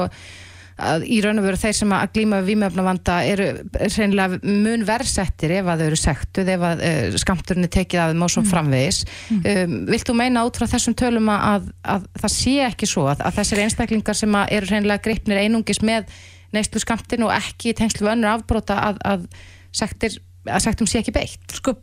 að 0.78 1.06
í 1.10 1.18
raun 1.26 1.42
og 1.42 1.48
veru 1.48 1.60
þeir 1.60 1.76
sem 1.80 1.94
að 1.96 2.12
glíma 2.14 2.40
við 2.42 2.52
vímöfnavanda 2.52 3.16
eru 3.26 3.48
reynilega 3.74 4.40
mun 4.44 4.86
verðsettir 4.88 5.56
ef 5.58 5.72
að 5.72 5.82
þau 5.82 5.88
eru 5.88 6.00
sektuð 6.02 6.52
ef 6.54 6.66
að 6.70 6.84
uh, 6.86 7.18
skamturinn 7.24 7.68
er 7.68 7.74
tekið 7.74 8.04
af 8.04 8.14
þeim 8.14 8.26
og 8.28 8.34
svo 8.34 8.44
mm. 8.44 8.50
framvegis 8.52 9.02
mm. 9.08 9.42
um, 9.54 9.76
Vilt 9.90 10.12
þú 10.12 10.18
meina 10.22 10.46
út 10.48 10.60
frá 10.60 10.68
þessum 10.70 10.98
tölum 11.02 11.34
að, 11.34 11.44
að, 11.50 11.68
að 11.96 12.08
það 12.24 12.34
sé 12.38 12.56
ekki 12.68 12.92
svo 12.94 13.08
að, 13.10 13.26
að 13.26 13.42
þessir 13.42 13.64
einstaklingar 13.66 14.20
sem 14.22 14.40
eru 14.46 14.72
reynilega 14.72 15.06
greipnir 15.10 15.42
einungis 15.42 15.82
með 15.82 16.14
neistlu 16.56 16.82
skamtin 16.84 17.26
og 17.26 17.34
ekki 17.36 17.74
tengslu 17.78 18.06
við 18.06 18.14
önnur 18.14 18.38
afbróta 18.38 18.78
að 19.02 19.28
sektir, 19.76 20.22
sektum 20.64 20.88
sé 20.88 21.02
ekki 21.02 21.16
beitt 21.18 21.58
Sko 21.58 21.76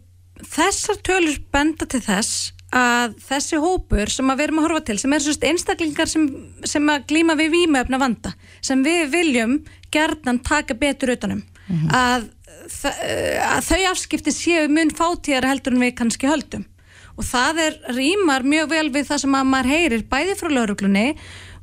þessar 0.54 1.02
tölur 1.06 1.42
benda 1.54 1.86
til 1.90 2.02
þess 2.04 2.53
að 2.74 3.16
þessi 3.22 3.58
hópur 3.62 4.10
sem 4.10 4.30
að 4.30 4.40
við 4.40 4.48
erum 4.48 4.60
að 4.60 4.66
horfa 4.66 4.84
til, 4.88 4.98
sem 4.98 5.14
er 5.14 5.22
svona 5.22 5.50
einstaklingar 5.50 6.10
sem, 6.10 6.24
sem 6.66 6.90
að 6.90 7.06
glýma 7.12 7.36
við 7.38 7.52
výmöfna 7.54 8.00
vanda, 8.02 8.34
sem 8.64 8.82
við 8.82 9.04
viljum 9.12 9.58
gerðan 9.94 10.40
taka 10.42 10.74
betur 10.74 11.14
utanum 11.14 11.42
mm 11.44 11.76
-hmm. 11.76 11.90
að, 11.94 12.28
að 13.46 13.64
þau 13.70 13.82
afskipti 13.92 14.34
séu 14.34 14.68
mun 14.68 14.90
fátíðar 14.90 15.48
heldur 15.52 15.76
en 15.76 15.84
við 15.86 15.94
kannski 16.00 16.30
höldum 16.30 16.66
og 17.14 17.24
það 17.24 17.60
er 17.68 17.74
rýmar 17.94 18.42
mjög 18.42 18.70
vel 18.70 18.88
við 18.90 19.08
það 19.10 19.22
sem 19.22 19.34
að 19.38 19.50
maður 19.50 19.70
heyrir 19.70 20.06
bæði 20.10 20.34
frá 20.34 20.48
lauruglunni 20.50 21.06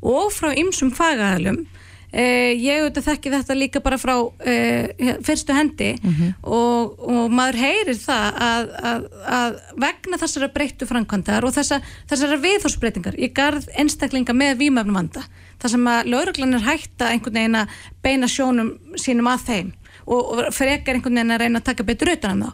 og 0.01 0.31
frá 0.31 0.53
ymsum 0.55 0.91
fagæðalum 0.95 1.65
Eh, 2.11 2.57
ég 2.59 2.81
auðvitað 2.81 3.05
þekki 3.05 3.31
þetta 3.31 3.55
líka 3.55 3.79
bara 3.79 3.95
frá 3.95 4.17
eh, 4.43 5.13
fyrstu 5.23 5.55
hendi 5.55 5.93
mm 5.95 6.09
-hmm. 6.11 6.31
og, 6.43 6.97
og 7.07 7.31
maður 7.31 7.57
heyrir 7.61 7.95
það 7.95 8.41
að, 8.47 8.73
að, 8.89 9.05
að 9.37 9.55
vegna 9.79 10.19
þessara 10.19 10.49
breyttu 10.51 10.87
framkvæmdar 10.89 11.47
og 11.47 11.55
þessa, 11.55 11.79
þessara 12.11 12.41
viðhorsbreytingar 12.43 13.15
í 13.15 13.31
garð 13.31 13.69
einstaklinga 13.79 14.35
með 14.35 14.59
výmöfnum 14.59 14.99
vanda 14.99 15.23
þar 15.63 15.71
sem 15.71 15.87
að 15.87 16.11
lauruglan 16.11 16.59
er 16.59 16.67
hægt 16.67 16.99
að 16.99 17.13
einhvern 17.13 17.39
veginn 17.39 17.59
að 17.61 17.79
beina 18.03 18.27
sjónum 18.27 18.75
sínum 18.99 19.31
að 19.31 19.47
þeim 19.47 19.71
og, 20.03 20.19
og 20.19 20.45
frekar 20.51 20.99
einhvern 20.99 21.15
veginn 21.15 21.31
að 21.31 21.41
reyna 21.45 21.63
að 21.63 21.69
taka 21.71 21.87
betur 21.87 22.11
utan 22.11 22.43
um 22.43 22.43
þá 22.43 22.51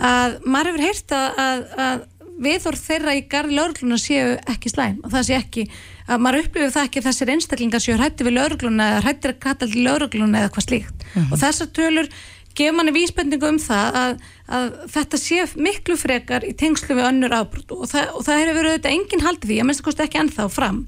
að 0.00 0.40
maður 0.48 0.72
hefur 0.72 0.86
heyrt 0.88 1.12
að, 1.12 1.42
að, 1.44 1.66
að 1.76 2.08
viðhorf 2.40 2.80
þeirra 2.88 3.14
í 3.14 3.26
garði 3.28 3.58
laurugluna 3.58 3.98
séu 4.00 4.38
ekki 4.50 4.72
slæm 4.72 5.02
og 5.04 5.12
það 5.12 5.28
sé 5.28 5.36
ekki 5.38 5.68
að 6.08 6.22
maður 6.24 6.44
upplifir 6.44 6.72
það 6.74 6.86
ekki 6.88 7.04
þessir 7.06 7.32
einstaklingar 7.34 7.82
séu 7.82 7.96
hrætti 7.98 8.26
við 8.26 8.36
laurugluna 8.38 8.88
eða 8.92 9.04
hrættir 9.06 9.34
að 9.34 9.42
kalla 9.46 9.68
til 9.68 9.84
laurugluna 9.86 10.42
eða 10.42 10.52
hvað 10.54 10.66
slíkt. 10.68 10.98
Mm 11.04 11.22
-hmm. 11.22 11.32
og 11.32 11.38
þessar 11.42 11.70
tölur 11.78 12.08
gefur 12.54 12.76
manni 12.76 12.92
vísbendingu 12.94 13.48
um 13.48 13.58
það 13.58 13.96
að, 14.00 14.12
að 14.48 14.68
þetta 14.94 15.18
sé 15.18 15.46
miklu 15.56 15.96
frekar 15.98 16.44
í 16.46 16.52
tengslu 16.54 16.94
við 16.94 17.08
önnur 17.08 17.34
ábrútt 17.34 17.72
og 17.74 17.82
og 17.88 18.22
það 18.22 18.38
hefur 18.40 18.58
verið 18.58 18.70
auðvitað 18.70 18.94
enginn 18.94 19.26
haldið 19.26 19.50
því, 19.50 19.60
að 19.60 19.66
minnst 19.66 19.82
að 19.82 19.88
kosti 19.88 20.06
ekki 20.06 20.20
ennþá 20.22 20.48
fram 20.48 20.86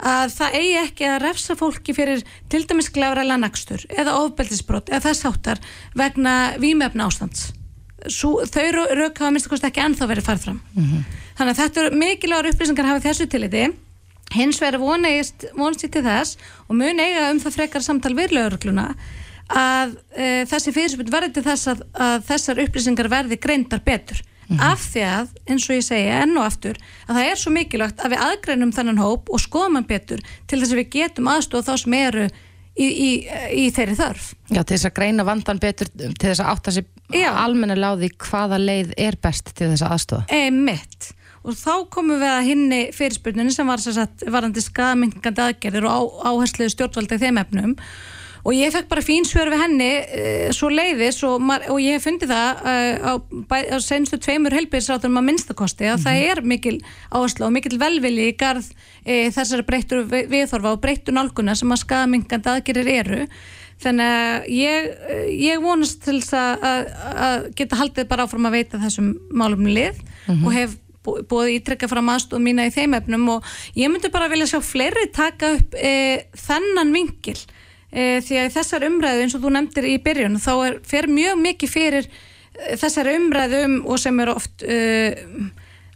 að 0.00 0.32
það 0.32 0.54
eigi 0.56 0.76
ekki 0.80 1.04
að 1.04 1.22
refsa 1.26 1.56
fólki 1.58 1.94
fyrir 1.96 2.22
til 2.48 2.62
dæmis 2.64 2.88
glæfræla 2.94 3.36
nakstur 3.40 3.84
eða 3.90 4.16
ofbeldisbrott 4.22 4.88
eða 4.88 5.10
þess 5.10 5.28
áttar 5.28 5.60
vegna 5.98 6.36
výmefna 6.62 7.08
ástands 7.10 7.50
Svo, 8.08 8.46
þau 8.48 8.86
rauk 8.96 9.18
hafa 9.20 9.28
minnst 9.28 9.44
að 9.44 9.52
kosti 9.52 9.68
ekki 9.68 9.82
ennþá 9.84 10.06
verið 10.08 10.24
farð 10.24 10.44
fram. 10.46 10.60
Mm 10.72 10.84
-hmm. 10.84 11.00
þannig 11.36 11.50
að 11.52 11.58
þetta 11.60 11.80
eru 11.80 11.96
mikilvægur 12.00 12.48
upplýsingar 12.50 12.88
hafið 12.88 13.06
þessu 13.08 13.26
til 13.28 13.42
þetta 13.44 13.74
hins 14.34 14.60
vegar 14.62 14.80
vonst 14.80 15.84
ég 15.84 15.92
til 15.92 16.04
þess 16.06 16.38
og 16.68 16.78
mun 16.78 17.02
eiga 17.02 17.30
um 17.30 17.40
það 17.42 17.56
frekar 17.58 17.84
samtal 17.84 18.14
við 18.18 18.36
lögurkluna 18.38 18.90
að 19.50 19.96
e, 20.14 20.26
þessi 20.50 20.74
fyrirspil 20.74 21.10
verði 21.10 21.32
til 21.38 21.46
þess 21.46 21.70
að, 21.72 21.86
að 21.94 22.26
þessar 22.28 22.60
upplýsingar 22.64 23.10
verði 23.10 23.40
greindar 23.40 23.82
betur. 23.84 24.20
Mm 24.50 24.56
-hmm. 24.56 24.66
af 24.66 24.80
því 24.92 25.02
að, 25.06 25.26
eins 25.46 25.64
og 25.70 25.76
ég 25.76 25.84
segja 25.86 26.22
enn 26.24 26.38
og 26.38 26.44
aftur, 26.44 26.78
að 27.06 27.16
það 27.16 27.28
er 27.30 27.36
svo 27.38 27.50
mikilvægt 27.54 28.00
að 28.02 28.10
við 28.10 28.22
aðgreinum 28.26 28.72
þannan 28.74 28.98
hóp 28.98 29.30
og 29.30 29.38
skoðum 29.40 29.76
hann 29.78 29.86
betur 29.86 30.22
til 30.50 30.58
þess 30.58 30.72
að 30.72 30.80
við 30.80 30.88
getum 30.90 31.28
aðstofa 31.30 31.70
þá 31.70 31.76
sem 31.78 31.94
eru 31.94 32.24
í, 32.74 32.88
í, 32.88 33.10
í 33.62 33.68
þeirri 33.70 33.94
þörf. 33.94 34.32
Já, 34.50 34.62
til 34.64 34.74
þess 34.74 34.88
að 34.90 34.96
greina 34.98 35.26
vandan 35.28 35.62
betur 35.62 35.86
til 35.94 36.10
þess 36.18 36.42
að 36.42 36.50
átta 36.50 36.74
sér 36.74 37.30
almenna 37.30 37.78
láði 37.78 38.10
hvaða 38.18 38.58
leið 38.58 38.92
er 38.98 39.20
best 39.22 39.54
til 39.54 39.70
þess 39.70 39.86
að 39.86 39.94
aðstofa 39.94 40.26
E, 40.34 40.50
mitt 40.50 41.12
og 41.40 41.56
þá 41.56 41.74
komum 41.92 42.20
við 42.20 42.30
að 42.30 42.46
hinni 42.50 42.80
fyrirspurninu 42.92 43.52
sem 43.54 43.68
var 43.68 43.82
varandi 44.28 44.64
skadamingandi 44.64 45.44
aðgerðir 45.46 45.88
og 45.88 46.18
áhersluðu 46.24 46.74
stjórnvalda 46.74 47.16
í 47.16 47.22
þeim 47.22 47.40
efnum 47.44 47.76
og 48.40 48.56
ég 48.56 48.72
fekk 48.72 48.88
bara 48.88 49.04
fín 49.04 49.26
svör 49.28 49.50
við 49.52 49.62
henni 49.64 49.88
uh, 50.00 50.48
svo 50.56 50.70
leiðis 50.72 51.20
og, 51.28 51.44
og 51.44 51.78
ég 51.82 51.98
hef 51.98 52.06
fundið 52.08 52.32
það 52.32 52.62
uh, 52.72 53.12
á, 53.12 53.12
á 53.76 53.78
senstu 53.84 54.18
tveimur 54.20 54.56
helbíðsrátum 54.56 55.20
að 55.20 55.26
minnstakosti 55.28 55.86
að 55.86 55.90
mm 55.90 55.96
-hmm. 55.96 56.04
það 56.06 56.20
mhm. 56.20 56.30
er 56.30 56.42
mikil 56.52 56.76
áherslu 57.12 57.46
og 57.46 57.54
mikil 57.56 57.78
velvili 57.78 58.28
í 58.30 58.36
garð 58.36 58.66
uh, 58.72 59.28
þessari 59.36 59.66
breyttur 59.68 60.04
viðþorfa 60.08 60.74
og 60.74 60.80
breyttur 60.80 61.16
nálguna 61.16 61.54
sem 61.54 61.72
að 61.72 61.82
skadamingandi 61.84 62.54
aðgerðir 62.54 62.92
eru 62.98 63.26
þannig 63.80 64.06
að 64.06 64.48
ég, 64.52 64.88
ég 65.40 65.60
vonast 65.60 66.02
til 66.04 66.20
þess 66.20 66.34
að, 66.36 66.86
að 67.16 67.46
geta 67.56 67.76
haldið 67.80 68.08
bara 68.08 68.26
áfram 68.26 68.46
að 68.46 68.56
veita 68.58 68.80
þessum 68.80 69.14
málum 69.32 69.66
lið 69.66 69.96
mm 69.96 70.34
-hmm. 70.34 70.46
og 70.46 70.52
hef 70.52 70.76
búið 71.04 71.54
ítrekka 71.56 71.88
fram 71.88 72.10
aðstof 72.12 72.42
mína 72.42 72.66
í 72.68 72.74
þeim 72.74 72.96
efnum 72.98 73.28
og 73.36 73.46
ég 73.78 73.90
myndi 73.92 74.10
bara 74.12 74.28
vilja 74.32 74.50
sjá 74.52 74.60
fleiri 74.64 75.06
taka 75.14 75.54
upp 75.56 75.76
e, 75.78 76.26
þennan 76.36 76.92
vingil 76.92 77.38
e, 77.90 78.20
því 78.24 78.42
að 78.42 78.52
þessar 78.58 78.86
umræðu 78.88 79.24
eins 79.24 79.36
og 79.38 79.44
þú 79.44 79.54
nefndir 79.56 79.88
í 79.88 79.96
byrjun 80.04 80.40
þá 80.42 80.52
er, 80.66 80.78
fer 80.86 81.08
mjög 81.08 81.40
mikið 81.40 81.72
fyrir 81.72 82.10
e, 82.10 82.76
þessar 82.80 83.12
umræðu 83.14 83.64
um 83.64 83.80
og 83.88 84.00
sem 84.02 84.22
eru 84.24 84.36
oft 84.36 84.64
e, 84.66 84.78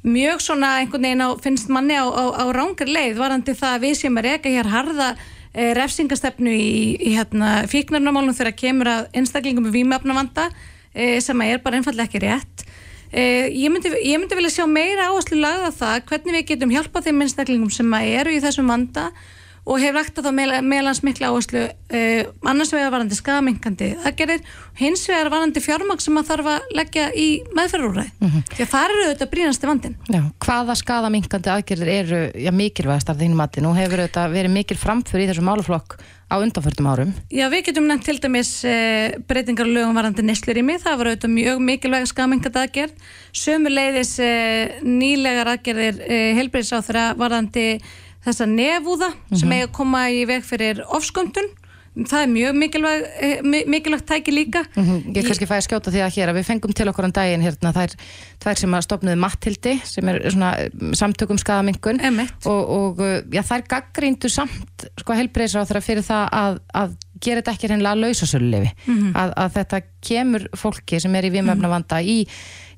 mjög 0.04 0.42
svona 0.44 0.75
einhvern 0.80 1.06
veginn 1.08 1.25
á, 1.25 1.28
finnst 1.40 1.73
manni 1.73 1.96
á, 1.96 2.04
á, 2.08 2.25
á 2.40 2.44
rángar 2.52 2.88
leið 2.88 3.20
varandi 3.20 3.56
það 3.56 3.76
að 3.76 3.87
við 3.87 3.96
sem 4.00 4.20
er 4.20 4.30
ekki 4.34 4.56
hér 4.56 4.68
harða 4.73 5.14
e, 5.52 5.73
refsingastefnu 5.76 6.52
í, 6.52 6.75
í 6.96 7.14
hérna, 7.16 7.64
fíknarnamálum 7.68 8.37
þegar 8.37 8.56
kemur 8.56 8.92
að 8.92 9.08
einstaklingum 9.20 9.68
með 9.68 9.78
výmöfnavanda 9.78 10.49
e, 10.92 11.20
sem 11.25 11.44
er 11.44 11.61
bara 11.64 11.80
einfallega 11.80 12.08
ekki 12.08 12.25
rétt 12.25 12.64
Uh, 13.14 13.47
ég, 13.47 13.71
myndi, 13.71 13.92
ég 14.02 14.18
myndi 14.18 14.35
vilja 14.35 14.56
sjá 14.56 14.66
meira 14.66 15.06
áherslu 15.12 15.38
lagða 15.38 15.71
það 15.76 16.00
hvernig 16.09 16.35
við 16.35 16.49
getum 16.49 16.73
hjálpað 16.75 17.04
þeim 17.06 17.21
minnstaklingum 17.23 17.71
sem 17.71 17.97
eru 18.00 18.33
í 18.35 18.40
þessum 18.42 18.73
vanda 18.73 19.12
og 19.64 19.78
hefur 19.80 19.97
rægt 19.97 20.18
að 20.21 20.26
þá 20.26 20.61
meðlans 20.66 21.00
mikla 21.06 21.30
áherslu 21.30 21.62
uh, 21.64 22.33
annars 22.50 22.73
vegar 22.75 22.90
varandi 22.92 23.16
skadaminkandi 23.16 23.92
aðgerðir, 24.05 24.42
hins 24.81 25.05
vegar 25.09 25.31
varandi 25.33 25.62
fjármang 25.64 26.03
sem 26.03 26.16
maður 26.16 26.33
þarf 26.33 26.50
að 26.53 26.74
leggja 26.81 27.07
í 27.14 27.29
meðferðúræði, 27.57 28.12
mm 28.18 28.33
-hmm. 28.33 28.44
því 28.50 28.66
að 28.66 28.72
það 28.74 28.88
eru 28.88 29.07
auðvitað 29.07 29.33
brínasti 29.37 29.70
vandin. 29.70 29.96
Já, 30.11 30.20
hvaða 30.44 30.77
skadaminkandi 30.83 31.55
aðgerðir 31.55 31.92
eru 31.94 32.20
já, 32.35 32.50
mikilvægast 32.53 33.14
af 33.14 33.22
þínum 33.22 33.40
mati? 33.40 33.64
Nú 33.64 33.72
hefur 33.79 34.05
auðvitað 34.05 34.37
verið 34.37 34.57
mikil 34.59 34.81
framfyrir 34.81 35.24
í 35.24 35.31
þessu 35.31 35.46
máluflokk 35.46 35.96
á 36.30 36.34
undanförtum 36.40 36.88
árum. 36.90 37.12
Já, 37.30 37.48
við 37.52 37.66
getum 37.68 37.88
nefnt 37.88 38.06
til 38.08 38.18
dæmis 38.22 38.52
uh, 38.68 39.16
breytingar 39.28 39.68
og 39.68 39.74
lögum 39.76 39.98
varandi 39.98 40.24
neslur 40.24 40.60
í 40.60 40.64
mig, 40.66 40.80
það 40.84 40.98
var 41.00 41.10
auðvitað 41.10 41.34
mjög 41.34 41.60
mikilvæg 41.68 42.08
skadaminkandi 42.10 42.62
aðgerð, 42.62 43.10
sömu 43.32 43.74
leiðis 43.74 44.14
uh, 44.22 44.78
nýlegar 44.87 45.52
aðgerðir 45.54 46.00
helbreyðsáþra 46.40 47.10
varandi 47.20 47.68
þessa 48.24 48.46
nefúða 48.48 49.10
mm 49.10 49.20
-hmm. 49.20 49.37
sem 49.37 49.48
mhm. 49.48 49.56
eiga 49.56 49.68
að 49.68 49.76
koma 49.76 50.08
í 50.10 50.24
veg 50.28 50.44
fyrir 50.44 50.84
ofsköndun 50.88 51.50
það 51.94 52.20
er 52.20 52.30
mjög 52.33 52.57
mikilvæg, 52.59 53.04
eh, 53.22 53.42
mikilvægt 53.70 54.07
tæki 54.09 54.35
líka 54.35 54.64
mm 54.74 54.83
-hmm. 54.85 55.14
Ég 55.14 55.26
kannski 55.26 55.46
fæði 55.46 55.61
að 55.61 55.66
skjóta 55.68 55.90
því 55.90 56.00
að 56.02 56.14
hér 56.16 56.28
að 56.28 56.37
við 56.38 56.48
fengum 56.48 56.72
til 56.72 56.88
okkur 56.88 57.04
á 57.04 57.09
um 57.09 57.12
daginn 57.12 57.42
hérna 57.42 57.72
þær, 57.72 57.94
þær 58.44 58.59
sem 58.59 58.74
að 58.74 58.83
stopnuði 58.83 59.16
Mattildi 59.16 59.80
sem 59.85 60.09
er 60.09 60.30
svona 60.30 60.50
mm, 60.72 60.92
samtökum 60.94 61.38
skadamingun 61.38 62.00
og, 62.44 62.62
og 62.68 62.98
já, 63.30 63.42
þær 63.42 63.62
gaggríndu 63.68 64.28
samt 64.28 64.88
sko 64.98 65.12
helbreyðsra 65.12 65.62
á 65.62 65.66
þeirra 65.66 65.80
fyrir 65.80 66.02
það 66.02 66.28
að, 66.33 66.59
að 66.74 66.96
gera 67.20 67.40
þetta 67.40 67.52
ekki 67.52 67.68
reynilega 67.68 67.92
að 67.92 68.02
lausa 68.04 68.26
sölulefi 68.26 68.70
mm 68.87 68.94
-hmm. 68.94 69.12
að, 69.14 69.33
að 69.37 69.52
þetta 69.54 69.80
kemur 70.00 70.48
fólki 70.57 71.00
sem 71.00 71.14
er 71.14 71.24
í 71.24 71.30
vimöfna 71.30 71.68
vanda 71.68 72.02
í 72.02 72.26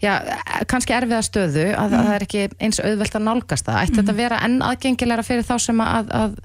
já, 0.02 0.20
kannski 0.68 0.94
erfiða 0.96 1.22
stöðu 1.24 1.66
að, 1.72 1.90
mm. 1.90 1.98
að 1.98 2.06
það 2.06 2.14
er 2.14 2.26
ekki 2.26 2.44
eins 2.60 2.80
auðvelt 2.82 3.18
að 3.18 3.26
nálgast 3.28 3.66
það. 3.66 3.80
Ætti 3.82 3.92
mm. 3.92 4.00
þetta 4.00 4.12
að 4.12 4.22
vera 4.22 4.40
enn 4.46 4.62
aðgengilegra 4.62 5.26
fyrir 5.26 5.46
þá 5.46 5.56
sem 5.62 5.82
að, 5.84 6.12
að 6.20 6.38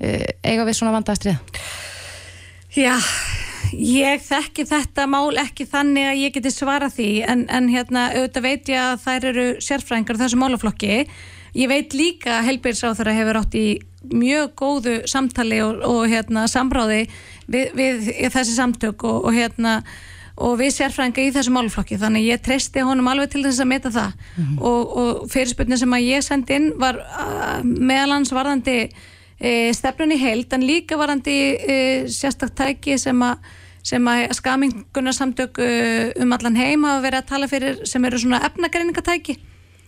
eiga 0.00 0.66
við 0.66 0.78
svona 0.78 0.94
vandaðastrið? 0.96 1.60
Já, 2.76 2.96
ég 3.72 4.20
þekki 4.26 4.66
þetta 4.68 5.06
mál 5.08 5.32
ekki 5.40 5.64
þannig 5.70 6.10
að 6.10 6.20
ég 6.20 6.34
geti 6.34 6.52
svara 6.52 6.90
því 6.92 7.10
en, 7.24 7.46
en 7.48 7.70
hérna 7.72 8.10
auðvitað 8.12 8.46
veit 8.48 8.68
ég 8.72 8.82
að 8.82 9.00
þær 9.06 9.28
eru 9.32 9.46
sérfræðingar 9.64 10.20
þessu 10.20 10.40
málaflokki. 10.42 11.06
Ég 11.56 11.70
veit 11.72 11.96
líka 11.96 12.34
að 12.38 12.50
helbjörnsáþara 12.50 13.14
hefur 13.16 13.40
átt 13.40 13.56
í 13.56 13.68
mjög 14.12 14.52
góðu 14.60 14.98
samtali 15.08 15.62
og, 15.64 15.80
og 15.88 16.04
hérna 16.10 16.44
samráði 16.50 17.06
við, 17.48 17.72
við 17.78 18.12
þessi 18.34 18.58
samtök 18.58 19.06
og, 19.08 19.24
og 19.30 19.34
hérna 19.34 19.80
og 20.36 20.58
við 20.60 20.74
sérfræðinga 20.76 21.24
í 21.24 21.32
þessu 21.32 21.52
málflokki 21.54 21.96
þannig 22.00 22.28
ég 22.28 22.42
treysti 22.44 22.84
honum 22.84 23.08
alveg 23.08 23.32
til 23.32 23.44
þess 23.46 23.62
að 23.64 23.70
meta 23.70 23.92
það 23.94 24.10
mm 24.12 24.44
-hmm. 24.44 24.58
og, 24.60 24.96
og 25.00 25.28
fyrirspurnin 25.32 25.80
sem 25.80 25.96
að 25.96 26.08
ég 26.10 26.24
sendi 26.24 26.58
inn 26.60 26.72
var 26.76 27.00
uh, 27.00 27.62
meðalans 27.64 28.32
varðandi 28.36 28.90
e, 29.40 29.72
stefnunni 29.76 30.18
heild 30.20 30.52
en 30.52 30.66
líka 30.66 30.98
varðandi 30.98 31.36
e, 31.56 31.78
sérstaktæki 32.12 32.98
sem 32.98 33.22
að 33.22 33.38
sem 33.86 34.08
að 34.10 34.32
skamingunarsamtök 34.34 35.60
uh, 35.62 36.08
um 36.22 36.32
allan 36.34 36.56
heim 36.58 36.86
hafa 36.88 37.04
verið 37.04 37.20
að 37.20 37.28
tala 37.28 37.46
fyrir 37.50 37.84
sem 37.86 38.02
eru 38.08 38.18
svona 38.18 38.40
efnagreiningatæki 38.48 39.36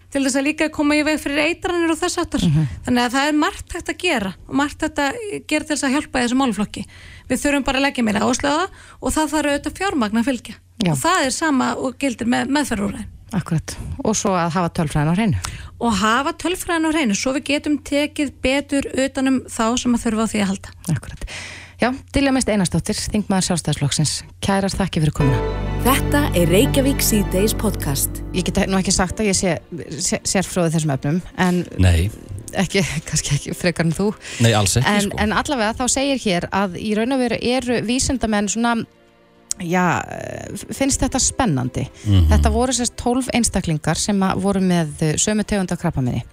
til 0.09 0.23
þess 0.25 0.39
að 0.41 0.47
líka 0.47 0.69
koma 0.73 0.97
í 0.97 1.03
veg 1.05 1.19
fyrir 1.21 1.43
eitranir 1.43 1.91
og 1.93 1.99
þess 2.01 2.21
aftur. 2.23 2.45
Mm 2.47 2.55
-hmm. 2.55 2.79
Þannig 2.87 3.03
að 3.03 3.15
það 3.17 3.29
er 3.29 3.37
margt 3.43 3.75
hægt 3.75 3.91
að 3.93 3.99
gera 4.05 4.33
og 4.47 4.55
margt 4.61 4.83
hægt 4.83 5.03
að 5.05 5.19
gera 5.51 5.65
til 5.65 5.75
þess 5.75 5.85
að 5.85 5.95
hjálpa 5.97 6.23
þessu 6.23 6.39
málflokki. 6.41 6.87
Við 7.29 7.43
þurfum 7.43 7.67
bara 7.67 7.79
að 7.79 7.87
leggja 7.87 8.05
meira 8.05 8.25
áslöða 8.25 8.67
og 9.01 9.13
það 9.13 9.31
þarf 9.33 9.51
auðvitað 9.51 9.79
fjármagn 9.79 10.19
að 10.19 10.29
fylgja. 10.31 10.55
Já. 10.79 10.93
Og 10.93 10.99
það 10.99 11.25
er 11.27 11.31
sama 11.31 11.75
og 11.75 11.99
gildir 11.99 12.27
með 12.27 12.49
meðferðúræðin. 12.49 13.18
Akkurat. 13.37 13.77
Og 14.05 14.17
svo 14.17 14.33
að 14.39 14.55
hafa 14.57 14.73
tölfræðin 14.79 15.13
á 15.13 15.19
hreinu. 15.19 15.41
Og 15.85 15.95
hafa 16.01 16.33
tölfræðin 16.41 16.89
á 16.89 16.91
hreinu, 16.95 17.17
svo 17.19 17.35
við 17.37 17.49
getum 17.53 17.79
tekið 17.85 18.35
betur 18.45 18.89
utanum 18.97 19.43
þá 19.53 19.65
sem 19.83 19.97
að 19.97 20.05
þurfa 20.07 20.25
á 20.25 20.31
því 20.33 20.43
að 20.43 20.53
halda. 20.53 20.77
Akkurat. 20.95 21.27
Já, 21.79 21.93
Dilja 22.11 22.33
Meist 22.35 22.49
Einarstóttir, 22.51 22.99
Þingmaður 23.13 23.53
sjálfstæðsflokksins. 23.53 24.15
Kærar 24.43 24.73
þakki 24.75 25.05
fyrir 25.05 25.15
komuna. 25.15 25.67
Þetta 25.85 26.25
er 26.35 26.51
Reykjavík 26.51 27.05
C-Days 27.07 27.55
podcast. 27.55 28.19
Ég 28.35 28.49
get 28.49 28.59
nú 28.67 28.81
ekki 28.81 28.91
sagt 28.97 29.21
að 29.23 29.29
ég 29.31 29.39
sé, 29.39 29.53
sé 29.95 30.19
sérfróðið 30.27 30.75
þessum 30.75 30.93
efnum, 30.97 31.21
en 31.39 31.61
Nei. 31.79 32.09
ekki, 32.59 32.83
kannski 33.09 33.37
ekki 33.37 33.55
frekar 33.55 33.87
en 33.87 33.95
þú. 33.95 34.09
Nei, 34.43 34.51
alls 34.59 34.75
ekki, 34.81 34.91
en, 34.91 35.07
sko. 35.07 35.21
En 35.23 35.37
allavega 35.39 35.77
þá 35.79 35.85
segir 35.95 36.19
hér 36.25 36.49
að 36.51 36.75
í 36.83 36.91
raun 36.99 37.15
og 37.15 37.23
veru 37.23 37.39
eru 37.55 37.79
vísendamenn 37.87 38.51
svona, 38.51 38.75
já, 39.61 40.03
finnst 40.75 41.01
þetta 41.01 41.21
spennandi. 41.23 41.87
Mm 42.05 42.13
-hmm. 42.13 42.29
Þetta 42.33 42.51
voru 42.51 42.73
sérst 42.73 42.97
12 42.97 43.31
einstaklingar 43.35 43.97
sem 43.97 44.21
voru 44.37 44.61
með 44.61 45.17
sömu 45.17 45.45
tegunda 45.45 45.77
krabbaminni 45.77 46.25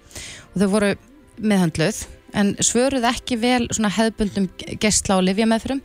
og 0.54 0.60
þau 0.62 0.68
voru 0.68 0.94
meðhandluð 1.36 2.06
en 2.36 2.54
svöruð 2.60 3.06
ekki 3.08 3.38
vel 3.40 3.66
hefðbundum 3.68 4.48
gestla 4.80 5.18
á 5.18 5.20
livja 5.24 5.46
meðferðum 5.46 5.82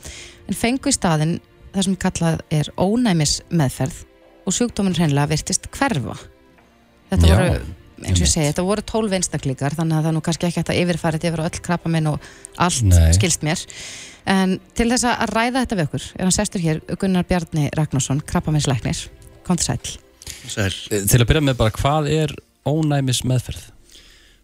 en 0.47 0.57
fengu 0.57 0.91
í 0.91 0.95
staðin 0.95 1.39
það 1.71 1.87
sem 1.87 1.97
kallað 1.99 2.39
er 2.51 2.71
ónæmis 2.77 3.41
meðferð 3.49 4.03
og 4.45 4.55
sjúkdóminn 4.55 4.97
hreinlega 4.97 5.31
virtist 5.31 5.69
hverfa 5.71 6.17
þetta 7.11 7.27
Já. 7.27 7.35
voru 7.35 7.61
eins 8.01 8.17
og 8.17 8.25
ég 8.25 8.31
segi, 8.31 8.49
þetta 8.49 8.65
voru 8.65 8.83
tólf 8.87 9.13
einstaklingar 9.13 9.75
þannig 9.77 9.99
að 9.99 10.07
það 10.07 10.15
nú 10.15 10.21
kannski 10.25 10.47
ekki 10.47 10.61
hægt 10.61 10.71
að 10.73 10.79
yfirfæra 10.81 11.19
þetta 11.19 11.29
yfir 11.29 11.43
öll 11.45 11.61
krabbaminn 11.67 12.09
og 12.09 12.29
allt 12.57 12.87
Nei. 12.89 13.11
skilst 13.13 13.45
mér 13.45 13.61
en 14.25 14.59
til 14.77 14.89
þess 14.91 15.07
að 15.09 15.33
ræða 15.33 15.63
þetta 15.63 15.79
við 15.79 15.89
okkur 15.89 16.07
er 16.15 16.23
hann 16.27 16.37
sestur 16.37 16.61
hér 16.61 16.81
Gunnar 16.97 17.27
Bjarni 17.27 17.69
Ragnarsson 17.77 18.21
krabbaminslæknir, 18.21 19.07
kom 19.43 19.57
til 19.57 19.71
sæl 19.71 19.99
Sæl. 20.49 20.73
Til 20.89 21.21
að 21.21 21.27
byrja 21.29 21.43
með 21.45 21.59
bara, 21.59 21.73
hvað 21.75 22.09
er 22.11 22.33
ónæmis 22.67 23.21
meðferð? 23.27 23.69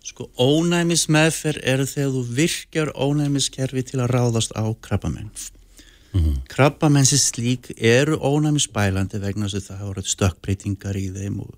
Sko, 0.07 0.29
ónæmis 0.39 1.07
meðferð 1.11 1.63
er 1.67 1.83
þegar 1.89 2.13
þú 2.13 2.23
virkjar 2.37 2.93
ónæmiskerfi 2.95 3.83
til 3.89 4.01
að 4.03 4.13
ráðast 4.13 4.55
á 4.55 4.65
krabbamenn. 4.81 5.31
Mm 6.13 6.23
-hmm. 6.23 6.37
Krabbamenn 6.47 7.05
sem 7.05 7.17
slík 7.17 7.71
eru 7.77 8.17
ónæmisbælandi 8.17 9.19
vegna 9.19 9.45
þess 9.45 9.55
að 9.55 9.67
það 9.67 9.77
hafa 9.77 10.01
stökkbreytingar 10.01 10.95
í 10.95 11.11
þeim 11.11 11.39
og, 11.39 11.53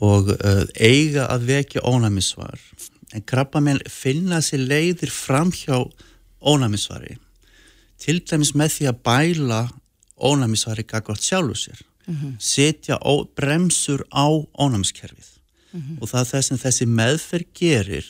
og 0.00 0.28
uh, 0.28 0.64
eiga 0.76 1.26
að 1.26 1.46
vekja 1.46 1.80
ónæmisvar. 1.80 2.58
En 3.14 3.22
krabbamenn 3.22 3.80
finna 3.88 4.40
sér 4.40 4.58
leiðir 4.58 5.10
fram 5.10 5.50
hjá 5.50 5.90
ónæmisvari. 6.40 7.16
Til 8.00 8.20
dæmis 8.24 8.54
með 8.56 8.74
því 8.76 8.90
að 8.90 9.00
bæla 9.04 9.60
ónæmisvari 10.20 10.84
gagvart 10.88 11.24
sjálfu 11.24 11.54
sér 11.54 11.80
mm 12.06 12.14
-hmm. 12.14 12.32
setja 12.38 12.98
ó, 13.00 13.24
bremsur 13.36 14.04
á 14.12 14.26
ónæmiskerfið 14.58 15.30
mm 15.72 15.80
-hmm. 15.80 15.96
og 16.00 16.08
það 16.08 16.30
þess 16.32 16.52
að 16.52 16.62
þessi 16.64 16.86
meðferð 16.86 17.46
gerir 17.54 18.06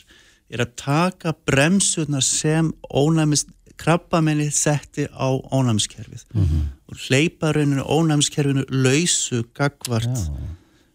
er 0.50 0.60
að 0.60 0.74
taka 0.76 1.34
bremsurna 1.46 2.20
sem 2.20 2.72
ónæmis 2.90 3.46
krabbamenni 3.76 4.50
setti 4.50 5.06
á 5.06 5.28
ónæmiskerfið 5.52 6.22
mm 6.34 6.44
-hmm. 6.44 6.62
og 6.88 6.96
hleypa 7.06 7.52
rauninu 7.52 7.82
ónæmiskerfinu 7.82 8.64
lausu 8.68 9.42
gagvart 9.54 10.04
ja. 10.04 10.34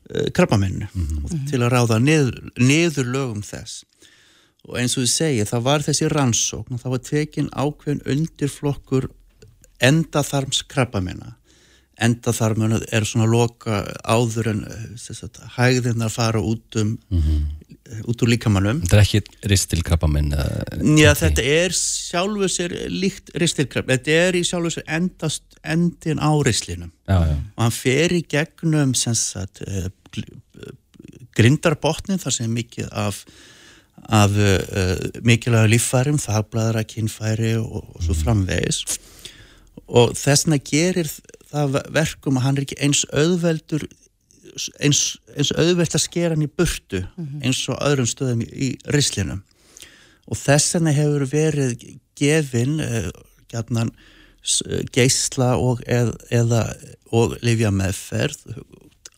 eh, 0.10 0.32
krabbamennu 0.32 0.88
mhm. 0.94 1.46
til 1.50 1.60
að 1.62 1.72
ráða 1.76 2.00
niður, 2.00 2.36
niður 2.58 3.06
lögum 3.06 3.42
þess 3.42 3.84
og 4.66 4.78
eins 4.82 4.98
og 4.98 5.06
þið 5.06 5.14
segja 5.14 5.48
það 5.50 5.66
var 5.70 5.86
þessi 5.86 6.12
rannsókn 6.12 6.76
og 6.76 6.84
það 6.84 6.96
var 6.96 7.04
tekin 7.10 7.50
ákveðin 7.54 8.06
undirflokkur 8.16 9.10
endaþarms 9.84 10.64
krabbamenna 10.72 11.36
enda 12.02 12.34
þar 12.36 12.58
mun 12.60 12.76
er 12.76 13.06
svona 13.08 13.28
loka 13.30 13.84
áður 14.04 14.50
en 14.52 14.64
eh, 14.68 15.46
hægðin 15.56 16.04
að 16.04 16.16
fara 16.16 16.42
út 16.44 16.80
um 16.82 16.98
mm 16.98 17.22
-hmm. 17.22 18.04
út 18.10 18.24
úr 18.24 18.32
líkamannum 18.34 18.82
Þetta 18.82 18.98
er 18.98 19.04
ekki 19.04 19.22
ristilkrabbaminn? 19.52 20.34
Já, 21.00 21.14
þetta 21.16 21.42
er 21.42 21.72
sjálfur 21.72 22.50
sér 22.50 22.76
líkt 22.90 23.32
ristilkrabb, 23.34 23.88
þetta 23.88 24.12
er 24.12 24.36
í 24.36 24.44
sjálfur 24.44 24.76
sér 24.76 24.88
endast 24.88 25.44
endin 25.64 26.20
á 26.20 26.32
rislinum 26.44 26.92
já, 27.08 27.20
já. 27.28 27.36
og 27.56 27.64
hann 27.64 27.72
fer 27.72 28.12
í 28.12 28.26
gegnum 28.28 28.94
sagt, 28.94 29.62
uh, 29.68 29.88
grindarbotnin 31.36 32.20
þar 32.20 32.32
sem 32.32 32.52
mikið 32.52 32.90
af 32.92 33.26
af 34.06 34.36
uh, 34.38 35.22
mikilvæga 35.26 35.70
líffærum, 35.72 36.20
þaðbladra, 36.22 36.84
kinnfæri 36.86 37.56
og, 37.58 37.84
og 37.96 38.02
svo 38.04 38.14
mhm. 38.14 38.22
framvegis 38.24 38.84
og 39.86 40.16
þessna 40.18 40.58
gerir 40.62 41.10
það 41.52 41.80
verkum 41.94 42.40
að 42.40 42.46
hann 42.46 42.58
er 42.58 42.66
ekki 42.66 42.80
eins 42.84 43.04
auðveldur 43.14 43.86
eins, 44.80 45.02
eins 45.36 45.52
auðveld 45.56 45.98
að 45.98 46.06
skera 46.06 46.34
hann 46.34 46.46
í 46.46 46.52
burtu 46.52 47.04
-hmm. 47.04 47.44
eins 47.44 47.62
og 47.70 47.82
öðrum 47.82 48.10
stöðum 48.10 48.44
í, 48.46 48.50
í 48.50 48.70
rislinum 48.94 49.44
og 50.26 50.38
þess 50.38 50.76
vegna 50.76 50.96
hefur 50.96 51.26
verið 51.30 51.88
gefin 52.18 52.80
uh, 52.80 53.10
gætnan 53.52 53.92
geysla 54.94 55.56
og 55.58 55.82
eð, 55.90 56.12
eða 56.30 56.68
og 57.16 57.38
lifja 57.42 57.72
meðferð 57.74 58.38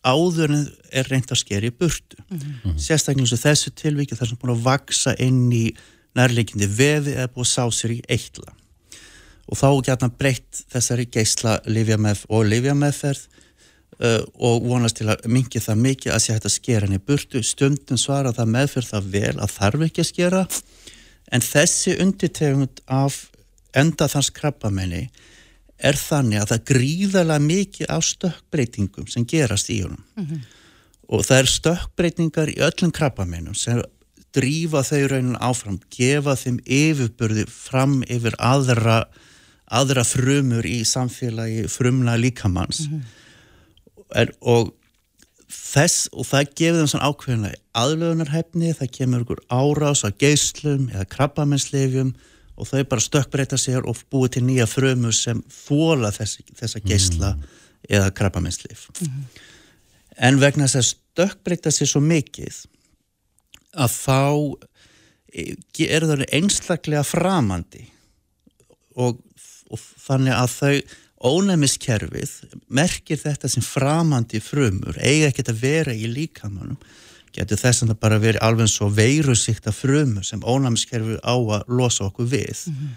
áður 0.06 0.54
en 0.54 0.68
er 0.92 1.10
reynd 1.12 1.32
að 1.32 1.42
skera 1.42 1.68
í 1.68 1.74
burtu. 1.74 2.18
Mm 2.30 2.40
-hmm. 2.40 2.78
sérstaklega 2.78 3.26
eins 3.26 3.34
og 3.34 3.44
þessu 3.44 3.74
tilvíki 3.76 4.16
þar 4.16 4.28
sem 4.28 4.38
búin 4.42 4.56
að 4.56 4.64
vaksa 4.64 5.16
inn 5.20 5.52
í 5.52 5.66
nærleikindi 6.16 6.68
vefi 6.68 7.16
eða 7.16 7.32
búin 7.34 7.46
að 7.46 7.54
sá 7.54 7.64
sér 7.72 7.98
í 7.98 8.02
eitla. 8.10 8.54
Og 9.48 9.58
þá 9.58 9.70
gætna 9.86 10.10
breytt 10.10 10.64
þessari 10.72 11.06
geysla 11.06 11.62
og 12.28 12.46
livjameðferð 12.46 13.28
uh, 14.04 14.24
og 14.36 14.66
vonast 14.68 15.00
til 15.00 15.10
að 15.10 15.24
mingi 15.32 15.60
það 15.60 15.84
mikið 15.86 16.14
að 16.14 16.24
sé 16.24 16.34
hægt 16.34 16.50
að 16.50 16.58
skera 16.58 16.86
henni 16.86 17.00
burtu. 17.00 17.44
Stundin 17.44 17.98
svara 17.98 18.34
það 18.36 18.54
meðferð 18.56 18.92
það 18.92 19.10
vel 19.16 19.36
að 19.40 19.54
þarf 19.56 19.86
ekki 19.88 20.04
að 20.04 20.12
skera. 20.12 20.44
En 21.32 21.42
þessi 21.42 21.98
undirtegund 22.04 22.84
af 22.88 23.28
endaþans 23.78 24.30
krabbamenni 24.36 25.08
er 25.78 25.98
þannig 26.00 26.42
að 26.42 26.54
það 26.54 26.64
gríðala 26.72 27.38
mikið 27.44 27.92
á 27.94 27.98
stökkbreytingum 28.02 29.08
sem 29.12 29.26
gerast 29.30 29.70
í 29.70 29.82
honum 29.84 30.04
mm 30.16 30.26
-hmm. 30.26 30.42
og 31.08 31.26
það 31.26 31.38
er 31.38 31.52
stökkbreytingar 31.54 32.50
í 32.50 32.58
öllum 32.70 32.92
krabbamennum 32.92 33.56
sem 33.56 33.84
drífa 34.34 34.84
þau 34.84 35.08
raunin 35.08 35.38
áfram, 35.40 35.80
gefa 35.90 36.36
þeim 36.36 36.60
yfirbörði 36.66 37.46
fram 37.50 38.04
yfir 38.04 38.36
aðra 38.40 39.06
aðra 39.68 40.04
frumur 40.08 40.66
í 40.66 40.84
samfélagi 40.88 41.68
frumna 41.68 42.16
líkamanns 42.16 42.88
mm 42.88 43.02
-hmm. 43.02 44.34
og 44.42 44.74
þess 45.48 46.10
og 46.12 46.26
það 46.28 46.54
gefur 46.56 46.80
þeim 46.80 46.92
svona 46.92 47.10
ákveðina 47.10 47.52
aðlöðunarhefni, 47.74 48.74
það 48.74 48.94
kemur 48.98 49.22
ykkur 49.26 49.42
árás 49.52 50.04
á 50.08 50.10
geyslum 50.12 50.90
eða 50.94 51.06
krabbamennsleifjum 51.06 52.16
og 52.58 52.70
þau 52.70 52.82
bara 52.90 53.04
stökkbreyta 53.04 53.60
sér 53.62 53.86
og 53.88 54.00
búið 54.12 54.38
til 54.38 54.48
nýja 54.48 54.66
frumur 54.70 55.14
sem 55.16 55.44
þóla 55.54 56.10
þess, 56.16 56.42
þessa 56.58 56.82
geysla 56.84 57.36
mm. 57.36 57.54
eða 57.90 58.16
krabbamennsleif 58.18 58.90
mm 58.98 59.46
en 60.18 60.40
vegna 60.42 60.66
þess 60.66 60.80
að 60.80 60.88
stökkbreyta 60.92 61.74
sér 61.74 61.92
svo 61.92 62.02
mikið 62.04 62.64
að 63.78 63.94
þá 63.94 64.22
er 65.86 66.08
það 66.10 66.24
einstaklega 66.34 67.04
framandi. 67.06 67.86
Og 68.98 69.22
og 69.68 69.82
þannig 70.00 70.32
að 70.32 70.54
þau 70.54 70.76
ónæmiskerfið 71.28 72.30
merkir 72.72 73.20
þetta 73.20 73.50
sem 73.52 73.66
framandi 73.66 74.40
frumur, 74.40 74.96
eiga 74.96 75.28
ekki 75.28 75.44
að 75.44 75.60
vera 75.60 75.92
í 75.92 76.08
líkamannum, 76.08 76.78
getur 77.38 77.62
þess 77.62 77.84
að 77.84 77.92
það 77.94 78.00
bara 78.04 78.20
verið 78.24 78.44
alveg 78.46 78.70
svo 78.72 78.90
veirusíkta 78.94 79.74
frumur 79.76 80.26
sem 80.28 80.44
ónæmiskerfið 80.44 81.20
á 81.24 81.36
að 81.38 81.68
losa 81.80 82.08
okkur 82.10 82.30
við. 82.34 82.64
Mm 82.68 82.76
-hmm. 82.76 82.94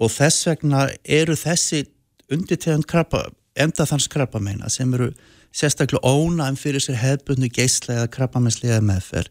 og 0.00 0.10
þess 0.10 0.46
vegna 0.46 0.88
eru 1.04 1.36
þessi 1.36 1.84
undirtegund 2.30 2.86
krabba, 2.86 3.30
enda 3.56 3.84
þanns 3.84 4.08
krabba 4.08 4.38
meina 4.38 4.68
sem 4.68 4.94
eru 4.94 5.12
sérstaklega 5.52 6.06
ónæm 6.06 6.56
fyrir 6.56 6.80
sér 6.80 6.94
hefbundu 6.94 7.48
geyslega 7.48 8.06
krabbamennslega 8.06 8.80
meðferð, 8.80 9.28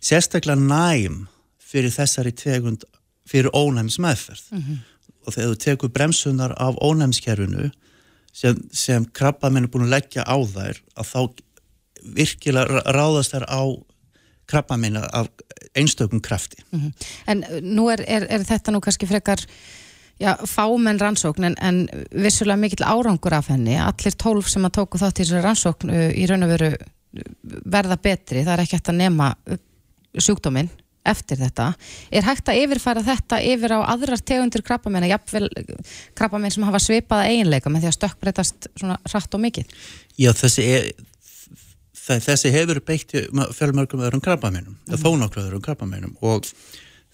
sérstaklega 0.00 0.56
næm 0.56 1.26
fyrir 1.58 1.90
þessari 1.90 2.32
tegund 2.32 2.84
fyrir 3.26 3.50
ónæmis 3.52 3.98
meðferð 3.98 4.44
mm 4.50 4.58
-hmm 4.58 4.78
og 5.28 5.36
þegar 5.36 5.52
þú 5.52 5.60
tekur 5.64 5.92
bremsunar 5.92 6.54
af 6.56 6.78
ónæmskerfinu 6.80 7.68
sem, 8.32 8.56
sem 8.72 9.04
krabbamenn 9.16 9.68
er 9.68 9.72
búin 9.72 9.88
að 9.88 9.96
leggja 9.98 10.24
á 10.24 10.36
þær 10.40 10.80
að 10.96 11.10
þá 11.12 11.20
virkilega 12.16 12.82
ráðast 12.94 13.34
þær 13.34 13.46
á 13.48 13.62
krabbamenn 14.48 14.96
af 14.96 15.28
einstökum 15.76 16.22
krafti. 16.24 16.62
Mm 16.72 16.80
-hmm. 16.80 16.92
En 17.26 17.44
uh, 17.44 17.60
nú 17.62 17.90
er, 17.92 18.04
er, 18.06 18.26
er 18.30 18.44
þetta 18.44 18.72
nú 18.72 18.80
kannski 18.80 19.06
frekar 19.06 19.38
já, 20.20 20.36
fámenn 20.46 20.98
rannsókn 20.98 21.44
en, 21.44 21.56
en 21.60 21.88
vissulega 22.12 22.56
mikill 22.56 22.84
árangur 22.84 23.34
af 23.34 23.48
henni. 23.48 23.76
Allir 23.76 24.16
tólf 24.16 24.48
sem 24.48 24.64
að 24.64 24.76
tóku 24.80 24.98
þátt 24.98 25.20
í 25.20 25.24
þessu 25.24 25.42
rannsókn 25.42 25.90
uh, 25.90 26.10
í 26.14 26.26
raun 26.26 26.42
og 26.42 26.48
veru 26.48 26.76
verða 27.64 27.96
betri, 27.96 28.44
það 28.44 28.52
er 28.52 28.60
ekki 28.60 28.76
hægt 28.76 28.88
að 28.88 29.00
nema 29.00 29.34
sjúkdóminn 30.18 30.68
eftir 31.08 31.40
þetta. 31.40 31.70
Er 32.12 32.26
hægt 32.26 32.50
að 32.50 32.60
yfirfæra 32.62 33.02
þetta 33.06 33.38
yfir 33.40 33.74
á 33.76 33.88
aðrar 33.94 34.20
tegundir 34.20 34.64
krabbamenn, 34.66 35.08
jafnvel 35.08 35.48
krabbamenn 36.18 36.52
sem 36.52 36.66
hafa 36.68 36.80
svipaða 36.82 37.30
eiginleika 37.30 37.72
með 37.72 37.86
því 37.86 37.90
að 37.90 37.96
stökkbreytast 37.96 38.68
svona 38.74 38.98
rætt 39.08 39.36
og 39.38 39.44
mikið? 39.44 39.72
Já, 40.20 40.32
þessi, 40.36 40.66
er, 40.74 40.90
þessi 42.08 42.52
hefur 42.54 42.80
beitt 42.84 43.14
fjölmörgum 43.56 44.04
öðrum 44.04 44.22
krabbamennum, 44.24 44.76
mm. 44.88 45.00
þó 45.00 45.10
nokkru 45.20 45.44
öðrum 45.44 45.64
krabbamennum 45.64 46.14
og 46.24 46.46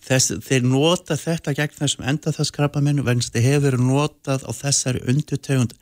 þess, 0.05 0.35
þeir 0.45 0.67
nota 0.69 1.17
þetta 1.19 1.55
gegn 1.57 1.79
þessum 1.79 2.05
enda 2.11 2.35
þess 2.35 2.55
krabbamennum 2.55 3.07
vegna 3.07 3.33
þeir 3.35 3.49
hefur 3.49 3.79
notað 3.81 4.47
á 4.47 4.53
þessari 4.55 5.03
undutegund 5.11 5.75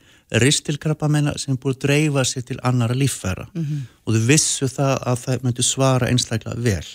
ristilkrabbamennar 0.43 1.37
sem 1.41 1.57
búið 1.59 1.75
að 1.75 1.83
dreifa 1.83 2.23
sér 2.25 2.47
til 2.47 2.57
annara 2.65 2.95
líffæra 2.97 3.45
mm 3.51 3.63
-hmm. 3.63 3.81
og 4.05 4.15
þau 4.15 4.25
vissu 4.31 4.67
það 4.71 4.95
að 5.11 5.19
það 5.25 5.43
myndi 5.43 5.63
svara 5.63 6.09
einstaklega 6.09 6.57
vel. 6.57 6.87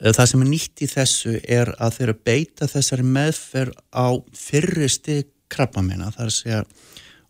Eh, 0.00 0.12
það 0.12 0.26
sem 0.26 0.42
er 0.42 0.48
nýtt 0.48 0.82
í 0.82 0.88
þessu 0.88 1.40
er 1.44 1.74
að 1.78 1.96
þeirra 1.98 2.16
beita 2.24 2.66
þessari 2.66 3.02
meðferð 3.02 3.74
á 3.92 4.08
fyrri 4.32 4.88
stig 4.88 5.26
krabbamina 5.48 6.10
þar 6.10 6.26
að 6.26 6.38
segja 6.38 6.64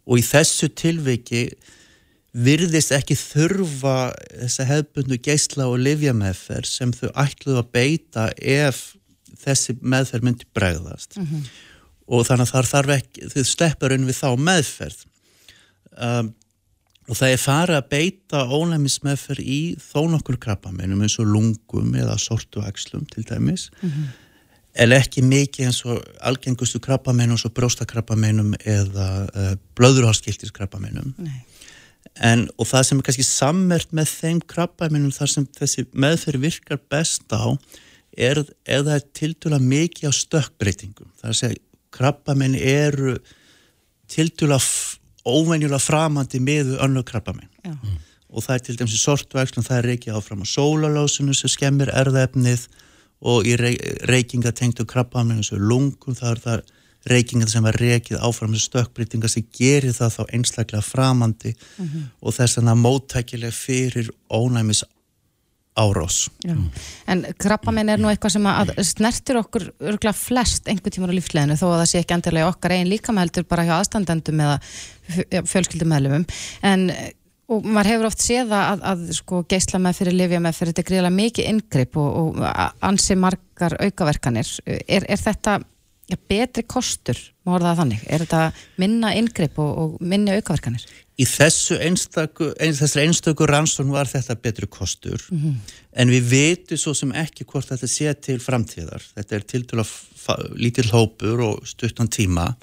og 0.07 0.19
í 0.19 0.23
þessu 0.23 0.69
tilviki 0.69 1.49
virðist 2.35 2.91
ekki 2.95 3.15
þurfa 3.19 4.13
þessa 4.33 4.67
hefbundu 4.67 5.19
geysla 5.23 5.69
og 5.71 5.79
livja 5.83 6.15
meðferð 6.17 6.71
sem 6.71 6.95
þau 6.95 7.09
ætluðu 7.23 7.61
að 7.61 7.73
beita 7.77 8.29
ef 8.43 8.97
þessi 9.45 9.77
meðferð 9.83 10.27
myndi 10.27 10.49
bregðast. 10.57 11.19
Mm 11.19 11.27
-hmm. 11.27 11.45
og 12.07 12.27
þannig 12.27 12.49
að 12.49 12.55
þar 12.55 12.71
þarf 12.71 12.95
ekki, 12.99 13.29
þau 13.35 13.45
sleppar 13.45 13.95
inn 13.95 14.09
við 14.09 14.19
þá 14.19 14.31
meðferð. 14.49 15.05
Um, 15.95 16.35
og 17.05 17.19
það 17.21 17.31
er 17.31 17.41
farið 17.41 17.79
að 17.79 17.89
beita 17.93 18.43
ónæmismeðferð 18.49 19.41
í 19.45 19.63
þó 19.79 20.11
nokkur 20.11 20.39
krabbameinum 20.41 21.03
eins 21.05 21.19
og 21.21 21.31
lungum 21.31 21.95
eða 21.95 22.17
sortu 22.19 22.65
axlum 22.65 23.05
til 23.07 23.25
dæmis. 23.29 23.71
Mm 23.83 23.91
-hmm. 23.91 24.07
en 24.75 24.93
ekki 24.93 25.23
mikið 25.23 25.67
eins 25.67 25.85
og 25.85 26.03
algengustu 26.21 26.81
krabbameinum 26.81 27.37
eins 27.37 27.45
og 27.45 27.55
bróstakrabbameinum 27.55 28.55
eða 28.59 29.09
uh, 29.23 29.53
eh, 29.53 29.57
blöðurhalskiltiskrabbameinum 29.77 31.15
en 32.23 32.47
og 32.59 32.69
það 32.71 32.87
sem 32.87 33.01
er 33.01 33.07
kannski 33.09 33.27
sammert 33.27 33.95
með 33.97 34.11
þeim 34.13 34.41
krabbameinum 34.51 35.15
þar 35.15 35.33
sem 35.33 35.47
þessi 35.59 35.87
meðferð 35.93 36.47
virkar 36.47 36.83
best 36.93 37.27
á 37.35 37.59
er 38.15 38.45
eða 38.71 39.01
til 39.17 39.33
dæla 39.35 39.59
mikið 39.59 40.11
á 40.11 40.13
stökkbreytingum. 40.15 41.11
Það 41.19 41.27
er 41.27 41.35
að 41.35 41.41
segja 41.41 41.63
krabbamein 41.95 42.55
eru 42.59 43.17
til 44.11 44.31
dæla 44.39 44.61
óvenjulega 45.25 45.81
framandi 45.81 46.41
miðu 46.43 46.79
önnu 46.85 47.03
krabbamenn 47.07 47.51
mm. 47.65 47.99
og 48.31 48.45
það 48.45 48.57
er 48.57 48.65
til 48.67 48.79
dæmis 48.79 48.97
í 48.99 49.03
sortvægslun 49.03 49.67
það 49.67 49.79
er 49.79 49.89
reykið 49.91 50.19
áfram 50.19 50.45
á 50.45 50.47
sólalásinu 50.53 51.37
sem 51.37 51.53
skemmir 51.53 51.93
erðefnið 51.95 52.67
og 53.25 53.49
í 53.49 53.55
reykingatengtu 53.57 54.85
krabbamenn 54.89 55.41
eins 55.41 55.53
og 55.55 55.65
lungun 55.65 56.19
það 56.19 56.35
er 56.35 56.43
það 56.45 56.75
reykingat 57.11 57.53
sem 57.53 57.67
er 57.69 57.79
reykið 57.81 58.23
áfram 58.25 58.55
með 58.55 58.65
stökkbrytinga 58.65 59.31
sem 59.31 59.47
gerir 59.55 59.95
það 59.97 60.19
þá 60.19 60.23
einstaklega 60.39 60.83
framandi 60.85 61.55
mm 61.55 61.87
-hmm. 61.87 62.11
og 62.21 62.37
þess 62.39 62.59
að 62.59 62.75
móttækileg 62.87 63.53
fyrir 63.53 64.11
ónæmis 64.31 64.85
árós. 65.75 66.31
Mm. 66.47 66.71
En 67.07 67.25
krabbamenn 67.39 67.89
er 67.89 67.99
nú 67.99 68.09
eitthvað 68.09 68.37
sem 68.37 68.47
að 68.47 68.71
snertir 68.87 69.41
okkur 69.41 69.73
örgulega 69.81 70.15
flest 70.15 70.69
einhver 70.71 70.93
tímur 70.95 71.11
á 71.11 71.17
lífsleginu 71.19 71.57
þó 71.59 71.67
að 71.73 71.81
það 71.81 71.91
sé 71.91 71.99
ekki 71.99 72.15
endilega 72.15 72.53
okkar 72.53 72.77
einn 72.77 72.89
líka 72.89 73.13
með 73.13 73.27
heldur 73.27 73.45
bara 73.51 73.67
hjá 73.67 73.75
aðstandendum 73.81 74.41
eða 74.41 74.61
fjölskyldumæðlumum 75.51 76.27
en 76.63 76.91
og 77.51 77.67
maður 77.67 77.91
hefur 77.93 78.09
oft 78.09 78.25
séð 78.25 78.55
að, 78.57 78.85
að 78.91 79.05
sko, 79.19 79.43
geysla 79.51 79.81
með 79.83 79.99
fyrir, 80.01 80.17
lifja 80.17 80.41
með 80.41 80.59
fyrir, 80.59 80.73
þetta 80.73 80.83
er 80.85 80.89
gríðilega 80.91 81.17
mikið 81.19 81.49
yngripp 81.51 81.99
og, 82.01 82.17
og 82.21 82.39
ansi 82.89 83.17
margar 83.21 83.77
aukaverkanir. 83.85 84.53
Er, 84.65 85.05
er 85.05 85.21
þetta 85.21 85.59
ja, 86.15 86.21
betri 86.31 86.65
kostur, 86.67 87.19
má 87.45 87.57
orða 87.59 87.73
það 87.73 87.81
þannig? 87.83 88.05
Er 88.07 88.25
þetta 88.25 88.43
minna 88.83 89.11
yngripp 89.19 89.59
og, 89.63 89.73
og 89.83 89.99
minni 90.01 90.37
aukaverkanir? 90.39 90.87
Í 91.15 91.27
þessu 91.31 91.77
einstöku, 91.79 92.51
ein, 92.63 92.75
einstöku 93.05 93.47
rannsón 93.47 93.93
var 93.95 94.11
þetta 94.11 94.35
betri 94.43 94.67
kostur 94.67 95.21
mm 95.31 95.43
-hmm. 95.43 95.77
en 95.93 96.11
við 96.11 96.31
veitum 96.31 96.81
svo 96.81 96.95
sem 96.95 97.13
ekki 97.13 97.45
hvort 97.45 97.69
þetta 97.71 97.87
sé 97.91 98.15
til 98.15 98.41
framtíðar. 98.41 99.03
Þetta 99.15 99.37
er 99.37 99.47
til 99.47 99.63
dæla 99.63 99.87
lítill 100.57 100.91
hópur 100.91 101.41
og 101.41 101.69
stuttan 101.69 102.09
tíma 102.09 102.55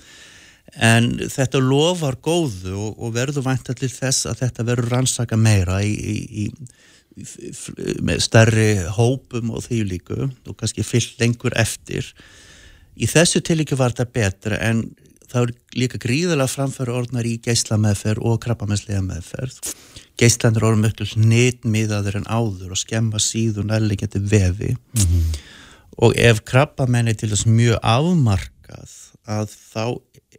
en 0.76 1.18
þetta 1.20 1.60
lofar 1.60 2.16
góðu 2.24 2.76
og, 2.76 3.00
og 3.00 3.14
verður 3.16 3.46
vænta 3.50 3.76
til 3.76 3.90
þess 3.92 4.26
að 4.30 4.44
þetta 4.46 4.68
verður 4.68 4.94
rannsaka 4.96 5.38
meira 5.38 5.82
í, 5.84 5.92
í, 5.92 6.16
í, 6.44 6.46
með 8.02 8.24
stærri 8.24 8.70
hópum 8.96 9.52
og 9.52 9.66
því 9.68 9.82
líku 9.90 10.20
og 10.30 10.56
kannski 10.60 10.86
fyllt 10.88 11.20
lengur 11.20 11.56
eftir 11.60 12.08
í 13.02 13.10
þessu 13.10 13.42
tilíku 13.42 13.78
var 13.80 13.96
þetta 13.96 14.14
betra 14.14 14.60
en 14.62 14.84
það 15.32 15.46
er 15.46 15.54
líka 15.80 16.00
gríðilega 16.02 16.52
framfæru 16.52 16.96
orðnar 17.00 17.28
í 17.28 17.38
geislameðferð 17.46 18.26
og 18.28 18.40
krabbamesslega 18.44 19.02
meðferð 19.06 19.60
geislandur 20.20 20.68
orður 20.68 20.84
mjög 20.84 21.16
nýttmiðaður 21.18 22.20
en 22.22 22.30
áður 22.30 22.76
og 22.76 22.82
skemma 22.82 23.22
síðun 23.22 23.72
getið 24.00 24.28
vefi 24.34 24.72
mm 24.76 25.06
-hmm. 25.06 25.38
og 26.06 26.18
ef 26.18 26.44
krabbamenni 26.46 27.16
til 27.16 27.32
þess 27.32 27.48
mjög 27.48 27.80
afmarkað 27.82 28.98
að 29.28 29.56
þá 29.74 29.86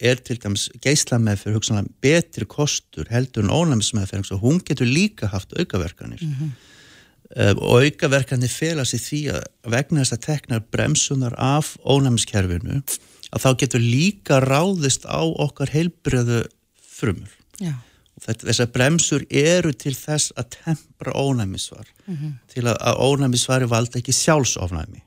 er 0.00 0.20
til 0.20 0.38
dæmis 0.42 0.68
geislameðferð 0.82 1.56
hugsanlega 1.56 1.94
betri 2.00 2.46
kostur 2.46 3.08
heldur 3.10 3.44
en 3.44 3.54
ónæmismeðferð 3.54 4.34
og 4.36 4.44
hún 4.44 4.60
getur 4.64 4.86
líka 4.86 5.26
haft 5.26 5.52
aukaverkanir 5.58 6.22
mm 6.22 6.34
-hmm. 6.34 6.50
Uh, 7.36 7.54
og 7.56 7.86
aukaverkanir 7.86 8.52
fela 8.52 8.84
sér 8.88 9.02
því 9.04 9.22
að 9.36 9.46
vegna 9.74 10.02
þess 10.02 10.16
að 10.16 10.24
tekna 10.26 10.60
bremsunar 10.74 11.36
af 11.38 11.76
ónæmiskerfinu 11.84 12.82
að 13.32 13.44
þá 13.44 13.50
getur 13.62 13.84
líka 13.84 14.40
ráðist 14.44 15.06
á 15.08 15.22
okkar 15.22 15.72
heilbröðu 15.72 16.44
frumur 16.92 17.32
Já. 17.62 17.74
og 18.16 18.42
þessar 18.44 18.72
bremsur 18.74 19.26
eru 19.28 19.72
til 19.72 19.94
þess 19.96 20.34
að 20.36 20.56
tempra 20.58 21.14
ónæmisvar 21.16 21.86
mm 22.06 22.16
-hmm. 22.16 22.32
til 22.54 22.66
að, 22.66 22.76
að 22.80 22.98
ónæmisvari 23.08 23.70
valda 23.70 23.98
ekki 23.98 24.12
sjálfsofnæmi 24.12 25.02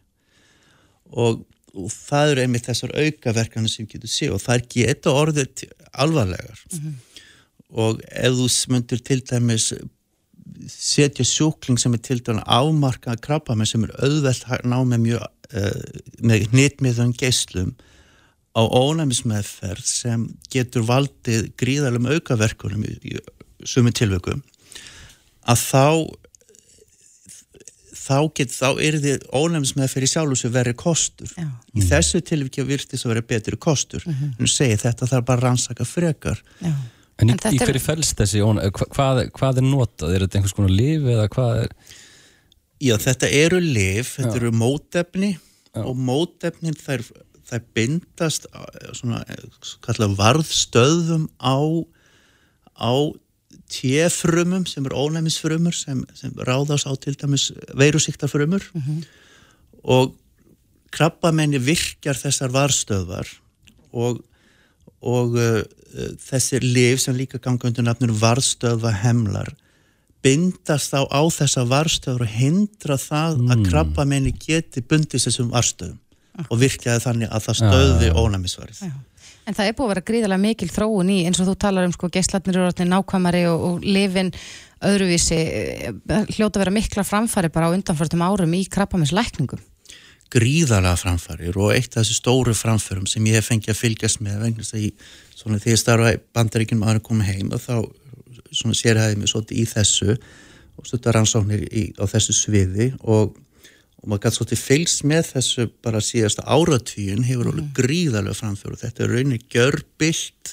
og 1.16 1.46
og 1.76 1.92
það 1.92 2.32
eru 2.32 2.44
einmitt 2.46 2.70
þessar 2.70 2.94
aukaverkanu 2.96 3.72
sem 3.72 3.88
getur 3.90 4.12
sé 4.12 4.30
og 4.32 4.42
það 4.44 4.56
er 4.56 4.66
geta 4.76 5.16
orðið 5.16 5.66
alvarlegar 5.92 6.62
mm 6.72 6.80
-hmm. 6.80 6.94
og 7.84 8.02
ef 8.12 8.38
þú 8.40 8.48
myndir 8.74 9.02
til 9.04 9.22
dæmis 9.22 9.74
setja 10.71 11.25
sjúkling 11.28 11.80
sem 11.82 11.93
er 11.95 12.01
til 12.06 12.19
dæmis 12.23 12.45
ámarkað 12.45 13.21
krabba 13.25 13.56
með 13.58 13.71
sem 13.71 13.86
er 13.88 13.95
auðvelt 14.06 14.47
að 14.49 14.67
ná 14.71 14.78
með 14.84 15.04
mjög 15.06 15.25
uh, 15.25 15.84
með 16.25 16.47
hnitmiðan 16.51 17.15
geyslum 17.19 17.75
á 18.56 18.62
ónæmismeðferð 18.63 19.88
sem 19.88 20.28
getur 20.54 20.86
valdið 20.88 21.49
gríðarlega 21.60 22.15
aukaverkunum 22.15 22.86
í, 22.88 22.93
í 23.04 23.67
sumi 23.67 23.91
tilvöku 23.95 24.38
að 25.45 25.60
þá 25.62 25.88
þá, 28.06 28.17
get, 28.38 28.54
þá 28.54 28.67
er 28.84 28.97
þið 29.04 29.23
ónæmismið 29.36 29.91
fyrir 29.91 30.12
sjálf 30.12 30.39
sem 30.39 30.54
verið 30.54 30.78
kostur 30.80 31.32
Já. 31.36 31.47
í 31.75 31.86
þessu 31.86 32.21
tilvikið 32.25 32.69
virtist 32.69 33.06
að 33.06 33.15
vera 33.15 33.25
betri 33.32 33.60
kostur 33.62 34.04
mm 34.06 34.13
-hmm. 34.13 34.36
en 34.36 34.45
þú 34.45 34.51
segir 34.51 34.82
þetta 34.84 35.10
þarf 35.12 35.25
bara 35.25 35.39
að 35.39 35.45
rannsaka 35.47 35.88
frekar 35.89 36.41
Já. 36.62 36.73
En, 37.21 37.32
en 37.32 37.56
í 37.56 37.60
hverju 37.62 37.80
fælst 37.80 38.17
þessi 38.19 38.41
hvað, 38.43 39.21
hvað 39.36 39.62
er 39.62 39.65
notað? 39.65 40.15
Er 40.15 40.25
þetta 40.25 40.39
einhvers 40.39 40.56
konar 40.58 40.73
liv 40.73 41.06
eða 41.08 41.30
hvað 41.32 41.62
er? 41.63 41.75
Já, 42.84 42.95
þetta 42.99 43.30
eru 43.32 43.62
liv, 43.63 44.10
þetta 44.17 44.34
Já. 44.34 44.39
eru 44.41 44.51
mótefni 44.51 45.32
og 45.80 45.95
mótefnin 45.95 46.75
þær, 46.75 47.06
þær 47.47 47.63
bindast 47.75 48.49
svona, 48.97 49.21
kallar 49.86 50.17
varðstöðum 50.19 51.30
á 51.39 51.60
á 52.75 52.91
T-frumum 53.71 54.65
sem 54.69 54.86
er 54.86 54.93
ónæmisfrumur 54.93 55.73
sem, 55.73 56.04
sem 56.13 56.34
ráðast 56.45 56.86
á 56.86 56.93
til 56.99 57.15
dæmis 57.15 57.49
veirusíktarfrumur 57.73 58.63
mm 58.73 58.82
-hmm. 58.82 59.06
og 59.84 60.13
krabbamenni 60.91 61.60
virkjar 61.60 62.15
þessar 62.15 62.51
varstöðvar 62.51 63.28
og, 63.91 64.21
og 65.02 65.36
uh, 65.40 65.62
þessir 66.22 66.64
liv 66.64 67.00
sem 67.02 67.16
líka 67.18 67.40
ganga 67.42 67.70
undir 67.70 67.86
nafnur 67.86 68.16
varstöðva 68.20 68.94
hemlar 69.04 69.54
bindast 70.26 70.94
þá 70.94 71.06
á 71.06 71.22
þessa 71.30 71.66
varstöður 71.70 72.26
og 72.26 72.32
hindra 72.34 72.98
það 72.98 73.42
mm. 73.42 73.52
að 73.54 73.66
krabbamenni 73.70 74.34
geti 74.42 74.82
bundist 74.82 75.30
þessum 75.30 75.52
varstöðum 75.54 76.00
ah. 76.40 76.48
og 76.50 76.62
virkjaði 76.64 77.04
þannig 77.04 77.30
að 77.30 77.46
það 77.46 77.60
stöði 77.62 78.10
ja. 78.10 78.16
ónæmisvarið. 78.18 78.82
Ja. 78.88 78.96
En 79.46 79.54
það 79.54 79.68
er 79.70 79.76
búið 79.78 79.86
að 79.86 79.92
vera 79.92 80.06
gríðarlega 80.08 80.42
mikil 80.42 80.70
þróun 80.74 81.12
í 81.14 81.20
eins 81.28 81.40
og 81.42 81.52
þú 81.52 81.54
talar 81.62 81.86
um 81.86 81.94
sko 81.94 82.10
eru 82.10 82.64
orðinni 82.66 82.90
nákvæmari 82.90 83.44
og, 83.52 83.66
og 83.68 83.86
lifin 83.86 84.32
öðruvísi 84.86 85.38
eh, 85.38 85.92
hljóta 86.34 86.58
að 86.58 86.64
vera 86.64 86.74
mikla 86.74 87.06
framfæri 87.06 87.52
bara 87.54 87.70
á 87.70 87.76
undanfjörðum 87.78 88.26
árum 88.26 88.58
í 88.58 88.64
krabbaminslækningum. 88.74 89.62
Gríðarlega 90.36 91.00
framfærir 91.00 91.60
og 91.60 91.71
eitt 91.76 91.93
af 91.93 92.04
þessu 92.04 92.17
stóru 92.19 92.56
framfærum 92.58 93.06
sem 93.08 93.26
ég 93.30 93.39
hef 93.39 93.52
fengið 93.52 93.71
að 93.71 93.82
fylgjast 93.82 94.24
með 94.26 94.41
vegna 94.43 94.63
þess 94.63 94.76
að 94.76 94.84
ég, 94.84 95.06
svona 95.36 95.62
þegar 95.62 95.76
ég 95.76 95.84
starfa 95.84 96.15
bandaríkjum 96.36 96.84
aðra 96.84 97.06
komið 97.06 97.32
heim 97.32 97.54
og 97.56 97.63
þá 97.63 97.76
svona 98.52 98.78
sérhæði 98.78 99.21
mig 99.21 99.32
svolítið 99.32 99.62
í 99.62 99.65
þessu 99.71 100.17
og 100.76 100.89
stuttar 100.89 101.15
rannsóknir 101.15 101.63
í, 101.71 101.88
á 101.95 102.04
þessu 102.12 102.36
sviði 102.36 102.91
og 103.02 103.36
og 104.06 104.12
maður 104.12 104.28
gæti 104.28 104.38
svolítið 104.38 104.62
fylgst 104.62 105.06
með 105.10 105.30
þessu 105.34 105.63
bara 105.84 106.02
síðasta 106.04 106.43
áratvíun 106.45 107.26
hefur 107.26 107.50
alveg 107.50 107.63
mm. 107.63 107.71
gríðarlega 107.80 108.38
framfjóru 108.38 108.78
þetta 108.78 109.02
er 109.02 109.13
rauninni 109.15 109.39
gjörbilt 109.50 110.52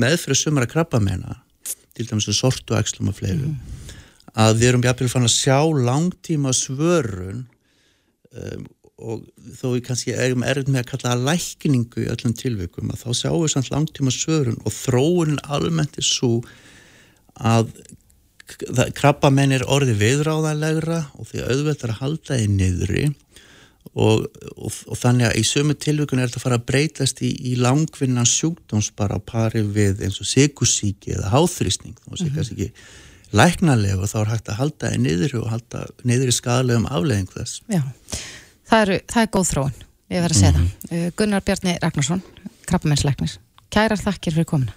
meðfyrir 0.00 0.38
sumara 0.40 0.70
krabbamennar 0.70 1.42
til 1.96 2.06
dæmis 2.08 2.28
að 2.32 2.38
sortu 2.38 2.76
axlum 2.78 3.10
og 3.12 3.18
fleiru 3.18 3.50
mm. 3.50 3.92
að 4.46 4.62
við 4.62 4.70
erum 4.70 4.86
jafnvel 4.88 5.10
fann 5.12 5.28
að 5.28 5.34
sjá 5.34 5.58
langtíma 5.90 6.54
svörun 6.56 7.44
um, 8.32 8.64
og 8.96 9.26
þó 9.58 9.66
við 9.74 9.82
kannski 9.90 10.14
erum 10.16 10.44
erfð 10.46 10.70
með 10.72 10.82
að 10.84 10.88
kalla 10.92 11.12
að 11.12 11.26
lækningu 11.28 12.04
í 12.04 12.08
öllum 12.14 12.32
tilvikum 12.38 12.94
að 12.94 13.02
þá 13.02 13.20
sjáum 13.20 13.42
við 13.42 13.52
samt 13.52 13.70
langtíma 13.74 14.14
svörun 14.14 14.62
og 14.64 14.72
þróunin 14.72 15.42
almennt 15.52 15.98
er 16.00 16.06
svo 16.06 16.40
að 17.36 17.74
krabbamenn 18.96 19.52
er 19.52 19.66
orði 19.68 19.96
viðráðanlegra 20.00 21.02
og 21.18 21.28
því 21.28 21.44
auðvitað 21.44 21.92
að 21.92 22.00
halda 22.00 22.38
því 22.38 22.50
niðri 22.54 23.06
og, 23.92 24.26
og, 24.54 24.76
og 24.86 24.98
þannig 24.98 25.28
að 25.28 25.40
í 25.40 25.44
sömu 25.46 25.76
tilvíkun 25.82 26.22
er 26.22 26.30
þetta 26.30 26.40
að 26.40 26.46
fara 26.46 26.58
að 26.60 26.68
breytast 26.70 27.22
í, 27.26 27.32
í 27.50 27.56
langvinnan 27.60 28.28
sjúkdóms 28.28 28.92
bara 28.96 29.18
að 29.18 29.26
pari 29.28 29.62
við 29.62 30.04
eins 30.06 30.20
og 30.22 30.30
sikursíki 30.30 31.14
eða 31.16 31.32
háþrýsting. 31.34 31.98
Þá 32.00 32.16
sé 32.20 32.30
kannski 32.34 32.56
ekki 32.56 33.36
læknarlega 33.36 34.00
og 34.00 34.10
þá 34.10 34.18
er 34.22 34.32
hægt 34.34 34.50
að 34.52 34.60
halda 34.60 34.92
því 34.92 35.02
niðri 35.04 35.40
og 35.40 35.48
halda 35.52 35.84
niðri 36.06 36.34
skadalegum 36.34 36.88
afleðing 36.90 37.30
þess. 37.34 37.62
Já, 37.72 37.82
það 38.70 38.82
er, 38.82 39.02
það 39.12 39.22
er 39.22 39.32
góð 39.36 39.50
þróun 39.52 39.74
ég 40.10 40.22
verði 40.22 40.36
að 40.36 40.40
segja 40.40 40.52
mm 40.52 40.62
-hmm. 40.62 40.88
það 40.90 41.16
Gunnar 41.16 41.42
Bjarni 41.46 41.78
Ragnarsson, 41.82 42.22
krabbamennsleiknis 42.66 43.38
Kærar 43.70 43.98
þakkir 43.98 44.32
fyrir 44.32 44.46
komina 44.46 44.72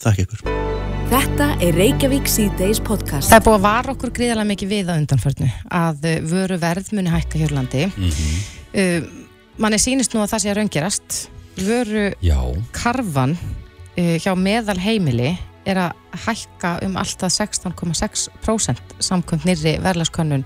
Þakk 0.00 0.26
ykkur 0.26 0.64
Þetta 1.04 1.46
er 1.62 1.76
Reykjavík 1.76 2.28
C-Days 2.30 2.78
podcast. 2.82 3.28
Það 3.28 3.36
er 3.36 3.42
búið 3.44 3.56
að 3.58 3.64
vara 3.66 3.92
okkur 3.92 4.10
gríðarlega 4.16 4.48
mikið 4.48 4.70
við 4.70 4.88
að 4.88 5.00
undanförnu 5.02 5.48
að 5.78 6.06
uh, 6.08 6.14
vöru 6.30 6.56
verð 6.62 6.88
muni 6.96 7.12
hækka 7.12 7.40
hér 7.42 7.52
landi. 7.52 7.82
Mm 7.90 8.08
-hmm. 8.08 8.38
uh, 8.80 9.26
manni 9.60 9.78
sínist 9.78 10.14
nú 10.14 10.22
að 10.24 10.32
það 10.32 10.42
sé 10.42 10.50
að 10.50 10.56
raungerast. 10.58 11.18
Vöru 11.60 12.06
Já. 12.24 12.40
karfan 12.72 13.36
uh, 13.36 14.16
hjá 14.16 14.32
meðal 14.34 14.78
heimili 14.80 15.36
er 15.66 15.76
að 15.76 15.92
hækka 16.24 16.78
um 16.86 16.96
alltaf 16.96 17.32
16,6% 17.32 18.98
samkvæmt 18.98 19.44
nýri 19.44 19.76
verðlagskönnun 19.84 20.44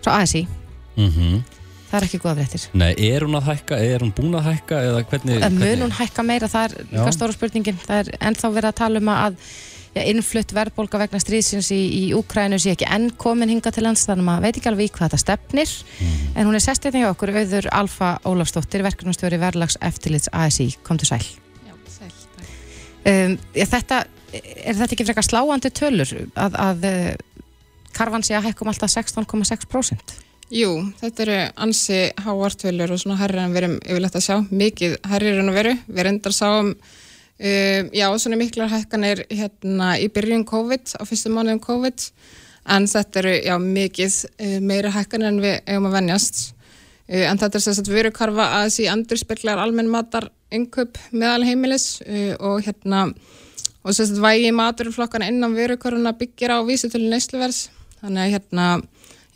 frá 0.00 0.22
ASI. 0.22 0.46
Mm 0.96 1.10
-hmm. 1.10 1.42
Það 1.96 2.02
er 2.02 2.08
ekki 2.10 2.22
góða 2.24 2.34
fréttir. 2.40 2.66
Nei, 2.76 2.90
er 3.08 3.24
hún 3.24 3.38
að 3.38 3.46
hækka, 3.50 3.78
er 3.80 4.04
hún 4.04 4.12
búin 4.16 4.36
að 4.36 4.50
hækka 4.50 4.82
eða 4.90 5.06
hvernig? 5.10 5.46
Mun 5.56 5.86
hún 5.86 5.96
hækka 5.96 6.24
meira, 6.26 6.50
það 6.52 6.66
er 6.68 6.90
líka 6.90 7.14
stóra 7.16 7.36
spurningin. 7.36 7.80
Það 7.86 8.02
er 8.02 8.20
ennþá 8.28 8.52
verið 8.52 8.70
að 8.70 8.78
tala 8.82 9.02
um 9.02 9.10
að 9.14 9.40
ja, 9.96 10.04
innflutt 10.10 10.52
verðbólka 10.56 11.00
vegna 11.00 11.20
stríðsins 11.22 11.70
í, 11.74 11.78
í 11.80 12.02
Úkrænu 12.16 12.58
sé 12.60 12.74
ekki 12.74 12.88
enn 12.92 13.08
komin 13.20 13.52
hinga 13.52 13.72
til 13.74 13.86
lands 13.86 14.04
þannig 14.08 14.24
að 14.24 14.28
maður 14.28 14.44
veit 14.46 14.60
ekki 14.60 14.70
alveg 14.70 14.90
í 14.90 14.92
hvað 14.92 15.06
þetta 15.08 15.22
stefnir 15.22 15.72
mm. 15.72 16.18
en 16.34 16.50
hún 16.50 16.58
er 16.58 16.64
sestið 16.64 16.98
hjá 17.00 17.08
okkur 17.12 17.32
auður 17.36 17.70
Alfa 17.80 18.10
Ólafsdóttir, 18.28 18.84
verkefnastjóri 18.86 19.40
Verlags 19.40 19.78
eftirlits 19.84 20.30
ASI, 20.36 20.68
kom 20.86 21.00
til 21.00 21.10
sæl 21.10 21.22
Já, 21.24 21.72
sæl 21.94 22.12
um, 22.12 23.38
ja, 23.56 23.68
Þetta, 23.72 24.02
er 24.36 24.76
þetta 24.82 24.92
ekki 24.92 25.08
frekar 25.08 25.28
sláandi 25.28 25.72
tölur 25.72 26.14
að, 26.34 26.60
að 26.68 26.88
uh, 26.90 27.10
karvan 27.96 28.26
sé 28.26 28.36
að 28.36 28.50
hækkum 28.50 28.72
alltaf 28.72 28.92
16,6%? 28.92 30.18
Jú, 30.54 30.70
þetta 31.00 31.24
eru 31.24 31.40
ansi 31.64 32.04
háartölur 32.22 32.92
og 32.94 33.00
svona 33.02 33.18
herri 33.18 33.42
en 33.42 33.54
við 33.54 33.64
erum 33.64 33.80
yfirlegt 33.82 34.20
að 34.20 34.26
sjá 34.28 34.36
mikið 34.50 35.00
herri 35.10 35.32
en 35.34 35.50
að 35.50 35.58
veru, 35.58 35.74
við 35.88 36.06
reyndar 36.06 36.36
sáum 36.36 36.76
Um, 37.36 37.90
já, 37.92 38.08
svona 38.16 38.36
miklar 38.40 38.70
hækkanir 38.72 39.26
hérna 39.28 39.90
í 40.00 40.06
byrjun 40.08 40.46
COVID, 40.48 40.94
á 40.96 41.04
fyrstu 41.04 41.28
mánuðum 41.28 41.58
COVID, 41.60 42.04
en 42.72 42.86
þetta 42.88 43.18
eru 43.20 43.32
já 43.44 43.56
mikið 43.60 44.14
uh, 44.24 44.54
meira 44.64 44.92
hækkanir 44.94 45.28
en 45.28 45.42
við 45.44 45.58
eigum 45.66 45.90
að 45.90 45.98
vennjast. 45.98 46.40
Uh, 47.04 47.26
en 47.28 47.36
þetta 47.36 47.58
er 47.60 47.64
sérstaklega 47.66 47.98
verukarfa 47.98 48.46
að 48.56 48.64
þessi 48.70 48.88
andur 48.88 49.20
speklar 49.20 49.60
almenn 49.60 49.92
matar 49.92 50.30
yngöp 50.48 50.96
meðal 51.12 51.44
heimilis 51.44 52.00
uh, 52.06 52.32
og 52.40 52.64
hérna, 52.64 53.04
og 53.84 53.92
sérstaklega 53.92 54.30
vægi 54.30 54.56
maturflokkana 54.56 55.28
innan 55.28 55.60
verukarfuna 55.60 56.16
byggir 56.16 56.56
á 56.56 56.64
vísutölu 56.64 57.12
neysluverðs. 57.12 57.66
Þannig 58.00 58.22
að 58.24 58.32
hérna, 58.38 58.70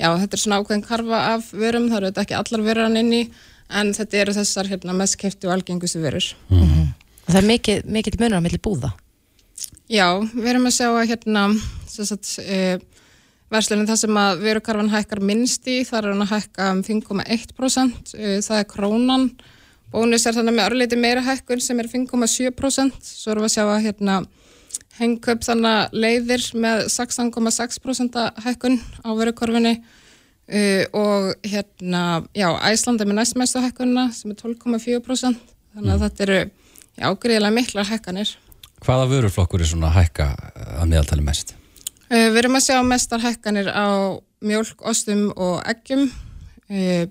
já 0.00 0.08
þetta 0.22 0.36
er 0.36 0.42
svona 0.42 0.58
ákveðin 0.60 0.86
karfa 0.86 1.20
af 1.34 1.52
verum, 1.52 1.90
það 1.90 1.98
eru 1.98 2.10
þetta 2.10 2.24
ekki 2.24 2.38
allar 2.38 2.64
verur 2.64 2.86
hann 2.88 3.00
inni, 3.00 3.22
en 3.70 3.92
þetta 3.94 4.22
eru 4.24 4.34
þessar 4.34 4.70
hérna 4.72 4.96
mest 4.96 5.18
kefti 5.20 5.48
og 5.48 5.54
algengustu 5.54 6.00
verur. 6.02 6.26
Mm 6.48 6.64
-hmm. 6.64 6.88
Og 7.26 7.34
það 7.34 7.42
er 7.42 7.48
mikið, 7.52 7.84
mikið 7.96 8.20
munur 8.20 8.40
á 8.40 8.46
milli 8.46 8.58
búða? 8.58 8.92
Já, 9.90 10.06
við 10.34 10.48
erum 10.52 10.66
að 10.66 10.76
sjá 10.76 10.88
að 10.88 11.08
hérna, 11.10 11.44
e, 12.38 12.78
verslunin 13.50 13.86
það 13.86 13.96
sem 13.96 14.16
að 14.16 14.42
verukarfan 14.44 14.90
hækkar 14.90 15.20
minnst 15.20 15.66
í, 15.66 15.84
það 15.84 15.98
er 15.98 16.08
hann 16.12 16.22
að 16.22 16.34
hækka 16.34 16.70
um 16.70 16.82
5,1%, 16.82 18.14
e, 18.14 18.40
það 18.40 18.58
er 18.58 18.68
krónan, 18.70 19.30
bónus 19.90 20.26
er 20.26 20.34
þannig 20.34 20.54
með 20.54 20.68
örleiti 20.70 20.96
meira 20.96 21.24
hækkun 21.26 21.60
sem 21.60 21.80
er 21.80 21.88
5,7%, 21.90 22.92
svo 23.02 23.32
erum 23.32 23.42
við 23.42 23.50
að 23.50 23.54
sjá 23.56 23.64
að 23.66 23.82
hérna, 23.88 24.26
hengu 25.00 25.32
upp 25.34 25.42
þannig 25.46 25.96
leiðir 25.96 26.46
með 26.60 26.86
16,6% 26.92 28.20
hækkun 28.44 28.78
á 29.02 29.10
verukarfinni 29.16 29.74
e, 30.46 30.86
og 30.92 31.32
hérna, 31.46 32.22
já, 32.36 32.48
Æslandi 32.70 33.08
með 33.08 33.22
næstmæstu 33.22 33.64
hækkunna 33.64 34.10
sem 34.14 34.34
er 34.34 34.40
12,4%, 34.42 35.40
þannig 35.74 35.94
að 35.94 35.96
mm. 35.96 36.04
þetta 36.06 36.26
eru 36.28 36.40
Já, 37.00 37.08
greiðilega 37.16 37.54
miklar 37.56 37.86
hækkanir. 37.88 38.34
Hvaða 38.84 39.06
vöruflokkur 39.08 39.62
er 39.62 39.68
svona 39.70 39.88
hækka 39.94 40.26
að 40.80 40.90
meðaltali 40.90 41.24
mest? 41.24 41.54
Uh, 42.10 42.28
við 42.28 42.42
erum 42.42 42.58
að 42.58 42.66
sjá 42.66 42.80
mestar 42.84 43.22
hækkanir 43.22 43.70
á 43.72 44.20
mjölk, 44.44 44.82
ostum 44.84 45.30
og 45.32 45.62
eggjum. 45.70 46.08
Uh, 46.68 47.06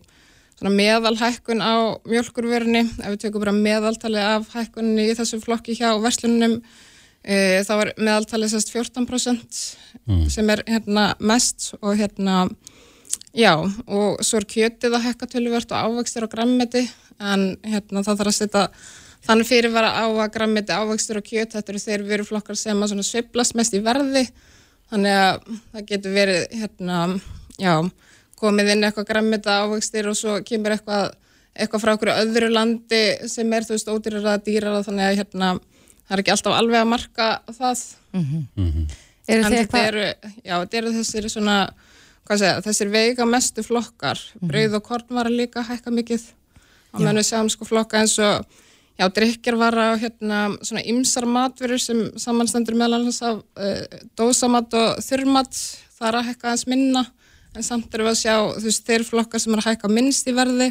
svona 0.59 0.73
meðalhækkun 0.75 1.63
á 1.65 1.97
mjölkurvörunni, 2.05 2.83
ef 3.01 3.15
við 3.15 3.23
tökum 3.23 3.45
bara 3.45 3.55
meðaltali 3.55 4.21
af 4.21 4.51
hækkunni 4.53 5.07
í 5.09 5.15
þessu 5.17 5.39
flokki 5.41 5.77
hjá 5.79 5.93
verslunum, 6.03 6.59
uh, 7.25 7.59
þá 7.67 7.73
er 7.75 7.93
meðaltali 7.97 8.49
sérst 8.51 8.71
14% 8.73 9.59
mm. 10.05 10.23
sem 10.31 10.53
er 10.55 10.63
hérna 10.67 11.11
mest 11.19 11.73
og 11.81 11.97
hérna, 11.99 12.47
já, 13.35 13.53
og 13.59 14.23
svo 14.25 14.41
er 14.41 14.49
kjötið 14.55 14.97
að 14.97 15.05
hækka 15.09 15.29
tölvört 15.35 15.75
og 15.75 15.99
ávægstir 15.99 16.25
á 16.25 16.29
grammeti, 16.31 16.87
en 17.19 17.53
hérna 17.67 18.03
það 18.05 18.23
þarf 18.23 18.33
að 18.33 18.39
setja 18.39 18.65
Þannig 19.27 19.49
fyrir 19.49 19.73
var 19.73 19.85
á 19.85 20.07
að 20.07 20.31
grammiti 20.33 20.71
ávöxtur 20.73 21.19
og 21.19 21.25
kjöt, 21.27 21.55
þetta 21.55 21.73
eru 21.73 21.81
þeir 21.83 22.03
vöruflokkar 22.07 22.57
sem 22.57 22.83
að 22.85 23.01
sviplast 23.03 23.55
mest 23.57 23.75
í 23.75 23.81
verði, 23.83 24.23
þannig 24.91 25.17
að 25.19 25.41
það 25.73 25.87
getur 25.89 26.15
verið 26.15 26.55
hérna, 26.61 26.99
já, 27.59 27.73
komið 28.39 28.71
inn 28.73 28.87
eitthvað 28.87 29.09
grammiti 29.11 29.51
ávöxtur 29.51 30.11
og 30.11 30.17
svo 30.17 30.37
kemur 30.47 30.77
eitthvað, 30.77 31.11
eitthvað 31.51 31.83
frá 31.83 31.93
okkur 31.97 32.13
öðru 32.15 32.51
landi 32.53 33.03
sem 33.27 33.53
er 33.53 33.67
þú 33.67 33.75
veist 33.75 33.91
ódýrar 33.91 34.31
að 34.33 34.45
dýrar 34.47 34.87
þannig 34.87 35.09
að 35.09 35.19
hérna, 35.19 35.51
það 36.09 36.15
er 36.15 36.23
ekki 36.23 36.33
alltaf 36.33 36.57
alveg 36.57 36.81
að 36.81 36.89
marka 36.89 37.27
það. 37.53 37.85
Mm 38.11 38.25
-hmm. 38.25 38.47
Mm 38.55 38.71
-hmm. 38.71 38.97
En 39.29 39.43
þetta 39.43 39.59
eitthvað... 39.59 39.87
eru, 39.87 40.05
já, 40.43 40.55
þetta 40.59 40.77
eru 40.77 40.93
þessir 40.93 41.29
svona, 41.29 41.57
hvað 42.25 42.39
segja, 42.39 42.61
þessir 42.65 42.89
veiga 42.89 43.25
mestu 43.25 43.63
flokkar, 43.63 44.17
mm 44.17 44.39
-hmm. 44.39 44.47
brauð 44.47 44.73
og 44.73 44.83
korn 44.83 45.05
var 45.09 45.25
að 45.25 45.37
líka 45.37 45.61
hækka 45.61 45.91
mikið 45.91 46.23
á 46.93 46.97
mennu 46.99 47.23
sjáum 47.23 47.49
sko 47.49 47.65
flokka 47.65 47.99
eins 47.99 48.19
og 48.19 48.45
Já, 48.99 49.07
drikkjar 49.07 49.55
var 49.55 49.71
á 49.79 49.95
hérna 49.95 50.57
svona 50.59 50.81
ymsar 50.83 51.23
matverur 51.23 51.79
sem 51.79 52.11
samanstendur 52.19 52.75
meðal 52.75 53.05
hans 53.05 53.21
af 53.23 53.37
uh, 53.39 53.99
dósamat 54.19 54.73
og 54.75 54.99
þurrmat. 54.99 55.55
Það 55.95 56.07
er 56.09 56.17
að 56.19 56.27
hækka 56.27 56.47
aðeins 56.49 56.67
minna 56.67 57.05
en 57.55 57.63
samt 57.63 57.93
erum 57.95 58.09
við 58.09 58.11
að 58.11 58.19
sjá 58.19 58.35
þú 58.57 58.65
veist 58.67 58.89
þeir 58.89 59.05
flokkar 59.07 59.39
sem 59.39 59.55
er 59.55 59.61
að 59.61 59.69
hækka 59.71 59.91
minnst 59.95 60.27
í 60.27 60.35
verði 60.35 60.67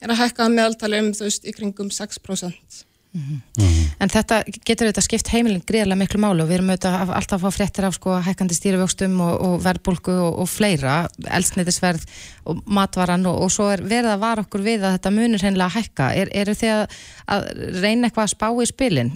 er 0.00 0.12
að 0.14 0.20
hækka 0.22 0.48
meðaltali 0.54 1.02
um 1.02 1.10
þú 1.12 1.26
veist 1.28 1.44
í 1.44 1.54
kringum 1.54 1.90
6%. 1.92 2.80
Mm 3.12 3.20
-hmm. 3.20 3.62
Mm 3.62 3.68
-hmm. 3.68 3.88
En 3.98 4.08
þetta 4.08 4.44
getur 4.64 4.86
auðvitað 4.86 5.04
skipt 5.04 5.28
heimilin 5.32 5.62
greiðlega 5.66 5.98
miklu 5.98 6.20
málu 6.20 6.42
og 6.42 6.48
við 6.48 6.54
erum 6.54 6.70
auðvitað 6.70 7.14
alltaf 7.16 7.42
að 7.42 7.44
fá 7.44 7.56
fréttir 7.56 7.84
af 7.84 7.94
sko 7.94 8.10
hækkandi 8.20 8.54
stýrivöxtum 8.54 9.20
og, 9.20 9.34
og 9.46 9.64
verðbólku 9.64 10.12
og, 10.12 10.38
og 10.38 10.48
fleira, 10.48 11.08
elsneitisverð 11.30 12.04
og 12.44 12.62
matvaran 12.66 13.26
og, 13.26 13.42
og 13.42 13.50
svo 13.50 13.70
er 13.72 13.82
verið 13.82 14.10
að 14.12 14.20
vara 14.20 14.42
okkur 14.42 14.62
við 14.62 14.84
að 14.84 14.92
þetta 14.92 15.10
munir 15.10 15.42
hennilega 15.42 15.66
að 15.66 15.76
hækka. 15.76 16.14
Er, 16.14 16.28
eru 16.32 16.54
þið 16.54 16.72
að, 16.74 16.86
að 17.26 17.40
reyna 17.82 18.06
eitthvað 18.06 18.24
að 18.24 18.34
spá 18.36 18.48
í 18.62 18.66
spilin? 18.66 19.12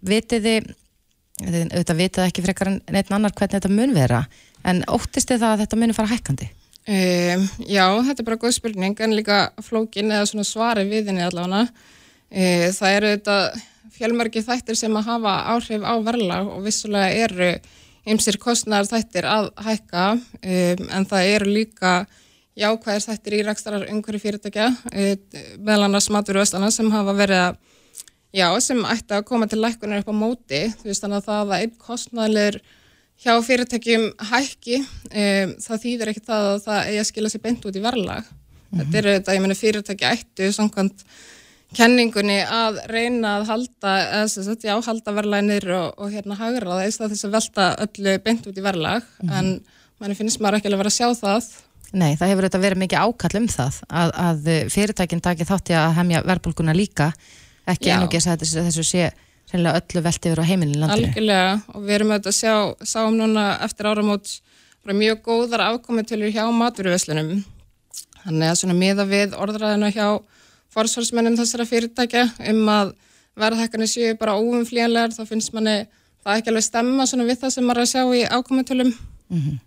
Vitið 0.00 0.42
þið, 0.48 0.70
auðvitað 1.74 1.96
vitið 1.96 2.24
ekki 2.24 2.42
frekar 2.42 2.68
en 2.68 2.80
neitt 2.90 3.12
annar 3.12 3.32
hvernig 3.32 3.52
þetta 3.52 3.68
mun 3.68 3.94
vera, 3.94 4.24
en 4.64 4.84
óttist 4.88 5.28
þið 5.28 5.40
það 5.40 5.52
að 5.52 5.60
þetta 5.62 5.76
munir 5.76 5.94
fara 5.94 6.14
hækkandi? 6.14 6.48
Um, 6.88 7.42
já, 7.68 7.84
þetta 8.00 8.22
er 8.22 8.24
bara 8.24 8.40
góð 8.40 8.54
spurning 8.56 9.00
en 9.04 9.12
líka 9.12 9.50
flókin 9.60 10.08
eða 10.08 10.24
svona 10.30 10.44
svari 10.48 10.86
við 10.88 11.10
henni 11.10 11.20
allavega 11.20 11.68
það 12.28 12.94
eru 12.94 13.10
þetta 13.16 13.36
fjölmörgi 13.98 14.44
þættir 14.46 14.78
sem 14.78 14.96
að 14.98 15.08
hafa 15.10 15.34
áhrif 15.54 15.84
á 15.84 15.94
verðlag 16.04 16.50
og 16.52 16.64
vissulega 16.66 17.26
eru 17.26 17.52
ymsir 18.08 18.38
kostnar 18.40 18.86
þættir 18.88 19.26
að 19.28 19.50
hækka. 19.64 20.06
Um, 20.14 20.84
en 20.94 21.06
það 21.08 21.32
eru 21.34 21.52
líka 21.52 21.92
jákvæðir 22.58 23.06
þættir 23.06 23.36
í 23.38 23.42
rækstarar 23.46 23.86
umhverju 23.92 24.18
fyrirtækja 24.22 24.64
e, 24.90 25.12
meðal 25.62 25.84
annars 25.86 26.08
maturvöstana 26.10 26.72
sem 26.74 26.88
hafa 26.90 27.14
verið 27.14 27.42
að 27.44 27.60
já, 28.34 28.48
sem 28.64 28.80
ætti 28.82 29.14
að 29.14 29.28
koma 29.28 29.46
til 29.46 29.60
lækunar 29.62 30.02
upp 30.02 30.10
á 30.10 30.16
móti. 30.16 30.64
Þú 30.80 30.90
veist 30.90 31.04
þannig 31.04 31.20
að 31.20 31.28
það 31.28 31.54
að 31.54 31.62
einn 31.62 31.76
kostnæðilegur 31.84 32.58
hjá 33.22 33.32
fyrirtækjum 33.46 34.08
hækki 34.32 34.80
um, 34.82 35.54
það 35.62 35.82
þýðir 35.84 36.12
ekki 36.12 36.26
það 36.26 36.50
að 36.50 36.60
það 36.66 36.82
eigi 36.82 37.00
að 37.02 37.08
skila 37.12 37.32
sér 37.32 37.44
beint 37.46 37.70
út 37.70 37.78
í 37.78 37.84
verðlag. 37.84 38.28
Mm 38.28 38.34
-hmm. 38.34 38.78
þetta 38.80 38.98
eru 38.98 39.16
þetta, 39.16 39.34
ég 39.34 39.44
menna 39.44 39.58
fyrirtæki 39.62 40.10
ættu 40.10 40.52
samkvæmt 40.52 41.06
kenningunni 41.76 42.38
að 42.42 42.80
reyna 42.88 43.34
að 43.38 43.48
halda, 43.52 43.94
eða, 44.22 44.56
já, 44.64 44.74
halda 44.86 45.14
verðlæðinir 45.18 45.68
og, 45.76 45.98
og 46.00 46.12
hérna 46.14 46.38
hagra 46.38 46.78
það 46.78 46.84
eða 46.86 47.08
þess 47.12 47.28
að 47.28 47.34
velta 47.36 47.68
öllu 47.84 48.14
beint 48.24 48.48
út 48.48 48.58
í 48.58 48.64
verðlag. 48.64 49.08
Mm 49.20 49.28
-hmm. 49.28 49.38
en 49.38 50.00
manni 50.00 50.18
finnst 50.18 50.40
maður 50.40 50.58
ekki 50.58 50.70
alveg 50.70 50.78
að 50.78 50.84
vera 50.84 50.94
að 50.94 50.98
sjá 50.98 51.08
það. 51.22 51.52
Nei, 51.92 52.16
það 52.16 52.28
hefur 52.28 52.46
þetta 52.48 52.64
verið 52.64 52.82
mikið 52.82 53.04
ákall 53.04 53.36
um 53.40 53.48
það 53.48 53.78
að, 53.88 54.10
að 54.26 54.50
fyrirtækinn 54.72 55.24
taki 55.24 55.48
þátti 55.48 55.76
að 55.76 55.94
hemja 56.00 56.24
verðbólguna 56.24 56.76
líka. 56.76 57.12
Ekki 57.68 57.92
einugis 57.92 58.26
að 58.28 58.44
þessu, 58.44 58.64
þessu 58.68 58.84
sé 58.84 59.10
öllu 59.52 60.02
velti 60.04 60.28
verið 60.28 60.44
á 60.44 60.50
heimilin 60.50 60.80
landinu. 60.82 61.08
Algjörlega, 61.08 61.60
og 61.72 61.84
við 61.84 61.94
erum 61.94 62.12
auðvitað 62.12 62.32
að 62.32 62.38
sjá 62.40 62.54
sáum 62.84 63.16
núna 63.16 63.46
eftir 63.64 63.88
áramót 63.88 64.40
mjög 64.88 65.22
góðar 65.24 65.64
afkomitölur 65.66 66.32
hjá 66.32 66.46
maturvöslunum 66.54 67.42
þannig 68.22 68.50
að 68.50 68.58
svona 68.60 68.76
miða 68.76 69.04
við 69.08 69.34
orðræðina 69.36 69.90
hjá 69.92 70.06
forsvarsmennum 70.74 71.38
þessara 71.38 71.66
fyrirtækja 71.68 72.26
um 72.52 72.66
að 72.72 72.92
verðhækkanir 73.38 73.90
séu 73.90 74.16
bara 74.18 74.36
óumflíjanlegar 74.38 75.14
þá 75.14 75.22
finnst 75.28 75.54
manni 75.54 75.78
það 76.24 76.40
ekki 76.40 76.52
alveg 76.52 76.66
stemma 76.66 77.06
við 77.06 77.40
það 77.42 77.54
sem 77.54 77.66
maður 77.68 77.84
að 77.84 77.90
sjá 77.92 78.02
í 78.14 78.22
ákomintölum 78.26 78.92
mm 78.92 79.40
-hmm. 79.40 79.58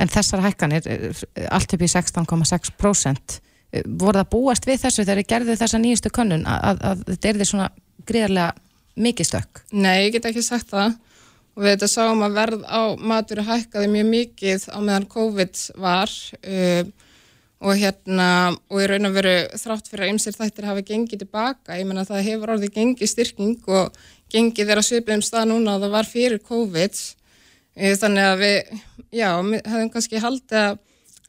En 0.00 0.08
þessar 0.08 0.40
hækkanir 0.40 0.86
eh, 0.88 1.22
allt 1.52 1.74
upp 1.74 1.82
í 1.84 1.88
16,6% 1.90 3.40
eh, 3.72 3.82
voru 3.86 4.18
það 4.18 4.30
búast 4.32 4.66
við 4.66 4.80
þessu 4.80 5.04
þegar 5.04 5.20
þið 5.20 5.28
gerðu 5.32 5.56
þessa 5.60 5.78
nýjustu 5.78 6.10
könnun 6.10 6.46
að, 6.48 6.80
að, 6.80 7.04
þetta 7.10 7.28
er 7.28 7.38
því 7.38 7.48
svona 7.50 7.68
gríðarlega 8.08 8.52
mikið 8.96 9.28
stökk? 9.28 9.62
Nei, 9.72 10.06
ég 10.06 10.12
get 10.16 10.28
ekki 10.30 10.42
sagt 10.42 10.72
það 10.72 10.96
og 11.52 11.62
við 11.62 11.74
þetta 11.74 11.88
sáum 11.92 12.24
að 12.24 12.38
verð 12.40 12.64
á 12.64 12.82
matur 12.96 13.44
hækkaði 13.44 13.92
mjög 13.92 14.08
mikið 14.08 14.66
á 14.72 14.78
meðan 14.80 15.08
COVID 15.12 15.62
var 15.76 16.12
um, 16.40 16.92
og 17.62 17.78
hérna 17.78 18.28
og 18.70 18.80
í 18.82 18.86
raun 18.90 19.06
og 19.06 19.14
veru 19.14 19.34
þrátt 19.60 19.88
fyrir 19.90 20.06
að 20.06 20.12
ymsir 20.16 20.34
þættir 20.34 20.66
hafi 20.66 20.82
gengið 20.88 21.22
tilbaka, 21.22 21.76
ég 21.78 21.86
menna 21.86 22.04
það 22.08 22.24
hefur 22.26 22.54
orðið 22.56 22.74
gengið 22.74 23.10
styrking 23.12 23.68
og 23.70 23.98
gengið 24.32 24.70
þeirra 24.70 24.84
svipið 24.86 25.18
um 25.18 25.22
stað 25.22 25.50
núna 25.52 25.76
og 25.76 25.84
það 25.84 25.94
var 25.94 26.08
fyrir 26.08 26.42
COVID. 26.48 27.02
Þannig 28.02 28.26
að 28.28 28.42
við, 28.42 28.72
já, 29.14 29.28
við 29.46 29.70
hefum 29.72 29.92
kannski 29.94 30.22
haldið 30.24 30.58
að, 30.62 30.80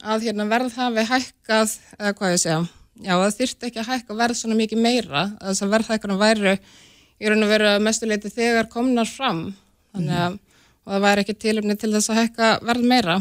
að 0.03 0.25
hérna, 0.27 0.47
verð 0.51 0.79
hafi 0.79 1.05
hækkað, 1.11 1.77
eða 1.99 2.15
hvað 2.17 2.34
ég 2.34 2.41
segja, 2.43 2.57
já 3.03 3.13
það 3.13 3.38
þyrtti 3.38 3.69
ekki 3.69 3.84
að 3.84 3.91
hækka 3.91 4.19
verð 4.23 4.39
svona 4.41 4.59
mikið 4.59 4.84
meira, 4.84 5.23
að 5.38 5.53
þess 5.53 5.65
að 5.67 5.77
verðhækkanum 5.77 6.19
væru 6.23 6.57
í 6.57 7.31
raun 7.31 7.45
og 7.45 7.53
veru 7.53 7.77
mestuleiti 7.86 8.34
þegar 8.34 8.71
komnar 8.73 9.07
fram. 9.07 9.45
Þannig 9.93 10.19
að 10.25 10.38
það 10.84 11.07
væri 11.07 11.23
ekki 11.23 11.39
tilumni 11.45 11.79
til 11.79 11.93
þess 11.93 12.11
að 12.11 12.21
hækka 12.23 12.53
verð 12.67 12.91
meira. 12.91 13.17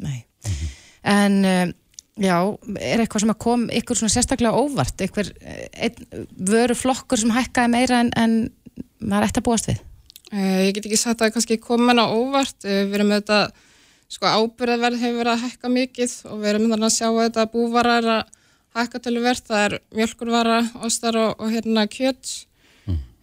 Nei, 0.00 0.22
en 1.02 1.40
um, 1.44 1.78
já, 2.20 2.36
er 2.76 3.02
eitthvað 3.02 3.24
sem 3.24 3.32
að 3.32 3.40
kom 3.44 3.64
ykkur 3.72 3.98
svona 3.98 4.14
sérstaklega 4.14 4.58
óvart, 4.58 5.04
ykkur 5.06 5.32
vöru 6.52 6.76
flokkur 6.76 7.22
sem 7.22 7.32
hækkaði 7.34 7.72
meira 7.72 8.02
en, 8.04 8.12
en 8.18 8.36
maður 9.00 9.28
ætti 9.30 9.42
að 9.42 9.48
búast 9.48 9.70
við? 9.70 9.80
Uh, 10.32 10.60
ég 10.66 10.76
get 10.76 10.86
ekki 10.88 11.00
sagt 11.00 11.18
að 11.18 11.26
það 11.26 11.34
kannski 11.36 11.60
komin 11.60 12.00
á 12.00 12.06
óvart, 12.08 12.58
uh, 12.64 12.84
við 12.88 12.98
erum 12.98 13.12
með 13.12 13.22
þetta 13.22 13.40
sko 14.12 14.28
ábyrðaverð 14.28 15.02
hefur 15.02 15.18
verið 15.22 15.32
að 15.34 15.44
hækka 15.46 15.72
mikið 15.72 16.14
og 16.28 16.38
við 16.40 16.52
erum 16.52 16.70
með 16.70 16.86
að 16.86 16.94
sjá 16.98 17.08
að 17.08 17.20
þetta 17.24 17.50
búvarar 17.52 18.08
að 18.18 18.38
hækka 18.76 19.02
til 19.04 19.18
verð, 19.20 19.44
það 19.48 19.66
er 19.66 19.76
mjölkurvara, 19.96 20.62
ostar 20.88 21.18
og, 21.20 21.34
og 21.40 21.52
hérna 21.52 21.84
kjött 21.92 22.32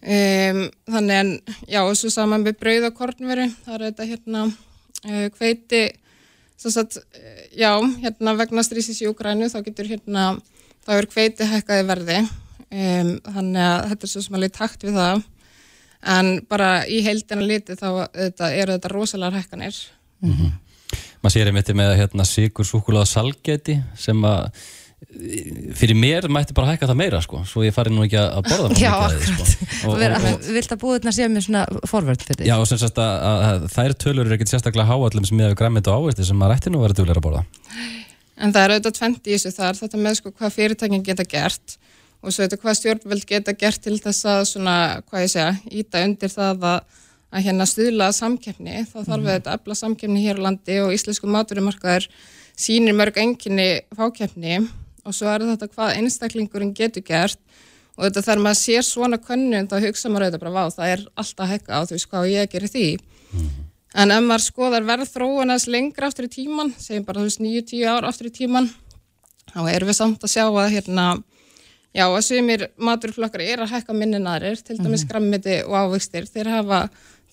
Um, 0.00 0.62
þannig 0.88 1.18
en, 1.18 1.30
já, 1.68 1.82
og 1.82 1.92
svo 1.98 2.08
saman 2.08 2.40
með 2.40 2.54
brauð 2.62 2.86
og 2.88 2.94
kornveru, 2.96 3.44
það 3.66 3.74
er 3.74 3.82
þetta 3.84 4.06
hérna 4.08 4.44
uh, 4.48 5.26
hveiti 5.36 5.80
sagt, 6.68 7.00
uh, 7.00 7.42
já, 7.56 7.72
hérna 8.04 8.36
vegna 8.36 8.62
strísis 8.66 9.00
í 9.00 9.08
Ukrænu, 9.08 9.48
þá 9.48 9.62
getur 9.64 9.88
hérna 9.88 10.24
þá 10.84 10.94
er 10.98 11.08
hveiti 11.14 11.48
hækkaði 11.48 11.86
verði. 11.88 12.22
Um, 12.70 13.14
þannig 13.26 13.62
að 13.66 13.86
þetta 13.90 14.06
er 14.06 14.12
svo 14.12 14.24
sem 14.24 14.36
alveg 14.38 14.52
takt 14.54 14.84
við 14.86 14.98
það. 15.00 15.22
En 16.10 16.28
bara 16.48 16.68
í 16.88 17.00
heildina 17.04 17.44
liti 17.44 17.76
þá 17.76 17.88
þetta, 18.14 18.50
eru 18.56 18.76
þetta 18.76 18.92
rosalega 18.92 19.40
hækkanir. 19.40 19.80
Mm 20.20 20.34
-hmm. 20.36 20.52
Maður 21.20 21.34
sér 21.34 21.50
einmitt 21.50 21.72
með 21.76 21.96
hérna 21.98 22.24
sigur 22.24 22.64
súkulega 22.64 23.04
salgeti 23.06 23.76
sem 23.96 24.24
að 24.24 24.52
fyrir 25.74 25.96
mér 25.96 26.28
mætti 26.30 26.54
bara 26.54 26.74
hækka 26.74 26.86
það 26.90 26.98
meira 27.00 27.20
sko, 27.24 27.40
svo 27.48 27.64
ég 27.64 27.74
fari 27.74 27.90
nú 27.92 28.04
ekki 28.04 28.18
að 28.20 28.42
borða 28.46 28.68
Já, 28.78 28.92
akkurat, 29.08 29.48
sko. 29.48 29.94
vilt 30.54 30.72
að 30.74 30.80
búið 30.82 30.94
þetta 30.98 31.12
séu 31.16 31.28
með 31.32 31.42
svona 31.46 31.62
forvörd 31.88 32.22
fyrir 32.26 32.38
því 32.42 32.50
Já, 32.50 32.56
og 32.60 32.66
sem 32.68 32.78
sagt 32.80 32.98
að, 33.00 33.12
að 33.48 33.64
þær 33.72 33.92
tölur 34.04 34.26
eru 34.26 34.34
ekkert 34.36 34.52
sérstaklega 34.52 34.90
háallum 34.90 35.26
sem 35.26 35.40
ég 35.40 35.46
hef 35.50 35.56
græmið 35.58 35.88
á 35.88 35.92
ávisti 35.96 36.24
sem 36.28 36.36
maður 36.38 36.56
ætti 36.58 36.68
nú 36.70 36.78
að 36.80 36.84
vera 36.86 36.96
dugleira 37.00 37.20
að 37.20 37.26
borða. 37.26 37.42
En 38.40 38.52
það 38.54 38.62
er 38.62 38.70
auðvitað 38.74 38.96
tvent 38.98 39.22
í 39.24 39.28
þessu. 39.34 39.50
Þar 39.56 39.74
þetta 39.80 39.98
með 40.04 40.14
sko 40.20 40.28
hvað 40.36 40.54
fyrirtækin 40.56 41.06
geta 41.08 41.24
gert 41.28 41.68
og 42.20 42.28
svo 42.28 42.40
auðvitað 42.44 42.62
hvað 42.62 42.78
stjórnveld 42.78 43.24
geta 43.28 43.52
gert 43.56 43.80
til 43.84 43.96
þess 44.00 44.22
að 44.28 44.42
svona, 44.52 44.76
hvað 45.08 45.24
ég 45.24 45.30
segja 45.32 45.52
íta 45.80 45.96
undir 46.04 46.30
það 46.32 46.56
að, 46.70 46.80
að 47.32 47.40
hérna 47.48 47.64
stuðla 47.68 48.06
samkefni, 48.16 48.76
þá 48.84 48.98
þarf 49.00 49.22
við 49.24 49.32
mm. 49.32 49.34
þetta 49.40 49.50
og 55.04 55.16
svo 55.16 55.30
er 55.32 55.46
þetta 55.48 55.70
hvað 55.70 55.96
einstaklingurinn 56.00 56.74
getur 56.76 57.04
gert 57.06 57.40
og 57.96 58.06
þetta 58.06 58.22
þar 58.24 58.42
maður 58.44 58.60
sér 58.60 58.86
svona 58.86 59.18
könnun 59.20 59.68
þá 59.70 59.76
hugsa 59.84 60.10
maður 60.10 60.28
auðvitað 60.28 60.44
bara 60.44 60.54
vá 60.54 60.76
það 60.76 60.92
er 60.94 61.02
alltaf 61.20 61.50
hekka 61.50 61.80
á 61.80 61.80
þú 61.84 61.96
veist 61.96 62.10
hvað 62.10 62.30
ég 62.32 62.52
gerir 62.52 62.72
því 62.72 62.84
mm. 62.96 63.48
en 64.02 64.14
ef 64.14 64.22
maður 64.26 64.46
skoðar 64.46 64.86
verð 64.88 65.10
þróunast 65.14 65.70
lengra 65.72 66.08
aftur 66.08 66.28
í 66.28 66.32
tíman 66.36 66.72
segjum 66.78 67.08
bara 67.08 67.20
þú 67.20 67.28
veist 67.28 67.42
9-10 67.44 67.90
ár 67.90 68.08
aftur 68.08 68.30
í 68.30 68.34
tíman 68.38 68.70
þá 69.50 69.60
erum 69.74 69.90
við 69.90 69.98
samt 69.98 70.24
að 70.24 70.34
sjá 70.34 70.46
að 70.46 70.72
hérna 70.76 71.06
já 71.96 72.06
að 72.06 72.20
sumir 72.22 72.66
maturflokkar 72.78 73.44
er 73.44 73.64
að 73.64 73.74
hekka 73.74 73.96
minninærir 73.96 74.62
til 74.62 74.78
dæmis 74.78 75.04
mm. 75.04 75.10
grammiti 75.10 75.60
og 75.66 75.76
ávegstir 75.76 76.28
þeir, 76.30 76.52
hafa, 76.54 76.84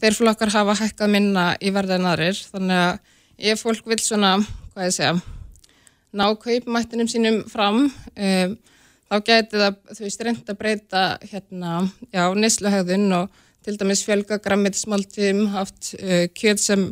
þeir 0.02 0.20
flokkar 0.20 0.54
hafa 0.56 0.78
hekkað 0.82 1.14
minna 1.14 1.48
í 1.62 1.72
verðinærir 1.76 2.44
þannig 2.52 2.84
að 2.84 3.52
ef 3.54 3.62
fólk 3.62 3.86
vil 3.86 4.02
svona 4.02 4.36
hvað 4.74 4.90
ég 4.90 4.98
segja 4.98 5.37
ná 6.18 6.26
kaupmættinum 6.42 7.10
sínum 7.12 7.42
fram 7.52 7.86
um, 7.88 8.56
þá 9.08 9.18
geti 9.24 9.60
það, 9.62 9.76
þú 9.96 10.06
veist, 10.06 10.24
reynd 10.26 10.50
að 10.52 10.60
breyta 10.60 11.04
hérna, 11.24 11.74
já, 12.12 12.24
nesluhæðun 12.36 13.20
og 13.22 13.44
til 13.68 13.76
dæmis 13.80 14.04
fjölga 14.08 14.40
grammetismáltíðum, 14.44 15.46
haft 15.56 15.94
uh, 16.00 16.26
kjöt 16.36 16.64
sem, 16.64 16.88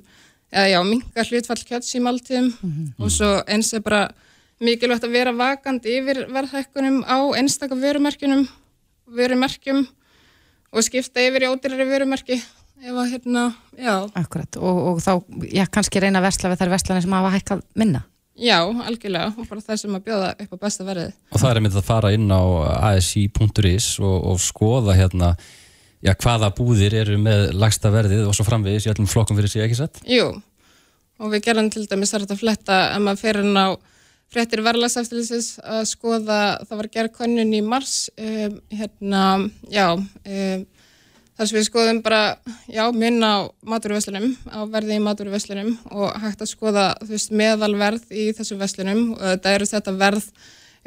eða 0.52 0.68
já, 0.74 0.80
minga 0.88 1.28
hlutfall 1.30 1.64
kjöts 1.68 1.96
í 1.96 2.04
máltíðum 2.04 2.52
mm 2.52 2.72
-hmm. 2.72 3.04
og 3.04 3.12
svo 3.12 3.32
eins 3.48 3.74
er 3.74 3.84
bara 3.84 4.10
mikilvægt 4.60 5.04
að 5.04 5.16
vera 5.16 5.36
vakandi 5.36 5.98
yfir 6.00 6.26
verðhækkunum 6.32 7.04
á 7.04 7.18
einstakar 7.36 7.78
vörumerkjunum, 7.78 8.48
vörumerkjum 9.08 9.88
og 10.72 10.84
skipta 10.84 11.20
yfir 11.24 11.44
í 11.44 11.52
ódýrari 11.52 11.88
vörumerki 11.88 12.42
ef 12.84 12.96
að 12.96 13.12
hérna, 13.12 13.54
já. 13.78 14.10
Akkurat, 14.16 14.58
og, 14.58 14.78
og 14.88 15.00
þá, 15.04 15.14
já, 15.52 15.66
kannski 15.72 16.00
reyna 16.00 16.20
að 16.20 16.28
versla 16.30 16.52
við 16.52 16.60
þær 16.62 16.74
verslanir 16.76 17.06
sem 17.06 17.16
hafa 17.18 17.32
hækkað 17.36 17.64
minna? 17.76 18.04
Já, 18.36 18.58
algjörlega, 18.68 19.30
og 19.32 19.48
bara 19.48 19.64
það 19.64 19.78
sem 19.80 19.94
að 19.96 20.08
bjóða 20.10 20.32
upp 20.44 20.56
á 20.56 20.58
besta 20.66 20.84
verðið. 20.84 21.14
Og 21.32 21.40
það 21.40 21.50
er 21.50 21.60
einmitt 21.62 21.78
að 21.80 21.86
fara 21.88 22.12
inn 22.12 22.28
á 22.28 22.44
asi.is 22.92 23.88
og, 24.04 24.18
og 24.32 24.42
skoða 24.44 24.96
hérna, 24.98 25.30
já, 26.04 26.12
hvaða 26.20 26.52
búðir 26.58 26.98
eru 27.00 27.16
með 27.22 27.54
lagsta 27.56 27.94
verðið 27.94 28.26
og 28.28 28.36
svo 28.36 28.44
framvegis 28.48 28.90
í 28.90 28.92
öllum 28.92 29.08
flokkum 29.08 29.40
fyrir 29.40 29.54
sig, 29.54 29.64
ekki 29.64 29.80
satt? 29.80 30.04
Jú, 30.12 30.34
og 31.24 31.32
við 31.32 31.46
gerum 31.48 31.72
til 31.72 31.86
dæmis 31.88 32.12
að 32.18 32.36
fletta 32.36 32.82
að 32.92 33.06
maður 33.08 33.24
fer 33.24 33.42
inn 33.46 33.56
á 33.56 33.68
fréttir 34.36 34.66
verðlagsaftilísis 34.66 35.50
að 35.64 35.86
skoða, 35.88 36.40
það 36.68 36.80
var 36.82 36.92
gerð 36.92 37.16
konun 37.16 37.56
í 37.56 37.62
mars, 37.64 37.98
um, 38.20 38.60
hérna, 38.74 39.26
já, 39.72 39.88
um, 39.96 40.66
Þar 41.36 41.50
sem 41.50 41.58
við 41.58 41.66
skoðum 41.68 41.98
bara, 42.04 42.20
já, 42.72 42.86
minn 42.96 43.20
á 43.20 43.44
maturvesslunum, 43.68 44.30
á 44.48 44.64
verði 44.72 44.96
í 44.96 45.04
maturvesslunum 45.04 45.74
og 45.92 46.14
hægt 46.24 46.40
að 46.46 46.54
skoða 46.54 46.86
veist, 47.04 47.34
meðalverð 47.36 48.06
í 48.16 48.30
þessu 48.38 48.56
vesslunum 48.60 49.10
og 49.18 49.24
þetta 49.34 49.56
eru 49.58 49.68
þetta 49.68 49.92
verð 50.00 50.30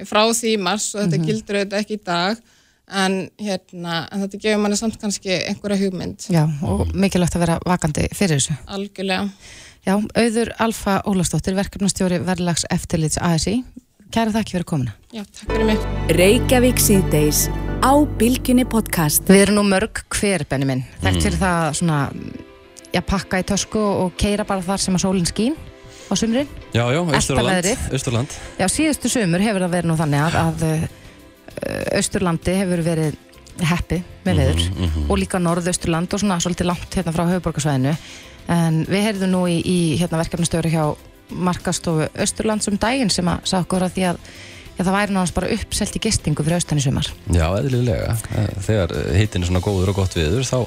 frá 0.08 0.22
því 0.32 0.54
mars 0.62 0.94
og 0.94 1.02
þetta 1.02 1.18
mm 1.18 1.20
-hmm. 1.20 1.28
gildur 1.28 1.58
auðvitað 1.58 1.80
ekki 1.82 1.98
í 1.98 2.04
dag 2.04 2.40
en, 2.88 3.28
hérna, 3.36 4.08
en 4.08 4.24
þetta 4.24 4.40
gefur 4.40 4.62
manni 4.62 4.76
samt 4.80 4.96
kannski 5.00 5.34
einhverja 5.36 5.82
hugmynd. 5.84 6.30
Já, 6.32 6.48
og 6.62 6.88
mikilvægt 6.94 7.36
að 7.36 7.44
vera 7.44 7.60
vakandi 7.66 8.08
fyrir 8.16 8.40
þessu. 8.40 8.56
Algjörlega. 8.66 9.28
Já, 9.84 9.94
auður 9.96 10.54
Alfa 10.58 11.02
Ólastóttir, 11.04 11.54
verkefnastjóri 11.54 12.24
verðlags 12.24 12.64
eftirlits 12.70 13.18
ASI. 13.20 13.64
Kæra 14.10 14.32
þakki 14.32 14.52
fyrir 14.56 14.64
komuna. 14.64 14.92
Já, 15.12 15.24
takk 15.24 15.52
fyrir 15.52 15.66
mig. 15.68 15.78
Á 17.78 17.94
Bilginni 18.18 18.64
podcast. 18.66 19.22
Við 19.30 19.44
erum 19.44 19.60
nú 19.60 19.62
mörg 19.68 20.00
hver, 20.10 20.42
Benni 20.50 20.66
minn. 20.66 20.80
Þekkt 20.98 21.22
fyrir 21.22 21.36
mm. 21.36 21.42
það 21.42 21.76
svona, 21.78 21.98
já, 22.90 23.00
pakka 23.06 23.38
í 23.38 23.46
tösku 23.46 23.78
og 23.78 24.16
keira 24.18 24.46
bara 24.48 24.64
þar 24.66 24.82
sem 24.82 24.98
að 24.98 25.04
sólinn 25.04 25.28
skín 25.28 25.54
á 26.10 26.14
sumrin. 26.18 26.50
Já, 26.74 26.82
já, 26.90 26.98
Östurland. 27.94 28.34
Já, 28.58 28.66
síðustu 28.72 29.12
sumur 29.12 29.44
hefur 29.46 29.62
það 29.62 29.76
verið 29.76 29.90
nú 29.92 29.98
þannig 30.00 30.26
að, 30.26 30.40
að 30.42 30.66
Östurlandi 32.00 32.58
hefur 32.58 32.84
verið 32.88 33.22
heppi 33.70 34.02
með 34.26 34.42
veður 34.42 34.58
mm 34.58 34.66
-hmm, 34.66 34.82
mm 34.82 34.90
-hmm. 34.90 35.10
og 35.10 35.18
líka 35.18 35.38
Norðausturland 35.38 36.14
og 36.14 36.20
svona 36.20 36.40
svolítið 36.40 36.66
langt 36.66 36.94
hérna 36.94 37.14
frá 37.14 37.24
höfuborgarsvæðinu. 37.30 37.96
En 38.48 38.86
við 38.86 39.02
heyrðum 39.06 39.30
nú 39.30 39.46
í, 39.46 39.62
í 39.62 39.98
hérna, 39.98 40.18
verkefnastöru 40.18 40.68
hjá 40.68 40.96
Markastofu 41.30 42.08
Östurland 42.14 42.62
sem 42.62 42.78
daginn 42.78 43.10
sem 43.10 43.28
að 43.28 43.38
sá 43.44 43.60
okkur 43.60 43.82
að 43.82 43.92
því 43.92 44.04
að 44.10 44.16
Já, 44.78 44.84
það 44.86 44.94
væri 44.94 45.14
náttúrulega 45.14 45.34
bara 45.40 45.54
uppselt 45.56 45.96
í 45.98 46.00
gistingu 46.04 46.44
fyrir 46.46 46.60
austan 46.60 46.78
í 46.78 46.82
sumar. 46.84 47.08
Já, 47.34 47.46
eðlilega. 47.58 48.12
Þegar 48.62 48.92
hittin 49.18 49.42
er 49.42 49.50
svona 49.50 49.62
góður 49.64 49.90
og 49.90 49.96
gott 49.98 50.14
viður, 50.14 50.46
þá 50.46 50.60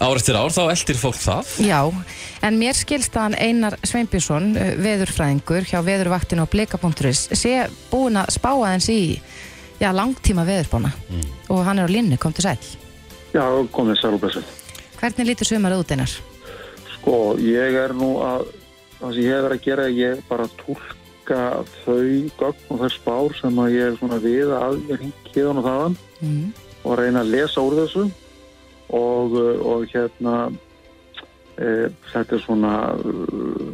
ár 0.00 0.16
eftir 0.16 0.38
ár, 0.40 0.54
þá 0.54 0.62
eldir 0.72 0.98
fólk 0.98 1.18
það. 1.20 1.50
Já, 1.68 1.80
en 2.48 2.56
mér 2.62 2.78
skilst 2.78 3.18
að 3.20 3.36
Einar 3.44 3.76
Sveinbjörnsson, 3.84 4.48
veðurfræðingur 4.80 5.68
hjá 5.68 5.78
veðurvaktinu 5.84 6.46
og 6.46 6.50
blika.is, 6.54 7.26
sé 7.36 7.68
búin 7.92 8.16
að 8.22 8.32
spá 8.38 8.50
aðeins 8.54 8.88
í 8.88 8.98
já, 9.82 9.90
langtíma 9.92 10.48
veðurbóna 10.48 10.94
mm. 11.04 11.30
og 11.52 11.62
hann 11.68 11.84
er 11.84 11.92
á 11.92 11.94
linni, 11.94 12.16
kom 12.16 12.32
til 12.32 12.48
sæl. 12.48 12.58
Já, 13.36 13.44
komið 13.74 14.00
sæl 14.00 14.14
og 14.16 14.24
besið. 14.24 14.50
Hvernig 14.96 15.28
lítur 15.28 15.52
sumar 15.52 15.76
út 15.76 15.92
einar? 15.92 16.18
Sko, 16.96 17.36
ég 17.36 17.80
er 17.84 17.92
nú 17.92 18.14
að, 18.24 18.48
það 18.96 19.16
sem 19.16 19.24
ég 19.28 19.34
hefur 19.36 19.58
að 19.58 19.64
gera, 19.68 19.88
ég 19.92 20.28
bara 20.32 20.52
tólk 20.64 21.03
taka 21.24 21.64
þau 21.84 22.28
gögn 22.38 22.70
og 22.70 22.82
þær 22.82 22.92
spár 22.92 23.34
sem 23.38 23.58
að 23.60 23.74
ég 23.74 23.88
er 23.88 23.96
svona 23.98 24.18
við 24.20 24.52
að 24.52 24.76
ég 24.90 25.00
ringi 25.00 25.32
hérna 25.34 25.62
og 25.62 25.66
þaðan 25.66 25.96
mm. 26.20 26.46
og 26.84 26.98
reyna 27.00 27.22
að 27.22 27.32
lesa 27.32 27.64
úr 27.64 27.76
þessu 27.80 28.04
og, 28.94 29.36
og 29.64 29.86
hérna 29.92 30.34
e, 31.56 31.68
þetta 32.12 32.36
er 32.36 32.42
svona 32.44 32.72
e, 32.94 33.68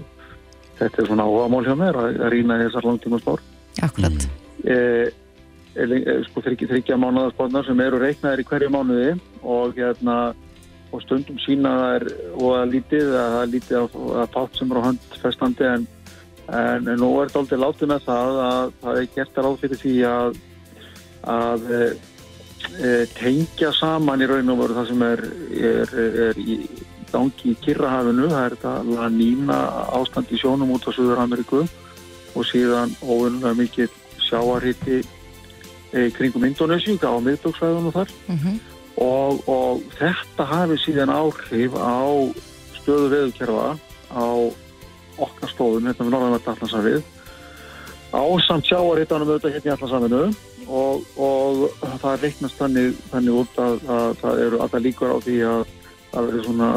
þetta 0.80 1.02
er 1.02 1.08
svona 1.10 1.26
áhagamál 1.26 1.64
hjá 1.66 1.74
mér 1.78 1.98
að, 1.98 2.20
að 2.20 2.36
rýna 2.36 2.60
þessar 2.64 2.90
langtíma 2.90 3.22
spár 3.22 3.42
Akkurat 3.86 4.28
e, 4.64 4.76
e, 5.74 5.88
e 5.98 6.20
sko 6.28 6.44
þryggja 6.46 7.00
mánuðarspárnar 7.00 7.66
sem 7.66 7.82
eru 7.86 8.02
reiknaðir 8.02 8.44
í 8.44 8.48
hverju 8.50 8.70
mánuði 8.74 9.16
og 9.42 9.74
hérna 9.78 10.20
og 10.90 11.02
stundum 11.04 11.38
sína 11.38 11.70
það 11.78 11.92
er 11.96 12.04
og 12.34 12.54
að 12.56 12.72
lítið, 12.74 13.12
að 13.14 13.52
lítið 13.52 13.76
að, 13.78 13.92
að 14.22 14.30
pátt 14.34 14.56
sem 14.58 14.72
er 14.72 14.80
á 14.82 14.86
handfestandi 14.88 15.66
en, 15.68 15.84
en, 15.86 15.99
en 16.50 16.88
nú 16.98 17.10
er 17.20 17.28
þetta 17.28 17.42
aldrei 17.44 17.60
látið 17.60 17.90
með 17.92 18.06
það 18.06 18.38
að 18.44 18.72
það 18.80 19.00
er 19.00 19.10
gert 19.14 19.36
að 19.38 19.44
ráð 19.46 19.58
fyrir 19.64 19.80
því 19.80 19.96
að 20.10 20.38
að 21.30 21.66
e, 21.74 21.82
tengja 23.18 23.72
saman 23.76 24.24
í 24.24 24.28
raun 24.30 24.52
og 24.54 24.62
veru 24.62 24.78
það 24.78 24.88
sem 24.90 25.04
er, 25.06 25.22
er, 25.70 25.94
er 26.26 26.40
í 26.40 26.56
gangi 27.10 27.52
í 27.52 27.56
Kirrahafinu, 27.64 28.28
það 28.30 28.44
er 28.44 28.56
þetta 28.56 28.74
lanína 28.88 29.58
ástand 29.98 30.30
í 30.30 30.38
sjónum 30.40 30.74
út 30.76 30.86
á 30.86 30.90
Suður 30.94 31.22
Ameriku 31.22 31.64
og 32.38 32.46
síðan 32.46 32.94
óunlega 33.02 33.56
mikið 33.58 33.96
sjáarhiti 34.28 35.00
e, 35.92 36.08
kringum 36.14 36.46
Indonési 36.46 36.96
á 37.02 37.14
miðböksvæðunum 37.18 37.94
þar 37.94 38.14
mm 38.28 38.38
-hmm. 38.38 38.58
og, 39.02 39.42
og 39.48 39.82
þetta 39.98 40.46
hafi 40.46 40.78
síðan 40.84 41.10
áhrif 41.10 41.74
á 41.74 42.30
stöðu 42.78 43.10
veðukerfa 43.14 43.74
á 44.14 44.26
okkar 45.26 45.52
stóðum 45.52 45.88
hérna 45.88 46.06
við 46.06 46.14
Norðanverða 46.14 46.54
Allansafið 46.54 47.02
á 48.10 48.22
samt 48.42 48.66
sjáarhitanum 48.66 49.28
auðvitað 49.30 49.54
hérna 49.56 49.70
í 49.70 49.74
Allansafinu 49.74 50.22
og, 50.70 51.04
og 51.16 51.84
það 52.02 52.24
reiknast 52.24 52.58
þannig, 52.58 52.96
þannig 53.10 53.38
út 53.42 53.60
að, 53.62 53.76
að 53.86 54.16
það 54.22 54.42
eru 54.46 54.64
alltaf 54.64 54.84
líkur 54.86 55.14
á 55.14 55.18
því 55.26 55.36
að 55.50 55.62
það 56.10 56.26
verður 56.26 56.44
svona, 56.48 56.70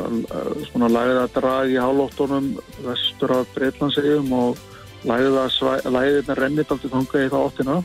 svona 0.70 0.91
læða 0.94 1.26
drag 1.34 1.74
í 1.74 1.82
hálóttunum 1.82 2.50
vestur 2.86 3.34
af 3.34 3.50
Breitlandsegjum 3.56 4.30
og 4.38 4.62
læðirna 5.04 6.38
rennit 6.38 6.72
alltaf 6.72 6.94
þanga 6.94 7.24
í 7.24 7.32
það 7.34 7.48
óttina 7.48 7.78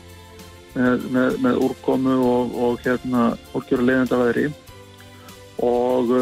með, 0.75 1.07
með, 1.15 1.39
með 1.45 1.63
úrkomu 1.65 2.17
og, 2.25 2.53
og 2.65 2.83
hérna 2.85 3.31
fólkjur 3.53 3.81
að 3.81 3.89
leiðenda 3.89 4.21
veðri. 4.21 4.45
Og, 5.65 6.13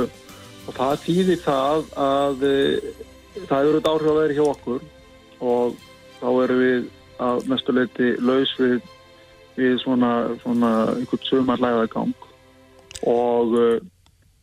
og 0.66 0.78
það 0.80 1.04
týðir 1.04 1.44
það 1.44 1.92
að 2.08 2.48
það 3.50 3.70
eru 3.70 3.80
þetta 3.80 3.94
áhrif 3.94 4.12
að 4.12 4.20
veðri 4.20 4.38
hjá 4.38 4.46
okkur 4.52 4.86
og 5.40 5.76
þá 6.20 6.30
eru 6.44 6.58
við 6.62 6.88
að 7.28 7.50
mestuleiti 7.52 8.14
laus 8.22 8.54
við, 8.60 8.80
við 9.58 9.78
svona, 9.84 10.12
svona 10.44 10.72
einhvern 10.96 11.28
sögumar 11.30 11.62
læðagang 11.62 12.14
og 13.08 13.58
uh, 13.58 13.78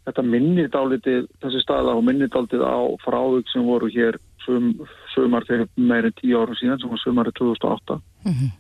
þetta 0.06 0.26
minnir 0.26 0.68
dálitið 0.72 1.26
þessi 1.42 1.62
staða 1.64 1.96
og 1.96 2.04
minnir 2.06 2.30
dálitið 2.34 2.64
á 2.66 2.78
frávögg 3.04 3.48
sem 3.52 3.64
voru 3.66 3.90
hér 3.94 4.18
sum, 4.44 4.72
sumar 5.14 5.46
fyrir 5.48 5.70
meirinn 5.76 6.14
tíu 6.20 6.42
ára 6.42 6.56
síðan 6.58 6.82
sem 6.82 6.92
var 6.92 7.02
sumarið 7.02 7.40
2008 7.40 7.98
mm 8.24 8.32
-hmm. 8.32 8.52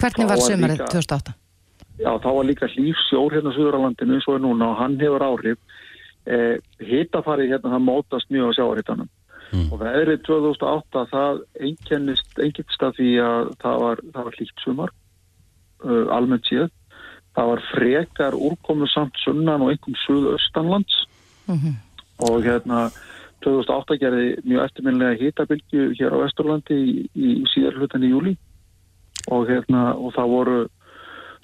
Hvernig 0.00 0.28
var 0.28 0.40
sumarið 0.40 0.78
2008? 0.78 1.32
Já, 2.00 2.12
þá 2.16 2.30
var 2.36 2.44
líka 2.48 2.66
hlýfsjór 2.66 3.34
hérna 3.34 3.52
Suðuralandinu 3.52 4.14
eins 4.14 4.28
og 4.28 4.34
er 4.34 4.40
núna 4.40 4.70
og 4.72 4.78
hann 4.80 5.00
hefur 5.00 5.22
áhrif 5.22 5.58
eh, 6.26 6.56
hittafarið 6.80 7.50
hérna 7.52 7.72
það 7.74 7.88
mótast 7.88 8.30
mjög 8.30 8.48
á 8.48 8.56
sjáarhittanum 8.56 9.08
mm. 9.52 9.68
og 9.72 9.82
veðrið 9.82 10.24
2008 10.28 11.04
það 11.12 11.42
einkennist 11.60 12.84
af 12.86 12.96
því 12.98 13.12
að 13.24 13.52
það 13.62 13.84
var, 13.84 14.02
var 14.14 14.36
hlýtt 14.38 14.64
sumar 14.64 14.92
uh, 15.84 16.06
almennt 16.14 16.48
síðan 16.48 16.72
það 17.36 17.52
var 17.52 17.62
frekar 17.70 18.34
úrkomu 18.34 18.88
samt 18.90 19.16
sunnan 19.24 19.62
og 19.62 19.72
einhverjum 19.72 20.00
suðaustanlands 20.04 20.96
mm 21.46 21.56
-hmm. 21.56 21.74
og 22.26 22.42
hérna 22.44 22.90
2008 23.44 23.98
gerði 24.00 24.26
mjög 24.44 24.64
eftirminlega 24.64 25.20
hýtabilgju 25.20 25.94
hér 25.98 26.12
á 26.12 26.22
Vesturlandi 26.24 26.76
í, 26.76 27.08
í 27.14 27.28
síðar 27.54 27.78
hlutan 27.78 28.04
í 28.04 28.12
júli 28.12 28.36
og, 29.30 29.48
hérna, 29.48 29.94
og 29.94 30.12
það 30.16 30.34
voru 30.34 30.58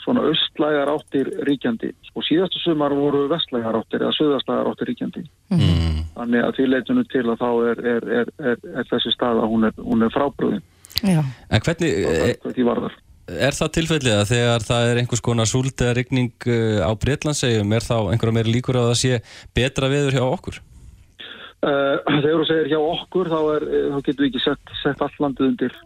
svona 0.07 0.23
östlægar 0.31 0.95
áttir 0.95 1.29
ríkjandi. 1.49 1.91
Og 2.15 2.25
síðastu 2.25 2.63
sumar 2.63 2.95
voru 2.95 3.27
vestlægar 3.29 3.77
áttir 3.83 4.07
eða 4.07 4.15
söðastlægar 4.17 4.71
áttir 4.71 4.95
ríkjandi. 4.95 5.27
Mm. 5.51 5.87
þannig 6.17 6.45
að 6.45 6.55
því 6.57 6.69
leitunum 6.71 7.09
til 7.13 7.25
að 7.25 7.43
þá 7.43 7.51
er, 7.71 7.83
er, 7.95 8.07
er, 8.21 8.63
er 8.81 8.89
þessi 8.91 9.13
stað 9.15 9.43
að 9.43 9.51
hún, 9.53 9.69
hún 9.85 10.07
er 10.07 10.15
frábröðin 10.15 10.65
En 11.05 11.61
hvernig 11.61 11.91
er, 11.93 12.95
er 13.27 13.57
það 13.59 13.75
tilfellið 13.75 14.15
að 14.17 14.31
þegar 14.31 14.65
það 14.65 14.91
er 14.91 15.01
einhvers 15.03 15.25
konar 15.29 15.51
súld 15.51 15.75
eða 15.75 15.97
rigning 15.99 16.49
uh, 16.49 16.87
á 16.89 16.91
Breitlandsegjum 17.03 17.77
er 17.77 17.85
þá 17.85 17.97
einhverja 17.99 18.39
meiri 18.39 18.57
líkur 18.57 18.81
að 18.81 18.91
það 18.93 18.99
sé 19.03 19.21
betra 19.57 19.93
veður 19.93 20.17
hjá 20.17 20.25
okkur? 20.25 20.61
Uh, 21.67 21.97
þegar 22.07 22.41
þú 22.41 22.49
segir 22.49 22.73
hjá 22.73 22.81
okkur 22.81 23.33
þá, 23.33 23.39
er, 23.57 23.69
eh, 23.69 23.87
þá 23.93 24.01
getur 24.07 24.25
við 24.25 24.29
ekki 24.31 24.45
sett, 24.45 24.75
sett 24.85 25.05
all 25.05 25.15
landið 25.25 25.49
undir 25.51 25.79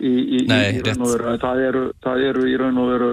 í, 0.00 0.14
í, 0.38 0.40
Nei, 0.48 0.78
í 0.78 0.82
raun 0.84 1.04
og 1.04 1.12
veru 1.14 1.36
það 1.42 1.62
eru, 1.68 1.84
það 2.04 2.24
eru 2.30 2.46
í 2.48 2.56
raun 2.60 2.80
og 2.80 2.90
veru 2.90 3.10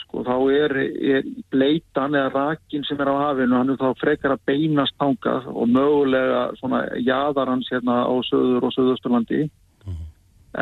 sko 0.00 0.24
þá 0.26 0.34
er, 0.54 0.74
er 1.16 1.28
bleitan 1.52 2.16
eða 2.18 2.32
rakin 2.34 2.86
sem 2.88 3.00
er 3.02 3.10
á 3.10 3.16
hafinu 3.26 3.58
hann 3.58 3.72
er 3.74 3.80
þá 3.80 4.00
frekar 4.00 4.34
að 4.34 4.44
beinast 4.50 4.96
tángað 4.98 5.46
og 5.52 5.70
mögulega 5.70 6.48
svona 6.58 6.82
jæðarans 6.98 7.70
hérna 7.70 8.02
á 8.06 8.14
söður 8.30 8.68
og 8.68 8.74
söðusturlandi 8.74 9.44
mm 9.46 9.94
-hmm. 9.94 10.10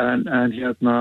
en, 0.05 0.29
en 0.29 0.53
hérna 0.53 0.99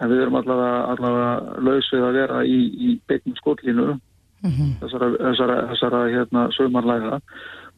en 0.00 0.10
við 0.10 0.22
erum 0.22 0.38
allavega, 0.40 0.80
allavega 0.92 1.60
lausið 1.62 2.06
að 2.06 2.16
vera 2.20 2.44
í, 2.44 2.58
í 2.86 2.88
beignum 3.08 3.36
skóllinu 3.38 3.90
mm 3.94 4.50
-hmm. 4.50 4.72
þessara, 4.80 5.10
þessara, 5.18 5.60
þessara 5.72 6.06
hérna 6.14 6.48
sögmarlæða 6.56 7.20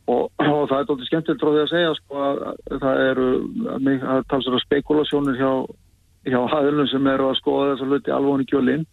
Og, 0.06 0.30
og 0.38 0.68
það 0.70 0.78
er 0.78 0.86
doldið 0.88 1.08
skemmtilegt 1.08 1.42
frá 1.42 1.50
því 1.50 1.62
að 1.64 1.72
segja 1.72 1.94
sko, 1.98 2.20
að 2.22 2.82
það 2.82 3.00
eru 3.10 3.30
að 4.14 4.20
talsara 4.30 4.60
spekulasjónir 4.62 5.40
hjá, 5.40 5.50
hjá 6.26 6.40
haðilum 6.52 6.88
sem 6.90 7.10
eru 7.12 7.30
að 7.30 7.38
skoða 7.40 7.72
þess 7.72 7.84
að 7.86 7.92
luti 7.94 8.14
alveg 8.14 8.44
í 8.44 8.48
kjölinn 8.52 8.86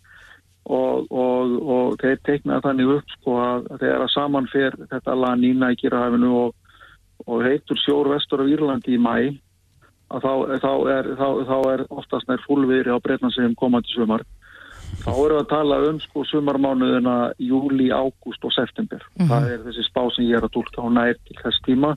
og, 0.64 1.08
og, 1.12 1.56
og 1.76 1.96
þeir 2.02 2.20
teiknaði 2.28 2.66
þannig 2.68 2.92
upp 2.98 3.16
sko, 3.18 3.38
að 3.44 3.72
þeir 3.82 4.04
að 4.06 4.14
samanfer 4.14 4.78
þetta 4.92 5.18
lanína 5.20 5.72
í 5.74 5.80
Kýrahæfinu 5.82 6.36
og 7.24 7.42
heitur 7.44 7.80
sjór 7.82 8.12
vestur 8.14 8.44
af 8.44 8.54
Írlandi 8.54 8.96
í 8.96 9.02
mæ 9.02 9.16
að 10.14 10.24
þá, 10.24 10.34
þá, 10.62 10.72
er, 10.94 11.12
þá, 11.18 11.28
þá 11.50 11.58
er 11.74 11.86
oftast 11.90 12.30
nær 12.30 12.42
fullviðri 12.46 12.94
á 12.94 13.04
breytnansegum 13.04 13.58
komandi 13.60 13.96
sumar 13.96 14.26
Þá 15.02 15.12
við 15.18 15.34
að 15.40 15.48
tala 15.50 15.78
um 15.90 16.00
sko 16.02 16.24
sumarmánuðina 16.30 17.16
júli, 17.42 17.90
ágúst 17.90 18.44
og 18.46 18.54
september. 18.54 19.02
Mm 19.18 19.26
-hmm. 19.26 19.30
Það 19.32 19.52
er 19.52 19.64
þessi 19.66 19.84
spá 19.88 20.02
sem 20.14 20.26
ég 20.26 20.38
er 20.38 20.46
að 20.46 20.54
tólka 20.54 20.86
á 20.86 20.88
nær 20.90 21.16
til 21.26 21.38
þess 21.42 21.62
tíma 21.66 21.96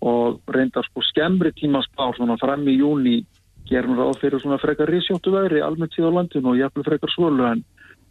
og 0.00 0.40
reyndar 0.48 0.84
sko 0.84 1.00
skemmri 1.02 1.52
tíma 1.52 1.82
spá 1.82 2.12
svona 2.16 2.36
fram 2.36 2.68
í 2.68 2.76
júni 2.76 3.24
gerum 3.70 3.98
ráð 3.98 4.20
fyrir 4.22 4.42
svona 4.42 4.58
frekar 4.60 4.90
risjóttu 4.90 5.32
veri 5.34 5.62
almennt 5.64 5.94
síðan 5.94 6.14
á 6.14 6.16
landinu 6.18 6.52
og 6.52 6.60
jafnveg 6.60 6.88
frekar 6.88 7.14
svölu 7.14 7.48
en, 7.48 7.64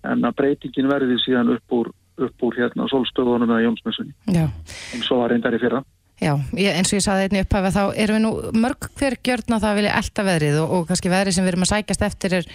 en 0.08 0.28
að 0.28 0.38
breytingin 0.40 0.90
verði 0.92 1.20
síðan 1.24 1.54
upp 1.56 1.76
úr, 1.76 1.92
upp 2.26 2.46
úr 2.48 2.60
hérna 2.60 2.88
solstöðunum 2.92 3.52
eða 3.52 3.66
Jónsmessunni. 3.68 4.16
En 4.34 5.06
svo 5.06 5.22
var 5.22 5.34
reyndar 5.34 5.58
í 5.58 5.62
fyrra. 5.62 5.84
Já, 6.20 6.34
ég, 6.60 6.76
eins 6.76 6.92
og 6.92 6.98
ég 6.98 7.04
saði 7.06 7.28
einni 7.30 7.46
upphæfa 7.46 7.72
þá 7.72 7.84
erum 7.96 8.18
við 8.18 8.24
nú 8.26 8.60
mörg 8.60 8.90
hver 9.00 9.16
gjörn 9.24 9.56
að 9.56 9.64
það 9.64 9.78
vilja 9.78 10.00
elda 10.02 10.26
veðrið 10.28 10.58
og, 10.60 10.74
og 10.76 10.90
kannski 10.90 11.12
veðrið 11.14 11.36
sem 11.36 11.46
við 11.46 11.54
erum 11.54 11.64
að 11.64 11.72
sækjast 11.72 12.04
eftir 12.10 12.36
er 12.42 12.50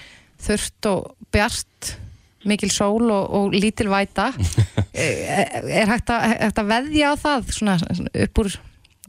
þurft 0.45 0.89
og 0.91 1.31
bjart 1.33 1.95
mikil 2.45 2.69
sól 2.69 3.09
og, 3.09 3.25
og 3.39 3.57
lítil 3.57 3.89
væta 3.89 4.27
er, 4.93 5.65
er 5.65 5.89
hægt 5.89 6.13
að, 6.13 6.27
hægt 6.45 6.61
að 6.61 6.71
veðja 6.75 7.15
á 7.17 7.23
það 7.25 7.53
svona 7.57 7.79
upp 8.27 8.43
úr, 8.45 8.53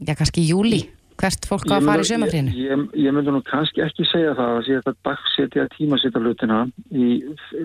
já 0.00 0.14
kannski 0.16 0.46
júli 0.48 0.86
hvert 1.20 1.48
fólk 1.48 1.66
á 1.72 1.76
að 1.78 1.88
fara 1.90 2.04
í 2.04 2.10
sömafrínu 2.10 2.54
ég, 2.54 2.70
ég, 2.70 2.86
ég 3.06 3.16
myndi 3.16 3.34
nú 3.34 3.42
kannski 3.46 3.84
ekki 3.84 4.06
segja 4.10 4.36
það 4.38 4.60
að 4.60 4.70
þetta 4.70 4.96
dagsetja 5.08 5.68
tímasetta 5.76 6.22
hlutina 6.22 6.62
í 6.92 7.10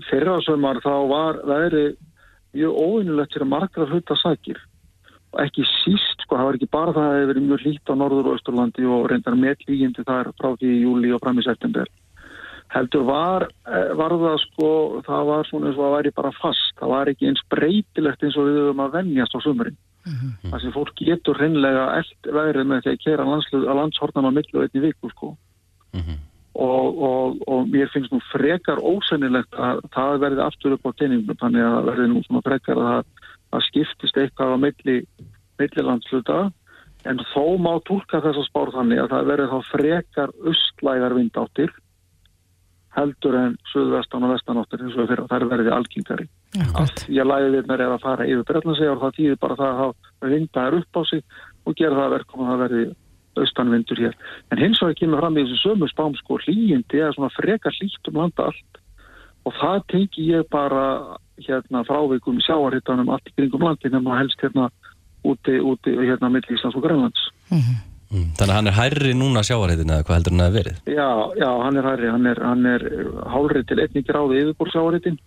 fyrra 0.09 0.39
sömar 0.45 0.81
þá 0.83 0.93
var 1.11 1.41
veðri 1.47 1.85
mjög 2.55 2.75
óvinnulegt 2.75 3.35
fyrir 3.35 3.51
margra 3.51 3.87
hluta 3.87 4.17
sækir 4.19 4.59
og 5.31 5.41
ekki 5.45 5.63
síst, 5.63 6.23
sko, 6.25 6.35
það 6.35 6.47
var 6.47 6.57
ekki 6.57 6.69
bara 6.71 6.93
það 6.95 7.05
að 7.05 7.11
það 7.11 7.19
hefur 7.19 7.31
verið 7.31 7.45
mjög 7.47 7.65
lít 7.65 7.91
á 7.91 7.93
Norður 7.95 8.29
og 8.29 8.37
Östurlandi 8.37 8.87
og 8.87 9.05
reyndar 9.11 9.37
með 9.39 9.65
lígindi 9.69 10.05
þar 10.07 10.31
frá 10.39 10.49
því 10.59 10.71
í 10.71 10.81
júli 10.83 11.13
og 11.15 11.21
fram 11.23 11.39
í 11.39 11.45
september. 11.45 11.91
Heldur 12.71 13.05
var, 13.07 13.47
eh, 13.67 13.93
var 13.99 14.15
það 14.15 14.37
sko, 14.45 14.71
það 15.07 15.23
var 15.31 15.47
svona 15.47 15.69
eins 15.69 15.79
og 15.79 15.87
að 15.87 15.95
væri 15.95 16.11
bara 16.15 16.33
fast, 16.39 16.75
það 16.79 16.93
var 16.95 17.11
ekki 17.11 17.27
eins 17.27 17.43
breytilegt 17.51 18.23
eins 18.23 18.37
og 18.37 18.47
við 18.47 18.59
höfum 18.59 18.83
að 18.83 18.93
vennjast 18.97 19.35
á 19.35 19.39
sumurinn. 19.43 19.79
Mm 20.05 20.13
-hmm. 20.13 20.51
Það 20.51 20.61
sem 20.61 20.71
fólk 20.71 20.95
getur 20.95 21.37
reynlega 21.37 21.85
eld 21.99 22.29
verið 22.33 22.65
með 22.67 22.81
því 22.83 22.91
að 22.91 23.03
kera 23.05 23.23
að 23.23 23.77
landshornan 23.79 24.29
á 24.29 24.31
millu 24.37 24.61
einni 24.61 24.81
viku 24.81 25.09
sko. 25.09 25.37
Mm 25.93 26.01
-hmm. 26.01 26.17
og, 26.53 26.87
og, 27.09 27.35
og 27.47 27.67
mér 27.67 27.89
finnst 27.93 28.11
nú 28.11 28.19
frekar 28.31 28.79
ósennilegt 28.79 29.53
að 29.53 29.81
það 29.95 30.19
verði 30.23 30.41
aftur 30.41 30.73
upp 30.75 30.85
á 30.87 30.91
teiningum, 30.97 31.37
þannig 31.41 31.63
að 31.63 31.85
verði 31.89 32.07
nú 32.07 32.23
svona 32.23 32.41
frekar 32.41 32.77
að 32.77 32.87
það, 32.89 33.05
það 33.51 33.61
skiptist 33.67 34.17
eitthvað 34.17 34.53
á 34.55 34.57
milli, 34.65 34.97
milli 35.59 35.81
landsluta 35.83 36.51
en 37.09 37.17
þó 37.33 37.57
má 37.57 37.73
tólka 37.87 38.21
þessa 38.21 38.43
spár 38.45 38.71
þannig 38.75 38.99
að 39.01 39.09
það 39.13 39.29
verði 39.31 39.47
þá 39.51 39.59
frekar 39.71 40.29
östlægar 40.51 41.15
vindáttir 41.17 41.71
heldur 42.95 43.37
en 43.39 43.53
suðvestan 43.71 44.25
og 44.27 44.33
vestanáttur 44.33 44.81
eins 44.83 44.97
og 44.99 45.07
fyrir 45.07 45.27
það 45.29 45.37
er 45.37 45.51
verið 45.53 45.75
algengari. 45.75 46.27
Ég 47.07 47.27
læði 47.27 47.53
við 47.55 47.69
mér 47.69 47.85
að 47.87 48.01
fara 48.03 48.27
yfir 48.27 48.47
Breitlandsegja 48.49 48.95
og 48.95 49.03
það 49.05 49.15
týðir 49.17 49.39
bara 49.45 49.59
það 49.61 49.81
að 49.85 50.33
vinda 50.35 50.65
er 50.67 50.77
upp 50.81 50.99
á 50.99 51.01
sig 51.07 51.23
og 51.65 51.77
gera 51.79 51.99
það 52.01 52.13
verkum 52.17 52.43
að 52.43 52.51
það 52.51 52.63
verði 52.65 52.83
austanvindur 53.41 54.01
hér. 54.03 54.17
En 54.51 54.59
hins 54.59 54.81
vegar 54.83 54.97
kemur 54.99 55.21
fram 55.23 55.39
í 55.39 55.45
þessu 55.45 55.59
sömu 55.61 55.87
spám 55.87 56.17
sko 56.19 56.39
hlýjindi 56.43 56.99
eða 56.99 57.13
svona 57.15 57.31
frekar 57.37 57.77
hlýtt 57.77 58.11
um 58.11 58.19
landa 58.19 58.49
allt 58.51 58.81
og 59.47 59.55
það 59.57 59.85
tengi 59.93 60.27
ég 60.27 60.49
bara 60.51 60.83
hérna 61.41 61.85
fráveikum 61.87 62.41
sjáarhittanum 62.43 63.09
allt 63.13 63.31
í 63.31 63.35
kringum 63.37 63.63
landi 63.65 63.89
nema 63.89 64.19
helst 64.19 64.43
hérna 64.43 64.67
úti, 65.23 65.57
úti 65.57 65.95
hérna 65.95 66.29
mitt 66.29 66.49
Íslands 66.51 66.75
og 66.75 66.83
Grænlands. 66.83 67.23
Mm. 67.49 67.79
Þannig 68.11 68.49
að 68.49 68.55
hann 68.57 68.67
er 68.67 68.77
hærri 68.77 69.11
núna 69.15 69.43
sjáarheitin 69.47 69.91
eða 69.95 70.03
hvað 70.07 70.17
heldur 70.17 70.33
hann 70.35 70.45
að 70.45 70.55
verið? 70.59 70.79
Já, 70.91 71.09
já, 71.39 71.49
hann 71.63 71.77
er 71.79 71.87
hærri, 71.87 72.09
hann 72.11 72.31
er, 72.31 72.41
hann 72.43 72.65
er 72.67 72.87
hálri 73.31 73.63
til 73.63 73.79
einnig 73.79 74.07
gráði 74.07 74.41
yfirbúr 74.45 74.73
sjáarheitin 74.73 75.19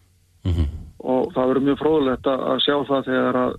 Mm 0.44 0.72
og 1.04 1.30
það 1.34 1.50
verður 1.50 1.66
mjög 1.68 1.80
fróðulegt 1.82 2.28
að 2.32 2.42
að 2.50 2.60
sjá 2.64 2.76
það 2.88 3.08
þegar 3.10 3.38
að 3.40 3.54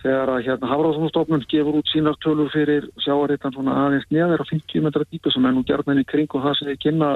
þegar 0.00 0.30
að 0.32 0.44
hérna 0.46 0.70
Hafráðsfólkstofnun 0.70 1.42
gefur 1.48 1.78
út 1.80 1.90
sínar 1.92 2.16
tölur 2.24 2.52
fyrir 2.52 2.86
sjáarheitan 3.04 3.54
svona 3.54 3.76
aðeins 3.84 4.06
neðar 4.12 4.44
á 4.44 4.46
50 4.48 4.84
metra 4.84 5.04
dýpu 5.08 5.32
sem 5.32 5.44
er 5.44 5.56
nú 5.56 5.64
gerðan 5.68 6.00
í 6.00 6.06
kring 6.08 6.28
og 6.36 6.44
það 6.44 6.56
sem 6.58 6.70
þið 6.70 6.78
kynna 6.84 7.10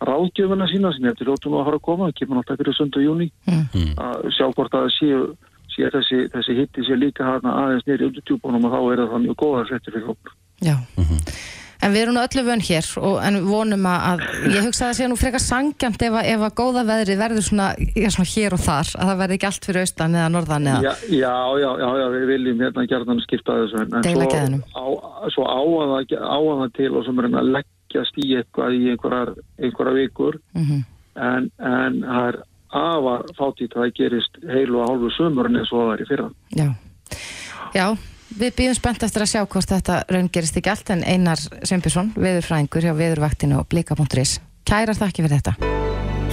ráðgjöfuna 0.00 0.68
sína 0.68 0.92
sem 0.96 1.04
ég 1.04 1.14
eftir 1.14 1.28
ljótu 1.28 1.52
nú 1.52 1.60
að 1.60 1.68
fara 1.68 1.80
að 1.80 1.86
koma, 1.88 2.08
það 2.08 2.18
kemur 2.20 2.40
náttúrulega 2.40 2.62
fyrir 2.62 2.78
söndu 2.78 3.04
júni 3.04 3.30
Mm. 3.48 3.94
að 3.96 4.28
sjá 4.36 4.46
hvort 4.52 4.74
að 4.74 4.88
séu 4.96 5.20
sé 5.70 5.90
þessi, 5.92 6.18
þessi 6.32 6.56
hitti 6.56 6.84
sé 6.84 6.96
líka 6.96 7.24
hana 7.24 7.52
aðeins 7.64 7.86
nýri 7.86 8.08
undir 8.08 8.24
djúbunum 8.24 8.64
og 8.64 8.72
þá 8.72 8.80
er 8.92 9.02
það 9.06 9.24
mjög 9.24 9.36
góða 9.44 9.68
settir 9.68 9.92
fyrir 9.94 10.12
okkur. 10.14 10.32
Já. 10.60 10.76
En 11.80 11.94
við 11.94 12.02
erum 12.02 12.12
nú 12.18 12.20
öllu 12.20 12.42
vön 12.44 12.60
hér 12.60 12.84
og, 13.00 13.14
en 13.24 13.38
vonum 13.48 13.86
að, 13.88 14.02
að 14.10 14.52
ég 14.52 14.64
hugsa 14.66 14.82
að 14.84 14.90
það 14.90 14.96
sé 14.98 15.06
nú 15.08 15.16
frekar 15.16 15.40
sangjant 15.40 16.02
ef, 16.04 16.12
að- 16.12 16.26
ef 16.34 16.42
að 16.44 16.52
góða 16.58 16.82
veðri 16.90 17.14
verður 17.16 17.46
svona, 17.46 17.68
svona 18.12 18.28
hér 18.34 18.52
og 18.52 18.60
þar 18.60 18.90
að 19.00 19.06
það 19.08 19.20
verði 19.22 19.38
ekki 19.38 19.48
allt 19.48 19.64
fyrir 19.70 19.80
austan 19.86 20.18
eða 20.18 20.26
norðan 20.34 20.68
eða 20.74 20.82
Já, 20.84 20.92
já, 21.08 21.32
já, 21.62 21.70
já, 21.80 21.88
já, 22.02 22.04
við 22.12 22.26
viljum 22.34 22.60
hérna 22.66 22.84
gerðan 22.92 23.22
skipta 23.24 23.56
þessu 23.62 23.80
en, 23.80 23.96
en 23.96 24.04
Deila 24.04 24.28
svo, 24.28 24.60
á, 24.76 24.84
svo 25.32 25.46
á 25.48 25.60
að 25.64 25.94
það, 25.94 26.14
á 26.20 26.36
að 26.36 26.60
það 26.60 26.76
til 26.76 26.90
og 27.00 27.08
sem 27.08 27.18
er 27.24 27.30
að 27.30 27.50
leggjast 27.56 28.20
í 28.20 28.28
eitthvað 28.42 28.76
í 28.76 28.82
einhverjar, 28.92 29.32
einhverjar 29.64 29.98
vikur 30.02 30.38
Mhm. 30.60 30.84
en, 31.16 31.50
en 31.64 31.98
það 32.04 32.28
er 32.28 32.40
afar 32.76 33.24
fátít 33.40 33.72
að 33.72 33.86
það 33.88 33.96
gerist 34.02 34.36
heilu 34.52 34.82
og 34.84 34.90
hálfu 34.92 35.08
sömurinn 35.16 35.56
eins 35.58 35.72
og 35.72 35.80
það 35.88 35.94
er 35.96 36.04
í 36.04 36.10
fyrra. 36.12 36.28
Já. 36.60 36.68
Já, 37.74 37.86
við 38.38 38.54
býðum 38.58 38.76
spennt 38.78 39.02
eftir 39.06 39.24
að 39.24 39.30
sjá 39.32 39.40
hvort 39.44 39.72
þetta 39.72 39.98
raun 40.10 40.30
gerist 40.32 40.56
ekki 40.60 40.70
allt 40.72 40.90
en 40.94 41.02
Einar 41.06 41.40
Sveinbjörnsson, 41.40 42.12
veðurfræðingur 42.16 42.86
hjá 42.86 42.94
veðurvaktinu 42.98 43.58
og 43.60 43.68
blika.is. 43.72 44.38
Kærar 44.68 44.98
þakki 44.98 45.24
fyrir 45.26 45.40
þetta. 45.40 45.54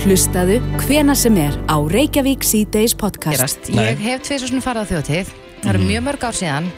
Hlustaðu 0.04 0.60
hvena 0.86 1.16
sem 1.18 1.38
er 1.42 1.56
á 1.66 1.78
Reykjavík 1.82 2.46
C-Days 2.46 2.94
podcast. 2.98 3.38
Gerast. 3.40 3.72
Nei. 3.74 3.88
Ég 3.96 4.04
hef 4.06 4.28
tveir 4.28 4.44
svo 4.44 4.52
svona 4.52 4.66
farað 4.66 4.86
á 4.86 4.90
þjóðtíð. 4.94 5.32
Það 5.64 5.72
eru 5.74 5.88
mjög 5.88 6.06
mörg 6.06 6.28
ár 6.28 6.38
síðan. 6.38 6.70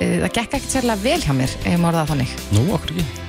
Uh, 0.00 0.16
Það 0.24 0.30
gekk 0.38 0.56
ekkert 0.56 0.72
sérlega 0.72 1.04
vel 1.04 1.20
hjá 1.22 1.34
mér, 1.36 1.52
ef 1.60 1.68
ég 1.70 1.82
morða 1.82 2.02
það 2.02 2.14
þannig. 2.14 2.34
Nú, 2.56 2.64
okkur 2.78 2.94
ekki. 2.96 3.22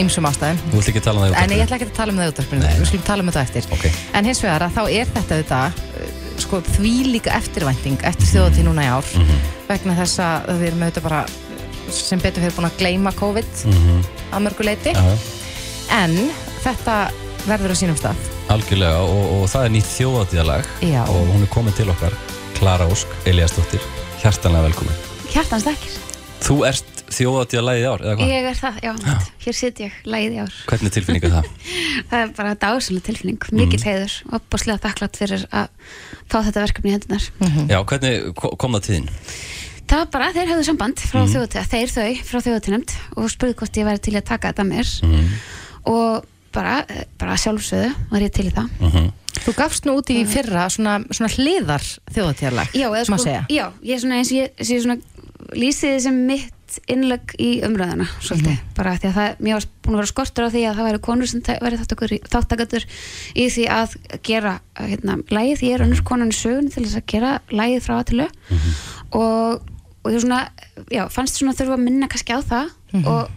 Ymsum 0.00 0.24
ástæðum. 0.24 0.60
Þú 0.72 0.78
vilt 0.80 0.88
ekki 0.94 1.02
tala 1.04 1.20
um 1.20 1.26
það 1.26 1.34
í 1.36 1.42
En 1.44 1.52
ég 1.52 1.66
ætla 1.66 1.76
ekki 1.76 1.88
að 1.90 1.96
tala 1.98 2.14
um 2.14 2.18
það 2.18 2.30
í 2.30 2.32
útvarpinu, 2.32 2.62
Nei. 2.64 2.78
við 2.78 2.88
skulum 2.88 3.04
tala 3.10 3.22
um 3.24 3.28
þetta 3.28 3.44
eftir. 3.44 3.68
Ok. 3.76 3.84
En 4.16 4.28
hins 4.30 4.40
vegar 4.42 4.64
að 4.64 4.78
þá 4.78 4.82
er 4.88 5.12
þetta 5.18 5.60
uh, 5.68 6.17
sko, 6.44 6.60
því 6.60 6.92
líka 7.12 7.34
eftirvænting 7.38 7.98
eftir 8.08 8.26
þjóðatíð 8.32 8.64
núna 8.68 8.82
í 8.86 8.90
ár 8.92 9.04
Mhm. 9.18 9.38
vegna 9.68 9.94
þess 9.98 10.18
að 10.24 10.48
við 10.60 10.66
erum 10.68 10.82
auðvitað 10.82 11.02
bara 11.08 11.26
sem 11.90 12.20
betur 12.20 12.42
fyrir 12.42 12.56
búin 12.56 12.68
að 12.70 12.78
gleyma 12.78 13.12
COVID 13.16 13.64
Mhm. 13.66 14.04
að 14.32 14.42
mörgu 14.46 14.64
leiti 14.64 14.92
Já, 14.92 15.02
já. 15.02 15.18
en 16.04 16.30
þetta 16.64 17.10
verður 17.46 17.72
á 17.72 17.76
sínum 17.76 17.96
stað 17.96 18.16
Algjörlega 18.48 18.98
og, 19.04 19.42
og 19.42 19.48
það 19.48 19.64
er 19.64 19.70
nýtt 19.70 19.90
þjóðatíðalag 19.98 20.64
og 21.08 21.26
hún 21.32 21.42
er 21.42 21.46
komin 21.52 21.72
til 21.76 21.88
okkar 21.90 22.12
Klara 22.58 22.86
Ósk 22.90 23.06
Eliasdóttir, 23.26 23.80
hjartanlega 24.22 24.62
velkomin 24.68 24.96
Hjartans 25.28 25.64
þakkir. 25.64 25.98
Þú 26.40 26.66
ert 26.66 26.97
þjóðatíðalagið 27.14 27.82
í 27.84 27.88
ár, 27.88 28.02
eða 28.04 28.14
hvað? 28.18 28.30
Ég 28.32 28.48
er 28.50 28.56
það, 28.58 28.78
já, 28.84 28.92
já. 29.04 29.16
hér 29.44 29.56
sitt 29.58 29.80
ég, 29.82 29.98
lægið 30.04 30.34
í 30.36 30.40
ár. 30.44 30.56
Hvernig 30.70 30.94
tilfinning 30.94 31.24
er 31.28 31.34
það? 31.34 31.50
Það 32.10 32.22
er 32.24 32.32
bara 32.38 32.54
dásalega 32.62 33.06
tilfinning, 33.08 33.46
mikill 33.58 33.82
heiður 33.84 34.16
og 34.28 34.34
opaslega 34.40 34.82
þakklátt 34.86 35.18
fyrir 35.20 35.44
að 35.50 35.68
fá 36.28 36.38
þetta 36.46 36.64
verkefni 36.66 36.90
í 36.92 36.96
hendunar. 36.96 37.28
Já, 37.68 37.78
hvernig 37.90 38.32
ko- 38.38 38.54
kom 38.60 38.76
það 38.78 38.86
tíðin? 38.88 39.08
Það 39.88 40.02
var 40.02 40.08
bara, 40.12 40.32
þeir 40.36 40.50
höfðu 40.52 40.64
samband 40.68 41.00
frá 41.00 41.20
mm. 41.22 41.30
þjóðatíða, 41.32 41.68
þeir 41.72 41.92
þau 41.94 42.08
frá 42.28 42.40
þjóðatíðnefnd 42.44 42.96
og 43.22 43.30
spurði 43.32 43.54
hvort 43.62 43.78
ég 43.80 43.86
væri 43.88 44.02
til 44.04 44.16
að 44.20 44.26
taka 44.28 44.50
þetta 44.52 44.66
mér 44.68 44.90
Mhm. 45.06 45.30
og 45.88 46.26
bara, 46.52 46.74
bara 47.20 47.36
sjálfsögðu 47.40 47.94
var 48.10 48.20
ég 48.26 48.32
til 48.36 48.46
í 48.50 48.52
það. 48.52 48.68
Mhm. 48.84 49.08
Þú 49.38 49.54
gafst 49.56 49.86
nú 49.86 49.94
út 49.96 50.10
í 50.12 50.18
fyrra 50.28 50.66
svona, 50.68 50.98
svona 51.14 51.30
hliðar 51.32 51.84
þjóðatíðarlag 52.12 52.72
Já, 52.76 52.88
eða 52.90 53.04
má 53.08 53.16
sko, 53.16 53.24
segja 53.24 53.42
já, 53.48 53.64
ég 53.86 53.94
er 53.96 54.00
svona 54.02 54.16
eins 54.18 54.32
og 54.32 54.38
ég, 54.42 54.50
ég 54.60 54.82
svona 54.82 54.96
lýsið 55.56 55.92
þið 55.94 56.00
sem 56.04 56.16
mitt 56.26 56.54
innlegg 56.90 57.32
í 57.40 57.48
umræðana 57.66 58.06
svolítið, 58.20 58.58
bara 58.76 58.94
því 58.98 59.08
að 59.08 59.16
það, 59.18 59.40
mér 59.46 59.56
var 59.56 59.66
búin 59.84 59.94
að 59.96 60.00
vera 60.02 60.10
skortur 60.12 60.48
á 60.48 60.54
því 60.54 60.64
að 60.68 60.78
það 60.78 60.88
væri 60.88 61.00
konur 61.06 61.30
sem 61.30 61.42
væri 61.48 61.80
þáttakatur 62.28 62.86
í 63.34 63.46
því 63.54 63.64
að 63.72 63.96
gera 64.28 64.54
hérna, 64.78 65.16
lægið, 65.32 65.64
ég 65.68 65.78
er 65.78 65.86
önnur 65.86 66.04
konan 66.06 66.34
í 66.34 66.36
sögun 66.36 66.70
til 66.72 66.84
þess 66.84 67.00
að 67.00 67.08
gera 67.14 67.32
lægið 67.50 67.86
frá 67.86 67.94
aðtilu 67.98 68.28
og, 69.16 69.64
og 70.04 70.12
ég 70.12 70.22
svona 70.24 70.42
já, 70.92 71.06
fannst 71.12 71.40
svona 71.40 71.56
þurfa 71.56 71.78
að 71.78 71.84
minna 71.86 72.08
kannski 72.10 72.36
á 72.36 72.40
það. 72.44 72.74
Og, 73.02 73.32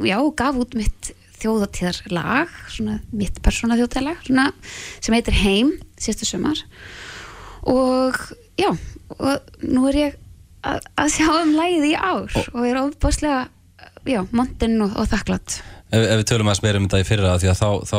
og 0.00 0.06
já, 0.06 0.18
gaf 0.36 0.60
út 0.60 0.76
mitt 0.78 1.12
þjóðatíðarlag 1.40 2.52
svona 2.68 2.98
mitt 3.16 3.40
persóna 3.44 3.78
þjóðatíðarlag 3.78 4.24
svona, 4.26 4.46
sem 5.00 5.16
heitir 5.16 5.38
Heim 5.40 5.72
síðustu 6.00 6.28
sumar. 6.28 6.60
Og 7.68 8.16
já, 8.60 8.70
og 9.16 9.64
nú 9.64 9.86
er 9.90 10.00
ég 10.04 10.18
að, 10.66 10.80
sjá 11.16 11.28
um 11.42 11.52
lægið 11.56 11.88
í 11.90 11.94
ár 11.96 12.38
og 12.52 12.62
er 12.68 12.80
ofbáslega 12.84 13.48
já, 14.08 14.22
montinn 14.32 14.80
og, 14.84 14.96
og 14.96 15.08
þakklátt 15.12 15.60
Ef, 15.90 16.04
ef 16.06 16.20
við 16.20 16.26
tölum 16.30 16.46
að 16.52 16.60
meira 16.62 16.78
um 16.78 16.84
þetta 16.86 16.98
í 17.02 17.06
fyrra 17.08 17.30
því 17.42 17.48
að 17.50 17.56
þá, 17.58 17.70
þá 17.90 17.98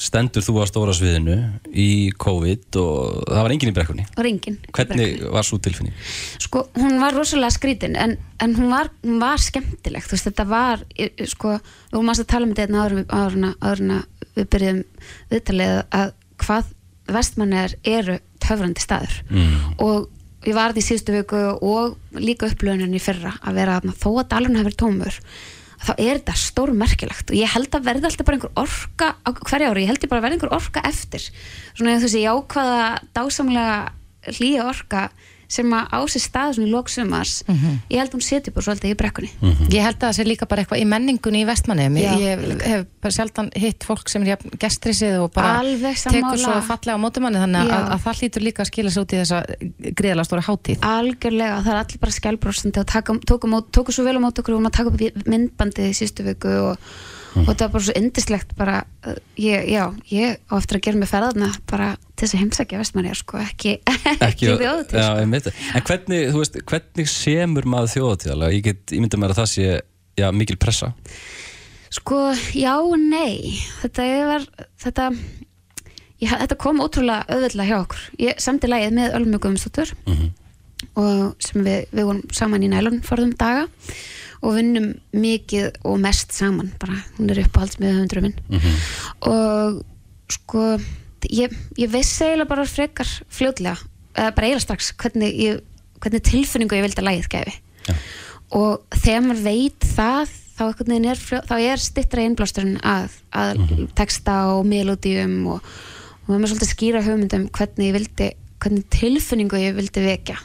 stendur 0.00 0.44
þú 0.46 0.54
á 0.56 0.64
stóra 0.70 0.94
sviðinu 0.96 1.34
í 1.68 1.88
COVID 2.16 2.78
og 2.80 3.26
það 3.28 3.42
var 3.44 3.52
enginn 3.52 3.72
í 3.72 3.74
brekkunni. 3.76 4.06
Og 4.16 4.24
ringin 4.24 4.56
Hvernig 4.72 5.20
var 5.34 5.44
svo 5.44 5.58
tilfinning? 5.60 5.92
sko, 6.40 6.62
hún 6.80 6.96
var 7.02 7.12
rosalega 7.12 7.52
skrítin 7.52 7.98
en, 8.00 8.16
en 8.40 8.56
hún, 8.56 8.70
var, 8.72 8.88
hún 9.04 9.20
var 9.20 9.36
skemmtileg. 9.44 10.06
Þú 10.08 10.16
veist, 10.16 10.30
þetta 10.30 10.46
var, 10.48 10.86
ég- 10.96 11.12
ég- 11.20 11.28
sko 11.34 11.52
við 11.58 11.98
vorum 11.98 12.14
að 12.14 12.24
tala 12.32 12.48
um 12.48 12.54
þetta 12.56 12.80
að- 13.52 13.60
áður 13.60 13.84
en 13.84 13.94
að 13.98 14.32
við 14.40 14.48
byrjum 14.56 14.82
viðtalið 15.34 15.76
að 16.00 16.14
hvað 16.40 16.72
vestmannir 17.20 17.76
eru 17.84 18.16
töfrandi 18.40 18.80
staður. 18.80 19.20
Mm. 19.28 19.74
og 19.76 20.08
ég 20.48 20.56
var 20.56 20.74
því 20.74 20.84
síðustu 20.86 21.16
viku 21.16 21.42
og 21.64 21.98
líka 22.20 22.48
upplöðunin 22.50 22.96
í 22.96 23.02
fyrra 23.02 23.34
að 23.42 23.60
vera 23.60 23.78
þarna, 23.78 23.98
þó 24.00 24.08
að 24.12 24.30
dalurinn 24.32 24.60
hefur 24.62 24.78
tómur 24.84 25.20
þá 25.84 25.92
er 25.98 26.18
þetta 26.18 26.36
stórmerkilegt 26.40 27.30
og 27.32 27.36
ég 27.38 27.52
held 27.54 27.76
að 27.76 27.86
verði 27.88 28.08
alltaf 28.08 28.28
bara 28.28 28.38
einhver 28.38 28.54
orka 28.62 29.10
hverja 29.44 29.70
ári, 29.70 29.84
ég 29.84 29.92
held 29.92 30.04
ég 30.04 30.12
bara 30.12 30.22
að 30.22 30.26
verði 30.28 30.38
einhver 30.38 30.56
orka 30.56 30.82
eftir. 30.88 31.26
Svona 31.76 31.98
þessi 32.02 32.24
jákvæða 32.24 32.86
dásamlega 33.16 33.76
hlýja 34.38 34.68
orka 34.70 35.02
sem 35.50 35.74
að 35.76 35.94
á 35.94 35.98
sér 36.10 36.24
stað 36.24 36.56
svona 36.56 36.68
í 36.68 36.72
lóksumars 36.72 37.34
ég 37.90 37.98
held 38.00 38.14
hún 38.16 38.24
seti 38.24 38.52
bara 38.54 38.66
svolítið 38.68 38.94
í 38.94 38.98
brekkunni. 39.00 39.30
Ég 39.72 39.84
held 39.84 39.98
að 39.98 40.06
það 40.06 40.16
sé 40.18 40.26
líka 40.26 40.48
bara 40.50 40.64
eitthvað 40.64 40.82
í 40.82 40.86
menningunni 40.88 41.42
í 41.44 41.48
vestmanni 41.48 41.88
Já. 42.00 42.12
ég, 42.18 42.44
ég 42.48 42.64
hef 42.64 42.86
bara 43.04 43.16
sjaldan 43.18 43.50
hitt 43.58 43.86
fólk 43.86 44.10
sem 44.12 44.24
er 44.24 44.34
jafn 44.34 44.54
gestrisið 44.60 45.18
og 45.22 45.32
bara 45.34 45.58
Alveg 45.62 45.98
tekur 46.00 46.40
svo 46.40 46.56
fallega 46.68 46.96
á 46.96 47.02
mótumanni 47.02 47.42
þannig 47.42 47.72
að, 47.74 47.88
að 47.96 48.04
það 48.06 48.22
hlýtur 48.22 48.46
líka 48.46 48.64
að 48.64 48.70
skila 48.70 48.94
sér 48.94 49.04
út 49.04 49.14
í 49.14 49.20
þessa 49.22 49.42
gríðala 50.00 50.26
stóra 50.28 50.46
hátíð. 50.48 50.86
Algjörlega, 50.88 51.58
það 51.64 51.74
er 51.74 51.82
allir 51.82 52.02
bara 52.04 52.16
skjálbróstandi 52.18 52.82
og 52.82 52.88
taka, 52.94 53.18
tóku, 53.28 53.50
mót, 53.50 53.68
tóku 53.74 53.94
svo 53.94 54.06
vel 54.06 54.16
á 54.16 54.24
mót 54.24 54.40
okkur 54.40 54.56
og 54.56 54.64
maður 54.64 54.78
taka 54.80 54.94
upp 54.94 55.28
myndbandið 55.28 55.90
í 55.90 55.98
sístu 55.98 56.26
viku 56.26 56.54
og, 56.70 56.88
og 57.34 57.48
þetta 57.48 57.66
var 57.66 57.72
bara 57.74 57.84
svo 57.86 57.94
indislegt 57.98 58.52
bara, 58.58 58.74
ég, 59.40 59.68
já, 59.72 59.84
ég 60.10 60.36
á 60.46 60.54
eftir 60.58 60.78
að 60.78 60.84
gera 60.86 61.00
mig 61.00 61.10
ferðarna 61.10 61.50
bara 61.70 61.88
til 62.14 62.26
þess 62.26 62.36
að 62.36 62.42
heimsækja 62.44 62.80
vestmanni 62.80 63.14
sko, 63.18 63.40
ekki, 63.42 63.72
ekki 64.28 64.52
þjóðu 64.52 64.84
til 64.90 65.00
já, 65.00 65.08
sko. 65.08 65.54
En 65.74 65.86
hvernig, 65.88 66.28
þú 66.30 66.42
veist, 66.42 66.60
hvernig 66.70 67.10
semur 67.10 67.68
maður 67.74 67.94
þjóðatíðalag? 67.96 68.54
Ég 68.58 68.68
get 68.68 68.94
ímynda 68.94 69.20
mér 69.20 69.34
að 69.34 69.40
það 69.42 69.50
sé 69.54 69.66
já, 70.20 70.28
mikil 70.36 70.58
pressa. 70.62 70.92
Sko, 71.94 72.20
já 72.54 72.74
nei. 73.00 73.58
Þetta 73.82 74.08
var 74.30 74.48
þetta, 74.84 75.10
ég, 76.22 76.30
þetta 76.30 76.60
kom 76.62 76.82
ótrúlega 76.84 77.26
auðvitað 77.28 77.70
hjá 77.70 77.78
okkur, 77.80 78.08
ég 78.28 78.42
samti 78.42 78.70
lagið 78.70 78.98
með 79.00 79.18
Ölmu 79.20 79.42
Guðmundsdóttur 79.42 79.94
og 81.00 81.40
sem 81.42 81.64
við, 81.64 81.86
við 81.90 82.06
vorum 82.10 82.26
saman 82.34 82.66
í 82.66 82.70
nælun 82.70 83.00
forðum 83.06 83.34
daga. 83.40 83.66
og 83.66 84.13
vinnum 84.52 84.90
mikið 85.16 85.80
og 85.88 85.98
mest 86.02 86.34
saman 86.36 86.72
bara, 86.80 86.98
hún 87.16 87.32
er 87.32 87.40
uppáhalds 87.44 87.80
með 87.80 87.96
höfundurinn 87.96 88.28
minn 88.28 88.76
og 89.30 89.80
sko 90.34 90.66
ég, 91.30 91.54
ég 91.80 91.90
vissi 91.92 92.26
eiginlega 92.26 92.50
bara 92.50 92.68
frekar 92.68 93.08
fljótlega, 93.32 93.78
eða 94.14 94.34
bara 94.36 94.48
eiginlega 94.48 94.66
strax 94.66 94.92
hvernig, 95.00 95.34
ég, 95.40 95.60
hvernig 96.02 96.24
tilfinningu 96.28 96.78
ég 96.78 96.86
vildi 96.86 97.02
að 97.02 97.08
lægið 97.10 97.30
gefi 97.34 97.56
Já. 97.88 97.94
og 98.60 99.00
þegar 99.00 99.26
maður 99.26 99.44
veit 99.48 99.88
það 99.94 100.36
þá, 100.54 100.64
er, 100.94 101.24
þá 101.48 101.56
er 101.58 101.82
stittra 101.82 102.24
innblásturinn 102.28 102.78
að, 102.86 103.18
að 103.34 103.64
texta 103.98 104.38
og 104.54 104.64
melodíum 104.68 105.36
og, 105.56 105.74
og 106.24 106.32
maður 106.32 106.54
svolítið 106.54 106.72
skýra 106.72 107.04
hugmyndum 107.04 107.48
hvernig 107.54 107.90
ég 107.90 107.96
vildi 107.98 108.30
hvernig 108.64 108.84
tilfinningu 108.92 109.60
ég 109.60 109.76
vildi 109.76 110.02
vekja. 110.04 110.36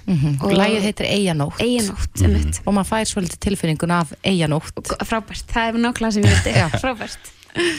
Og 0.44 0.54
lægið 0.54 0.88
heitir 0.90 1.10
Eyjanótt. 1.10 1.60
Eiginótt, 1.64 2.22
mm 2.22 2.36
-hmm. 2.36 2.62
og 2.66 2.74
maður 2.74 2.90
fær 2.92 3.12
svolítið 3.14 3.40
tilfinningun 3.48 3.92
af 3.92 4.14
Eyjanótt. 4.24 4.96
Frábært, 5.04 5.46
það 5.48 5.68
er 5.68 5.80
nákvæmlega 5.80 6.12
sem 6.12 6.24
ég 6.24 6.34
vildi. 6.36 6.80
Frábært. 6.84 7.32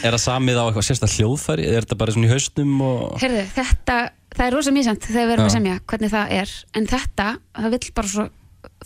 Er 0.02 0.12
það 0.12 0.22
samið 0.24 0.56
á 0.58 0.64
eitthvað 0.66 0.86
sérstaklega 0.86 1.18
hljóðfæri? 1.20 1.66
Er 1.68 1.84
þetta 1.84 1.96
bara 2.00 2.12
svona 2.12 2.26
í 2.26 2.32
haustum 2.32 2.80
og... 2.82 3.20
Herðu, 3.22 3.44
þetta 3.54 3.96
það 4.34 4.46
er 4.46 4.56
rosa 4.56 4.74
mísant 4.74 5.06
þegar 5.06 5.26
við 5.26 5.34
erum 5.36 5.48
að 5.48 5.54
semja 5.56 5.78
hvernig 5.90 6.12
það 6.12 6.34
er, 6.40 6.52
en 6.78 6.88
þetta 6.90 7.26
það 7.58 7.74
vill 7.74 7.92
bara 7.96 8.12
svo 8.12 8.26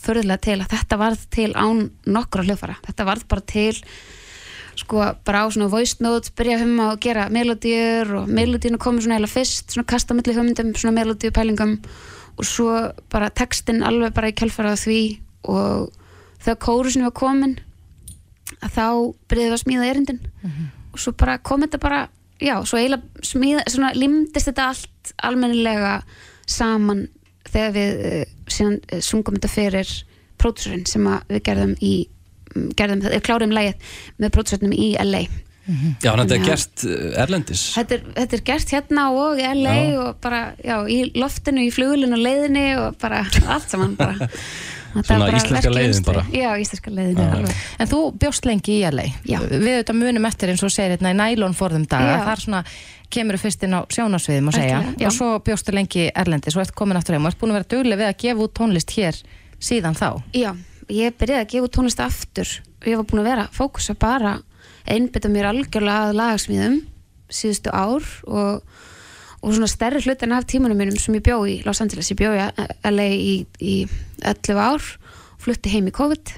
förðulega 0.05 0.43
til 0.45 0.57
að 0.59 0.69
þetta 0.73 0.99
varð 0.99 1.25
til 1.35 1.49
án 1.55 1.81
nokkra 2.07 2.45
hljófara 2.47 2.77
þetta 2.85 3.07
varð 3.07 3.25
bara 3.31 3.45
til 3.49 3.73
sko 4.75 5.03
bara 5.25 5.43
á 5.43 5.51
svona 5.51 5.69
voice 5.71 6.01
notes 6.03 6.33
byrja 6.35 6.63
um 6.65 6.79
að 6.83 6.99
gera 7.05 7.27
melodíur 7.31 8.11
og 8.21 8.31
melodíinu 8.31 8.79
komið 8.81 9.05
svona 9.05 9.19
eða 9.19 9.31
fyrst, 9.31 9.71
svona 9.71 9.87
kasta 9.87 10.17
millir 10.17 10.37
hugmyndum, 10.37 10.73
svona 10.75 10.95
melodíu 10.99 11.31
pælingum 11.31 11.77
og 12.35 12.45
svo 12.47 12.71
bara 13.11 13.29
textin 13.29 13.83
alveg 13.83 14.13
bara 14.15 14.31
í 14.31 14.35
kjálfarað 14.35 14.81
því 14.83 15.01
og 15.51 15.93
þegar 16.43 16.61
kórusinu 16.67 17.07
var 17.07 17.15
komin 17.15 17.55
að 18.61 18.75
þá 18.75 18.87
byrjuði 19.29 19.47
við 19.47 19.55
að 19.55 19.63
smíða 19.63 19.89
erindin 19.89 20.19
mm 20.21 20.49
-hmm. 20.49 20.67
og 20.93 20.99
svo 20.99 21.11
bara 21.11 21.37
kom 21.37 21.61
þetta 21.61 21.79
bara 21.79 22.07
já, 22.39 22.65
svo 22.65 22.77
eiginlega 22.77 23.03
smíða, 23.21 23.63
svona 23.67 23.93
limdist 23.93 24.47
þetta 24.47 24.67
allt 24.67 25.13
almennilega 25.23 26.03
saman 26.45 27.07
þegar 27.49 27.71
við 27.71 28.05
uh, 28.05 28.25
síðan 28.47 28.79
uh, 28.91 28.99
sungum 28.99 29.35
þetta 29.35 29.47
fyrir 29.47 30.05
pródúsurinn 30.37 30.85
sem 30.85 31.07
við 31.29 31.41
gerðum 31.43 31.75
í 31.81 32.09
gerðum, 32.77 33.03
klárum 33.25 33.55
lægið 33.55 33.97
með 34.21 34.35
pródúsörnum 34.35 34.75
í 34.75 34.93
LA 35.01 35.25
mm 35.25 35.75
-hmm. 35.75 35.95
Já, 36.03 36.11
þetta 36.17 36.35
er 36.35 36.45
gert 36.45 36.85
uh, 36.85 37.21
erlendis. 37.23 37.65
Þetta 37.75 37.95
er, 37.95 38.05
þetta 38.15 38.35
er 38.37 38.45
gert 38.51 38.71
hérna 38.71 39.09
og 39.11 39.39
í 39.39 39.49
LA 39.63 39.75
já. 39.75 39.99
og 39.99 40.15
bara, 40.21 40.53
já, 40.63 40.77
í 40.87 41.11
loftinu, 41.15 41.65
í 41.65 41.71
flugulinu 41.71 42.15
og 42.15 42.23
leiðinu 42.23 42.65
og 42.79 42.97
bara 43.01 43.25
allt 43.47 43.69
saman 43.69 43.95
bara. 43.95 44.15
Svona 45.03 45.27
íslenska 45.27 45.69
leiðin 45.69 46.03
bara. 46.07 46.23
Já, 46.31 46.55
íslenska 46.55 46.91
leiðin 46.91 47.19
ah. 47.19 47.49
En 47.79 47.87
þú 47.87 48.13
bjóst 48.15 48.45
lengi 48.45 48.77
í 48.79 48.91
LA 48.91 49.09
Já. 49.27 49.41
Við 49.43 49.73
auðvitað 49.73 49.97
munum 49.99 50.25
eftir 50.29 50.53
eins 50.53 50.63
og 50.63 50.71
segir 50.71 50.95
hérna 50.95 51.11
í 51.11 51.17
nælón 51.19 51.57
forðum 51.57 51.83
daga, 51.89 52.21
það 52.23 52.31
er 52.31 52.43
svona 52.45 52.61
kemur 53.11 53.37
fyrst 53.41 53.65
inn 53.65 53.75
á 53.75 53.81
sjónasviðum 53.91 54.51
og 54.51 54.55
segja. 54.55 54.79
Ætla, 54.93 55.09
og 55.09 55.15
svo 55.15 55.31
bjóstu 55.45 55.75
lengi 55.75 56.07
erlendis 56.15 56.55
og 56.55 56.63
ert 56.63 56.75
komin 56.77 56.99
aftur 56.99 57.17
heim. 57.17 57.27
Og 57.27 57.33
ert 57.33 57.41
búin 57.41 57.53
að 57.53 57.59
vera 57.59 57.71
duglega 57.75 58.01
við 58.01 58.11
að 58.11 58.17
gefa 58.23 58.45
út 58.45 58.55
tónlist 58.59 58.95
hér 58.95 59.19
síðan 59.59 59.99
þá. 59.99 60.09
Já, 60.35 60.51
ég 60.91 61.15
byrjaði 61.19 61.41
að 61.43 61.51
gefa 61.53 61.71
tónlist 61.77 62.01
aftur 62.03 62.51
og 62.81 62.89
ég 62.89 62.99
var 62.99 63.07
búin 63.09 63.23
að 63.23 63.29
vera 63.29 63.45
að 63.47 63.57
fókusa 63.57 63.95
bara 63.97 64.35
einbita 64.85 65.31
mér 65.31 65.49
algjörlega 65.49 66.09
að 66.09 66.17
lagasmíðum 66.19 66.75
síðustu 67.33 67.73
ár 67.73 68.05
og, 68.29 68.61
og 69.41 69.55
svona 69.55 69.69
stærri 69.69 70.03
hlutin 70.05 70.35
af 70.35 70.45
tímanum 70.49 70.77
mínum 70.77 70.97
sem 71.01 71.17
ég 71.17 71.25
bjó 71.25 71.39
í 71.49 71.57
Los 71.65 71.81
Angeles, 71.81 72.11
ég 72.13 72.19
bjó 72.19 72.33
í 72.35 72.43
LA 72.91 73.07
í, 73.15 73.35
í 73.59 73.75
11 74.21 74.61
ár 74.61 74.85
flutti 75.41 75.73
heim 75.73 75.89
í 75.89 75.95
COVID 75.95 76.35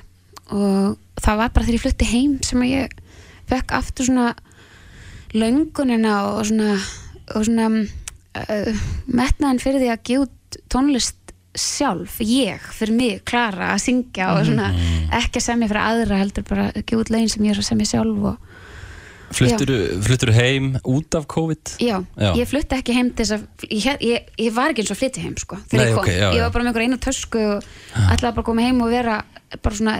og 0.55 0.95
það 1.19 1.41
var 1.41 1.51
bara 1.51 1.67
þegar 1.67 1.77
ég 1.77 1.83
flutti 1.83 2.07
heim 2.07 2.37
sem 2.45 2.63
ég 2.69 2.95
fekk 3.51 3.75
aftur 3.75 4.07
svona 4.07 4.31
löngunina 5.35 6.17
og 6.31 6.45
svona, 6.47 6.77
og 7.35 7.47
svona 7.47 7.67
uh, 7.83 8.83
metnaðin 9.11 9.63
fyrir 9.63 9.83
því 9.83 9.91
að 9.91 10.03
gefa 10.07 10.61
tónlist 10.71 11.26
sjálf, 11.61 12.19
ég, 12.23 12.63
fyrir 12.77 12.95
mig, 12.97 13.23
Klara 13.27 13.73
að 13.73 13.83
syngja 13.87 14.31
og 14.35 14.45
svona 14.47 14.71
mm. 14.73 15.09
ekki 15.19 15.41
að 15.41 15.47
semja 15.47 15.69
fyrir 15.71 15.83
aðra 15.83 16.21
heldur 16.21 16.47
bara 16.47 16.69
ekki 16.77 16.99
út 16.99 17.11
leginn 17.13 17.33
sem 17.33 17.47
ég 17.47 17.55
er 17.55 17.61
að 17.63 17.69
semja 17.71 17.91
sjálf 17.93 18.31
og 18.33 18.55
Fluttur 19.27 20.29
þú 20.29 20.33
heim 20.37 20.67
út 20.87 21.15
af 21.17 21.25
COVID? 21.27 21.73
Já, 21.83 21.97
já. 22.15 22.29
ég 22.39 22.47
flutti 22.47 22.77
ekki 22.77 22.93
heim 22.95 23.09
til 23.11 23.25
þess 23.25 23.35
að 23.35 23.65
ég, 23.67 24.03
ég, 24.07 24.29
ég 24.39 24.53
var 24.55 24.71
ekki 24.71 24.85
eins 24.85 24.93
og 24.93 24.99
flytti 25.01 25.23
heim 25.25 25.35
sko, 25.41 25.59
Nei, 25.73 25.89
ég, 25.89 25.97
okay, 25.99 26.15
já, 26.15 26.29
ég 26.31 26.45
var 26.45 26.53
bara 26.55 26.63
með 26.63 26.69
einhver 26.71 26.85
einu 26.85 26.99
tösku 27.03 27.41
og 27.57 27.67
ætlaði 28.05 28.29
bara 28.29 28.45
að 28.45 28.47
koma 28.47 28.63
heim 28.63 28.79
og 28.85 28.93
vera 28.93 29.17
bara 29.59 29.79
svona 29.81 29.97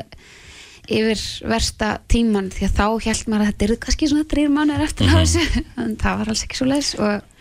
yfir 0.87 1.23
versta 1.51 1.97
tíman 2.07 2.47
því 2.55 2.69
að 2.69 2.77
þá 2.77 2.85
held 3.09 3.27
maður 3.27 3.43
að 3.43 3.49
þetta 3.51 3.67
eru 3.67 3.77
kannski 3.83 4.09
svona 4.11 4.27
drýr 4.31 4.53
mannir 4.53 4.83
eftir 4.85 5.09
mm 5.09 5.13
-hmm. 5.13 5.25
þessu 5.25 5.63
en 5.83 5.95
það 5.99 6.21
var 6.21 6.31
alls 6.31 6.43
ekki 6.47 6.59
svo 6.61 6.67
leiðis 6.71 6.93
og 6.95 7.36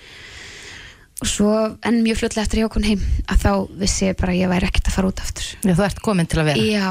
og 1.17 1.29
svo 1.31 1.51
enn 1.87 2.03
mjög 2.05 2.19
fljóðlega 2.21 2.43
eftir 2.45 2.61
ég 2.61 2.67
okkur 2.69 2.85
heim 2.85 3.05
að 3.33 3.39
þá 3.41 3.53
vissi 3.81 4.05
ég 4.05 4.17
bara 4.21 4.35
að 4.35 4.41
ég 4.43 4.51
væri 4.53 4.67
ekkert 4.69 4.91
að 4.91 4.97
fara 4.99 5.09
út 5.09 5.21
aftur. 5.25 5.47
Já, 5.65 5.73
þú 5.73 5.85
ert 5.87 6.01
komin 6.05 6.29
til 6.29 6.41
að 6.43 6.49
vera. 6.51 6.65
Já, 6.69 6.91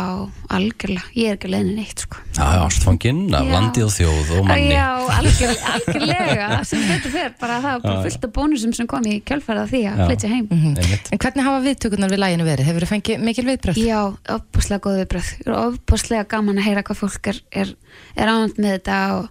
algjörlega, 0.58 1.12
ég 1.14 1.30
er 1.30 1.38
ekki 1.38 1.52
leiðin 1.54 1.76
neitt 1.78 2.02
sko. 2.02 2.24
Já, 2.34 2.46
ástfanginn 2.64 3.20
af 3.38 3.52
landi 3.52 3.84
og 3.86 3.92
þjóð 3.94 4.32
og 4.40 4.48
manni. 4.50 4.72
Já, 4.74 4.88
algjörlega, 5.20 5.76
algjörlega. 5.76 6.48
Sem 6.66 6.86
þetta 6.90 7.12
fer, 7.14 7.36
bara 7.44 7.60
það 7.62 7.76
var 7.76 7.84
bara 7.86 8.02
fullt 8.08 8.26
af 8.26 8.34
bónusum 8.40 8.74
sem 8.74 8.90
kom 8.90 9.06
í 9.06 9.20
kjálfæða 9.30 9.68
því 9.70 9.84
að 9.92 10.02
flytja 10.02 10.32
heim. 10.34 10.48
Mm 10.50 10.64
-hmm. 10.64 11.06
En 11.12 11.22
hvernig 11.22 11.46
hafa 11.46 11.62
viðtökunar 11.68 12.14
við 12.16 12.24
læginu 12.24 12.50
verið? 12.50 12.66
Hefur 12.66 12.82
þið 12.82 12.94
fengið 12.96 13.26
mikil 13.30 13.46
viðbröð? 13.46 13.78
Já, 13.78 14.02
opbúslega 14.40 14.82
góð 14.82 14.98
viðbröð 15.04 15.30
opbúslega 15.54 16.26
gaman 16.30 16.58
að 16.58 16.66
heyra 16.66 16.84
hvað 16.84 17.02
fólk 17.04 17.30
er, 17.30 17.42
er, 17.52 17.76
er 18.16 18.32
ánand 18.32 18.58
með 18.58 18.78
þetta 18.80 18.98
og, 19.20 19.30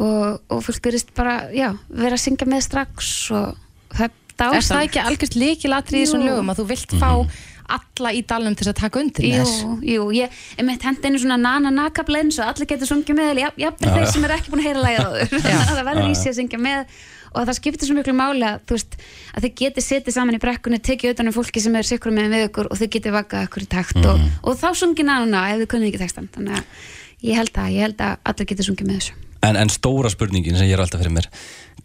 og, 0.00 0.40
og 0.48 0.64
fólk 0.64 0.88
verist 0.88 1.12
bara, 1.16 1.50
já, 1.52 1.76
vera 1.88 2.16
að 2.16 2.24
syngja 2.24 2.48
með 2.48 2.64
strax 2.66 3.12
og 3.36 3.65
það 3.96 4.56
er 4.58 4.64
það 4.68 4.86
ekki 4.86 5.04
algjörst 5.04 5.36
líkilatri 5.40 6.00
í 6.00 6.06
þessum 6.06 6.24
lögum 6.26 6.52
að 6.52 6.60
þú 6.60 6.68
vilt 6.70 6.96
fá 6.96 7.10
mhm. 7.14 7.42
alla 7.76 8.12
í 8.14 8.22
dalnum 8.28 8.56
til 8.58 8.68
að 8.70 8.78
taka 8.82 9.02
undir 9.02 9.26
jú, 9.26 9.74
jú, 9.82 10.06
ég 10.14 10.40
er 10.56 10.68
meitt 10.68 10.86
hendinu 10.86 11.20
svona 11.22 11.40
nana 11.40 11.72
nakablein 11.74 12.32
svo 12.34 12.46
allir 12.46 12.68
getur 12.70 12.90
sungið 12.90 13.18
með 13.18 13.42
jafnveg 13.42 13.98
þeir 13.98 14.08
sem 14.12 14.26
er 14.28 14.36
ekki 14.36 14.54
búin 14.54 14.62
að 14.62 14.70
heyra 14.70 14.86
lægið 14.86 15.04
á 15.04 15.10
þau 15.10 15.68
það 15.80 15.84
verður 15.90 16.10
í 16.10 16.16
sig 16.20 16.32
að 16.32 16.40
syngja 16.40 16.62
með 16.62 16.98
og 17.36 17.44
það 17.44 17.58
skiptir 17.58 17.88
svo 17.88 17.96
miklu 17.96 18.14
máli 18.16 18.46
að, 18.48 18.62
veist, 18.70 18.96
að 19.36 19.46
þið 19.46 19.54
getur 19.60 19.84
setið 19.84 20.16
saman 20.16 20.38
í 20.38 20.40
brekkunni, 20.40 20.80
tekið 20.80 21.12
utan 21.12 21.30
um 21.30 21.36
fólki 21.36 21.62
sem 21.62 21.76
er 21.76 21.88
sikkur 21.88 22.14
með 22.14 22.32
við 22.32 22.46
ykkur 22.46 22.70
og 22.70 22.80
þið 22.80 22.92
getur 22.96 23.16
vakað 23.16 23.48
ykkur 23.48 23.66
í 23.66 23.68
takt 23.74 23.98
mm. 23.98 24.08
og, 24.08 24.22
mhm. 24.22 24.38
og 24.46 24.58
þá 24.62 24.68
sungið 24.80 25.08
nana 25.10 25.44
ef 25.52 25.60
þið 25.60 25.70
kunnið 25.74 25.90
ekki 25.90 26.02
textan 26.04 26.30
þannig 26.32 26.56
að 26.56 26.88
ég 27.26 27.40
held 27.40 27.60
að, 27.60 27.70
ég 27.74 27.86
held 27.88 28.02
að 28.06 28.18
allir 28.30 28.50
getur 28.52 28.68
sungið 28.70 28.88
með 28.88 29.00
þessu. 29.00 29.20
En, 29.46 29.58
en 29.60 29.70
stóra 29.70 30.10
spurningin 30.10 30.56
sem 30.58 30.70
ég 30.70 30.78
er 30.78 30.82
alltaf 30.82 31.02
fyrir 31.02 31.14
mér 31.18 31.28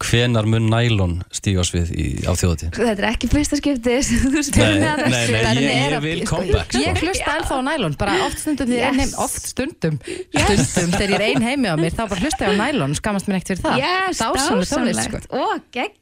hvenar 0.06 0.48
mun 0.48 0.68
nælon 0.72 1.14
stíga 1.34 1.64
svið 1.66 1.92
í, 1.94 2.06
á 2.26 2.32
þjóðatí? 2.38 2.70
Þetta 2.76 2.94
er 2.94 3.08
ekki 3.12 3.30
fyrsta 3.32 3.58
skipti 3.60 3.98
þú 4.02 4.44
spyrir 4.46 4.78
mig 4.78 4.88
að 4.90 5.02
þessu 5.04 5.12
Nei, 5.12 5.32
nei, 5.32 5.62
ég, 5.62 5.94
ég 5.94 6.04
vil 6.04 6.22
comeback 6.28 6.72
sko. 6.72 6.82
Ég 6.82 7.02
hlusta 7.02 7.36
ennþá 7.36 7.58
á 7.58 7.62
nælon, 7.68 7.96
bara 8.00 8.16
oft 8.26 8.42
stundum 8.42 8.72
yes. 8.72 8.98
heim, 8.98 9.14
oft 9.22 9.48
stundum, 9.52 9.98
yes. 10.06 10.64
stundum 10.70 10.96
þegar 10.96 11.14
ég 11.14 11.16
er 11.18 11.26
ein 11.28 11.46
heimi 11.46 11.72
á 11.72 11.76
mér, 11.80 11.94
þá 11.96 12.04
bara 12.04 12.20
hlusta 12.26 12.48
ég 12.48 12.52
á 12.52 12.60
nælon 12.62 12.96
skamast 12.98 13.30
mér 13.30 13.40
ekkert 13.40 13.52
fyrir 13.52 13.62
það 13.66 13.76
yes, 13.82 14.22
sko. 14.22 15.22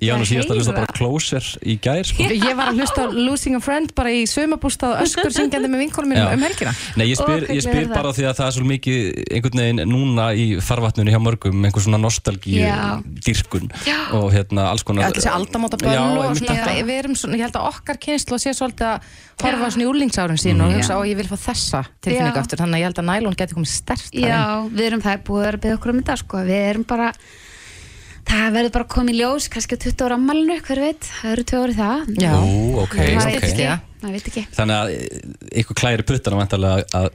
Ég 0.00 0.12
var 0.12 0.22
nú 0.22 0.28
síðast 0.28 0.52
að 0.52 0.60
hlusta 0.60 0.76
bara 0.76 0.94
Closer 0.96 1.50
í 1.62 1.76
gær 1.82 2.06
sko. 2.08 2.28
Ég 2.30 2.56
var 2.58 2.72
að 2.72 2.80
hlusta 2.80 3.04
á 3.04 3.06
Losing 3.14 3.58
a 3.58 3.62
Friend 3.64 3.94
bara 3.96 4.12
í 4.14 4.24
sömabústað 4.30 5.00
öskur 5.04 5.32
syngjandi 5.34 5.70
með 5.70 5.84
vinkonum 5.84 6.12
minn 6.14 6.22
um 6.24 6.44
helgina 6.44 6.72
Nei, 6.98 7.06
ég 7.10 7.18
spyr, 7.18 7.46
ég 7.50 7.64
spyr 7.64 7.90
bara 7.92 8.12
því 8.16 8.26
að 8.30 8.36
það 8.40 8.48
er 8.48 8.56
svo 8.56 8.66
mikið 8.68 8.98
einhvern 9.36 9.62
veginn 9.62 9.82
núna 9.90 10.28
í 10.36 10.46
farvatnunni 10.64 11.14
hjá 11.14 11.20
mörgum 11.22 11.66
einhver 11.66 11.84
svona 11.84 12.00
nostalgíu 12.02 12.66
dyrkun 13.26 13.70
og 14.18 14.28
hérna 14.34 14.68
alls 14.70 14.84
konar 14.86 15.08
Allir 15.08 15.24
sé 15.24 15.32
aldamóta 15.32 15.78
bönn 15.80 16.16
og 16.20 16.38
svona, 16.38 16.76
við 16.86 16.94
erum 16.96 17.18
svona, 17.18 17.38
ég 17.38 17.46
held 17.46 17.58
að 17.60 17.68
okkar 17.70 18.00
kynslu 18.02 18.38
að 18.38 18.42
sé 18.44 18.54
svolítið 18.56 18.88
að 18.90 19.10
horfa 19.44 19.70
svona 19.74 19.86
í 19.86 19.90
úrlingsárun 19.90 20.40
sín 20.40 20.56
mm. 20.56 20.64
og 20.64 20.78
hugsa 20.78 20.98
og 21.00 21.06
ég 21.10 21.20
vil 21.20 21.28
fá 21.30 21.36
þessa 21.50 21.84
tilfinningu 22.00 22.42
aftur, 22.42 22.62
þannig 22.62 22.78
að 22.78 22.82
ég 22.82 22.90
held 22.90 23.02
að 23.02 23.08
nælón 23.10 23.38
getur 23.38 23.60
komið 23.60 23.74
stert 23.74 24.16
Já, 24.16 24.42
við 24.70 24.90
erum 24.90 25.04
það 25.04 25.22
búið 25.30 25.48
að 25.50 25.62
byggja 25.64 25.78
okkur 25.80 25.94
um 25.94 26.02
þetta 26.02 26.18
sko, 26.24 26.42
við 26.50 26.66
erum 26.70 26.88
bara 26.90 27.12
það 28.30 28.52
verður 28.56 28.74
bara 28.76 28.88
komið 28.94 29.16
í 29.16 29.20
ljós, 29.20 29.48
kannski 29.52 29.78
20 29.80 30.06
ára 30.06 30.18
ammalinu, 30.18 30.58
hver 30.66 30.82
veit, 30.84 31.08
það 31.20 31.32
eru 31.34 31.44
2 31.50 31.62
ári 31.64 31.76
það. 31.78 32.10
Já, 32.20 32.34
Ó, 32.36 32.84
ok, 32.84 32.96
ok. 34.20 34.36
Þannig 34.56 34.76
að 34.76 34.92
ykkur 35.60 35.78
klæri 35.80 36.06
puttana 36.08 36.46
að 36.46 37.10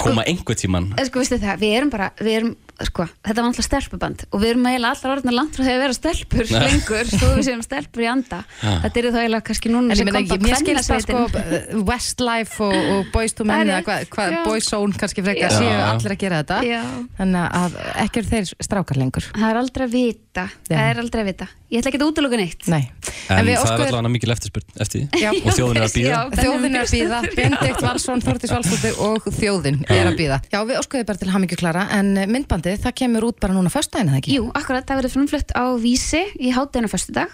koma 0.00 0.22
sko, 0.22 0.28
einhver 0.30 0.58
tíman 0.58 0.90
Sko, 1.08 1.22
veistu 1.22 1.38
það, 1.42 1.62
við 1.62 1.74
erum 1.78 1.92
bara, 1.92 2.10
við 2.20 2.38
erum 2.38 2.52
sko, 2.88 3.06
þetta 3.22 3.42
var 3.42 3.48
alltaf 3.50 3.66
stelpuband. 3.66 4.24
Og 4.32 4.42
við 4.42 4.52
erum 4.54 4.66
eiginlega 4.70 4.96
allra 4.96 5.14
orðin 5.16 5.32
að 5.32 5.36
langt 5.38 5.56
frá 5.58 5.64
því 5.66 5.72
að 5.74 5.82
vera 5.84 5.96
stelpur 5.98 6.50
Nei. 6.52 6.58
lengur, 6.66 7.10
svo 7.12 7.30
við 7.36 7.46
séum 7.48 7.62
stelpur 7.66 8.04
í 8.04 8.08
anda. 8.12 8.40
Ja. 8.62 8.74
þetta 8.86 9.02
eru 9.02 9.12
þá 9.14 9.18
eiginlega 9.22 9.46
kannski 9.50 9.72
núna 9.72 9.98
sem 9.98 10.10
kom 10.12 10.18
á 10.18 10.40
kvennarsveitin 10.42 11.20
sko, 11.32 11.82
Westlife 11.90 12.66
og, 12.68 12.76
og 12.96 13.12
Boys 13.14 13.36
to 13.38 13.46
Men 13.48 13.70
eða 13.70 13.82
hvað 13.86 14.06
hva, 14.16 14.28
Boys 14.46 14.68
Zone 14.72 14.98
kannski 14.98 15.24
frekar 15.24 15.54
séu 15.54 15.72
allir 15.72 16.16
að 16.16 16.20
gera 16.24 16.42
þetta. 16.42 16.60
Já. 16.66 16.82
þannig 17.20 17.58
að 17.62 17.80
ekki 18.06 18.22
eru 18.22 18.32
þeir 18.32 18.52
strákar 18.68 19.00
lengur. 19.02 19.28
Það 19.36 19.48
er 19.50 19.62
aldrei 19.62 19.86
að 19.88 19.96
vita. 19.96 20.46
Það 20.68 20.86
er 20.90 21.02
aldrei 21.02 21.22
að 21.24 21.30
vita, 21.32 21.48
ég 21.72 21.80
ætla 21.80 21.92
ekki 21.92 22.02
að 22.02 22.08
útlöka 22.08 22.40
neitt. 22.40 22.66
Nei. 22.72 22.82
en, 23.30 23.38
en 23.38 23.52
það 23.52 23.84
er 23.86 23.94
alltaf 23.94 24.12
mikið 24.16 24.34
eftirspurn 24.34 24.82
eftir 24.82 25.06
og 25.12 25.52
þjóðin 25.56 25.78
er 25.78 25.86
að 25.86 25.96
býða 25.96 26.20
þjóðin 26.40 26.76
er 26.76 26.82
að 26.82 26.94
býða, 26.96 27.22
Benedikt 27.36 27.84
Valsson, 27.86 28.22
Þortis 28.24 28.52
Valsóti 28.52 28.92
og 29.06 29.28
þjóðin 29.38 29.78
er 29.86 30.10
að 30.10 30.18
býða 30.18 30.40
já 30.50 30.58
við 30.66 30.80
óskuðum 30.80 31.08
bara 31.08 31.22
til 31.22 31.30
Hammingju 31.32 31.58
Klara 31.60 31.86
en 31.94 32.12
myndbandi 32.32 32.72
kvöldið, 32.72 32.82
það 32.84 32.96
kemur 33.00 33.26
út 33.28 33.40
bara 33.40 33.56
núna 33.56 33.72
fyrstæðina, 33.72 34.18
ekki? 34.20 34.38
Jú, 34.38 34.48
akkurat, 34.54 34.86
það 34.86 35.00
verður 35.00 35.14
frumflutt 35.16 35.52
á 35.52 35.64
Vísi 35.80 36.22
í 36.40 36.52
hátdeina 36.54 36.88
fyrstudag 36.88 37.28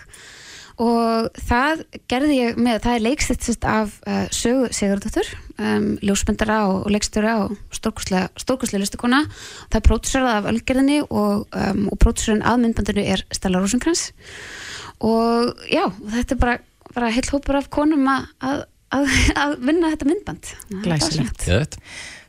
og 0.78 1.28
það 1.48 1.84
gerði 2.10 2.38
ég 2.38 2.58
með, 2.60 2.80
það 2.84 2.94
er 2.94 3.04
leikstitt 3.04 3.64
af 3.66 3.96
uh, 4.06 4.26
sögu 4.34 4.68
Sigurdóttur 4.74 5.30
um, 5.58 5.88
ljósmyndara 6.04 6.58
og 6.70 6.88
leikstjóra 6.92 7.34
og 7.44 7.56
stórkurslega 7.74 8.82
listakona. 8.82 9.24
Það 9.68 9.80
er 9.80 9.86
pródúsörað 9.88 10.36
af 10.36 10.50
Ölgerðinni 10.52 11.00
og, 11.08 11.48
um, 11.50 11.84
og 11.92 12.00
pródúsörun 12.02 12.44
að 12.46 12.62
myndbandinu 12.64 13.06
er 13.14 13.24
Stella 13.34 13.62
Rosenkrantz 13.62 14.12
og 15.04 15.58
já, 15.70 15.84
þetta 16.14 16.34
er 16.34 16.42
bara, 16.42 16.56
bara 16.94 17.10
heil 17.14 17.26
hópur 17.30 17.58
af 17.58 17.68
konum 17.74 18.06
að, 18.10 18.62
að, 18.94 19.12
að 19.44 19.58
vinna 19.62 19.92
þetta 19.94 20.10
myndband. 20.12 20.54
Glæsilegt. 20.86 21.46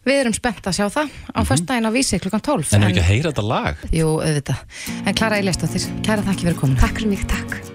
Við 0.08 0.22
erum 0.24 0.34
spennt 0.34 0.66
að 0.70 0.78
sjá 0.78 0.86
það 0.88 1.10
á 1.10 1.10
mm 1.10 1.34
-hmm. 1.34 1.50
förstæðin 1.50 1.90
á 1.90 1.92
vísi 1.92 2.20
klukkan 2.20 2.42
12 2.42 2.74
En 2.74 2.84
er 2.84 2.90
ekki 2.90 3.04
að 3.04 3.12
heyra 3.12 3.32
þetta 3.32 3.46
lag? 3.46 3.76
Jú, 3.92 4.08
auðvitað. 4.24 4.64
En 5.06 5.14
Klara 5.14 5.38
Eilistóttir, 5.38 5.84
kæra 6.02 6.24
þakki 6.24 6.48
fyrir 6.48 6.60
komin 6.62 6.80
Takk 6.80 6.96
fyrir 6.96 7.10
mig, 7.10 7.28
takk 7.28 7.69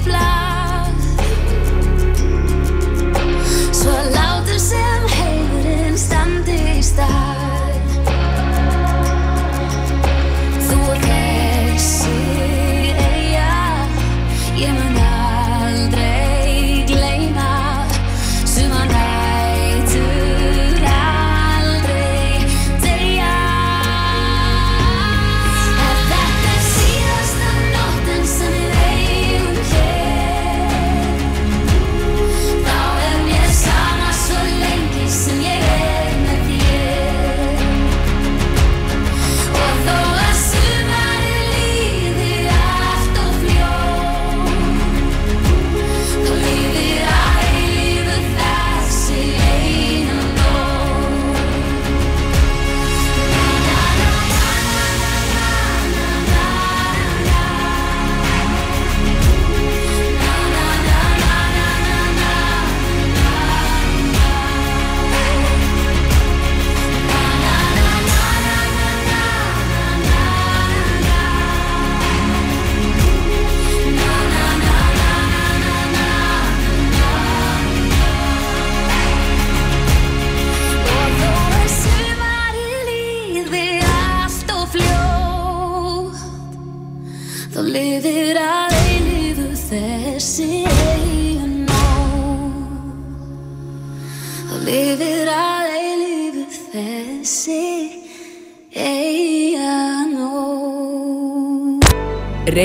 fly. 0.00 0.39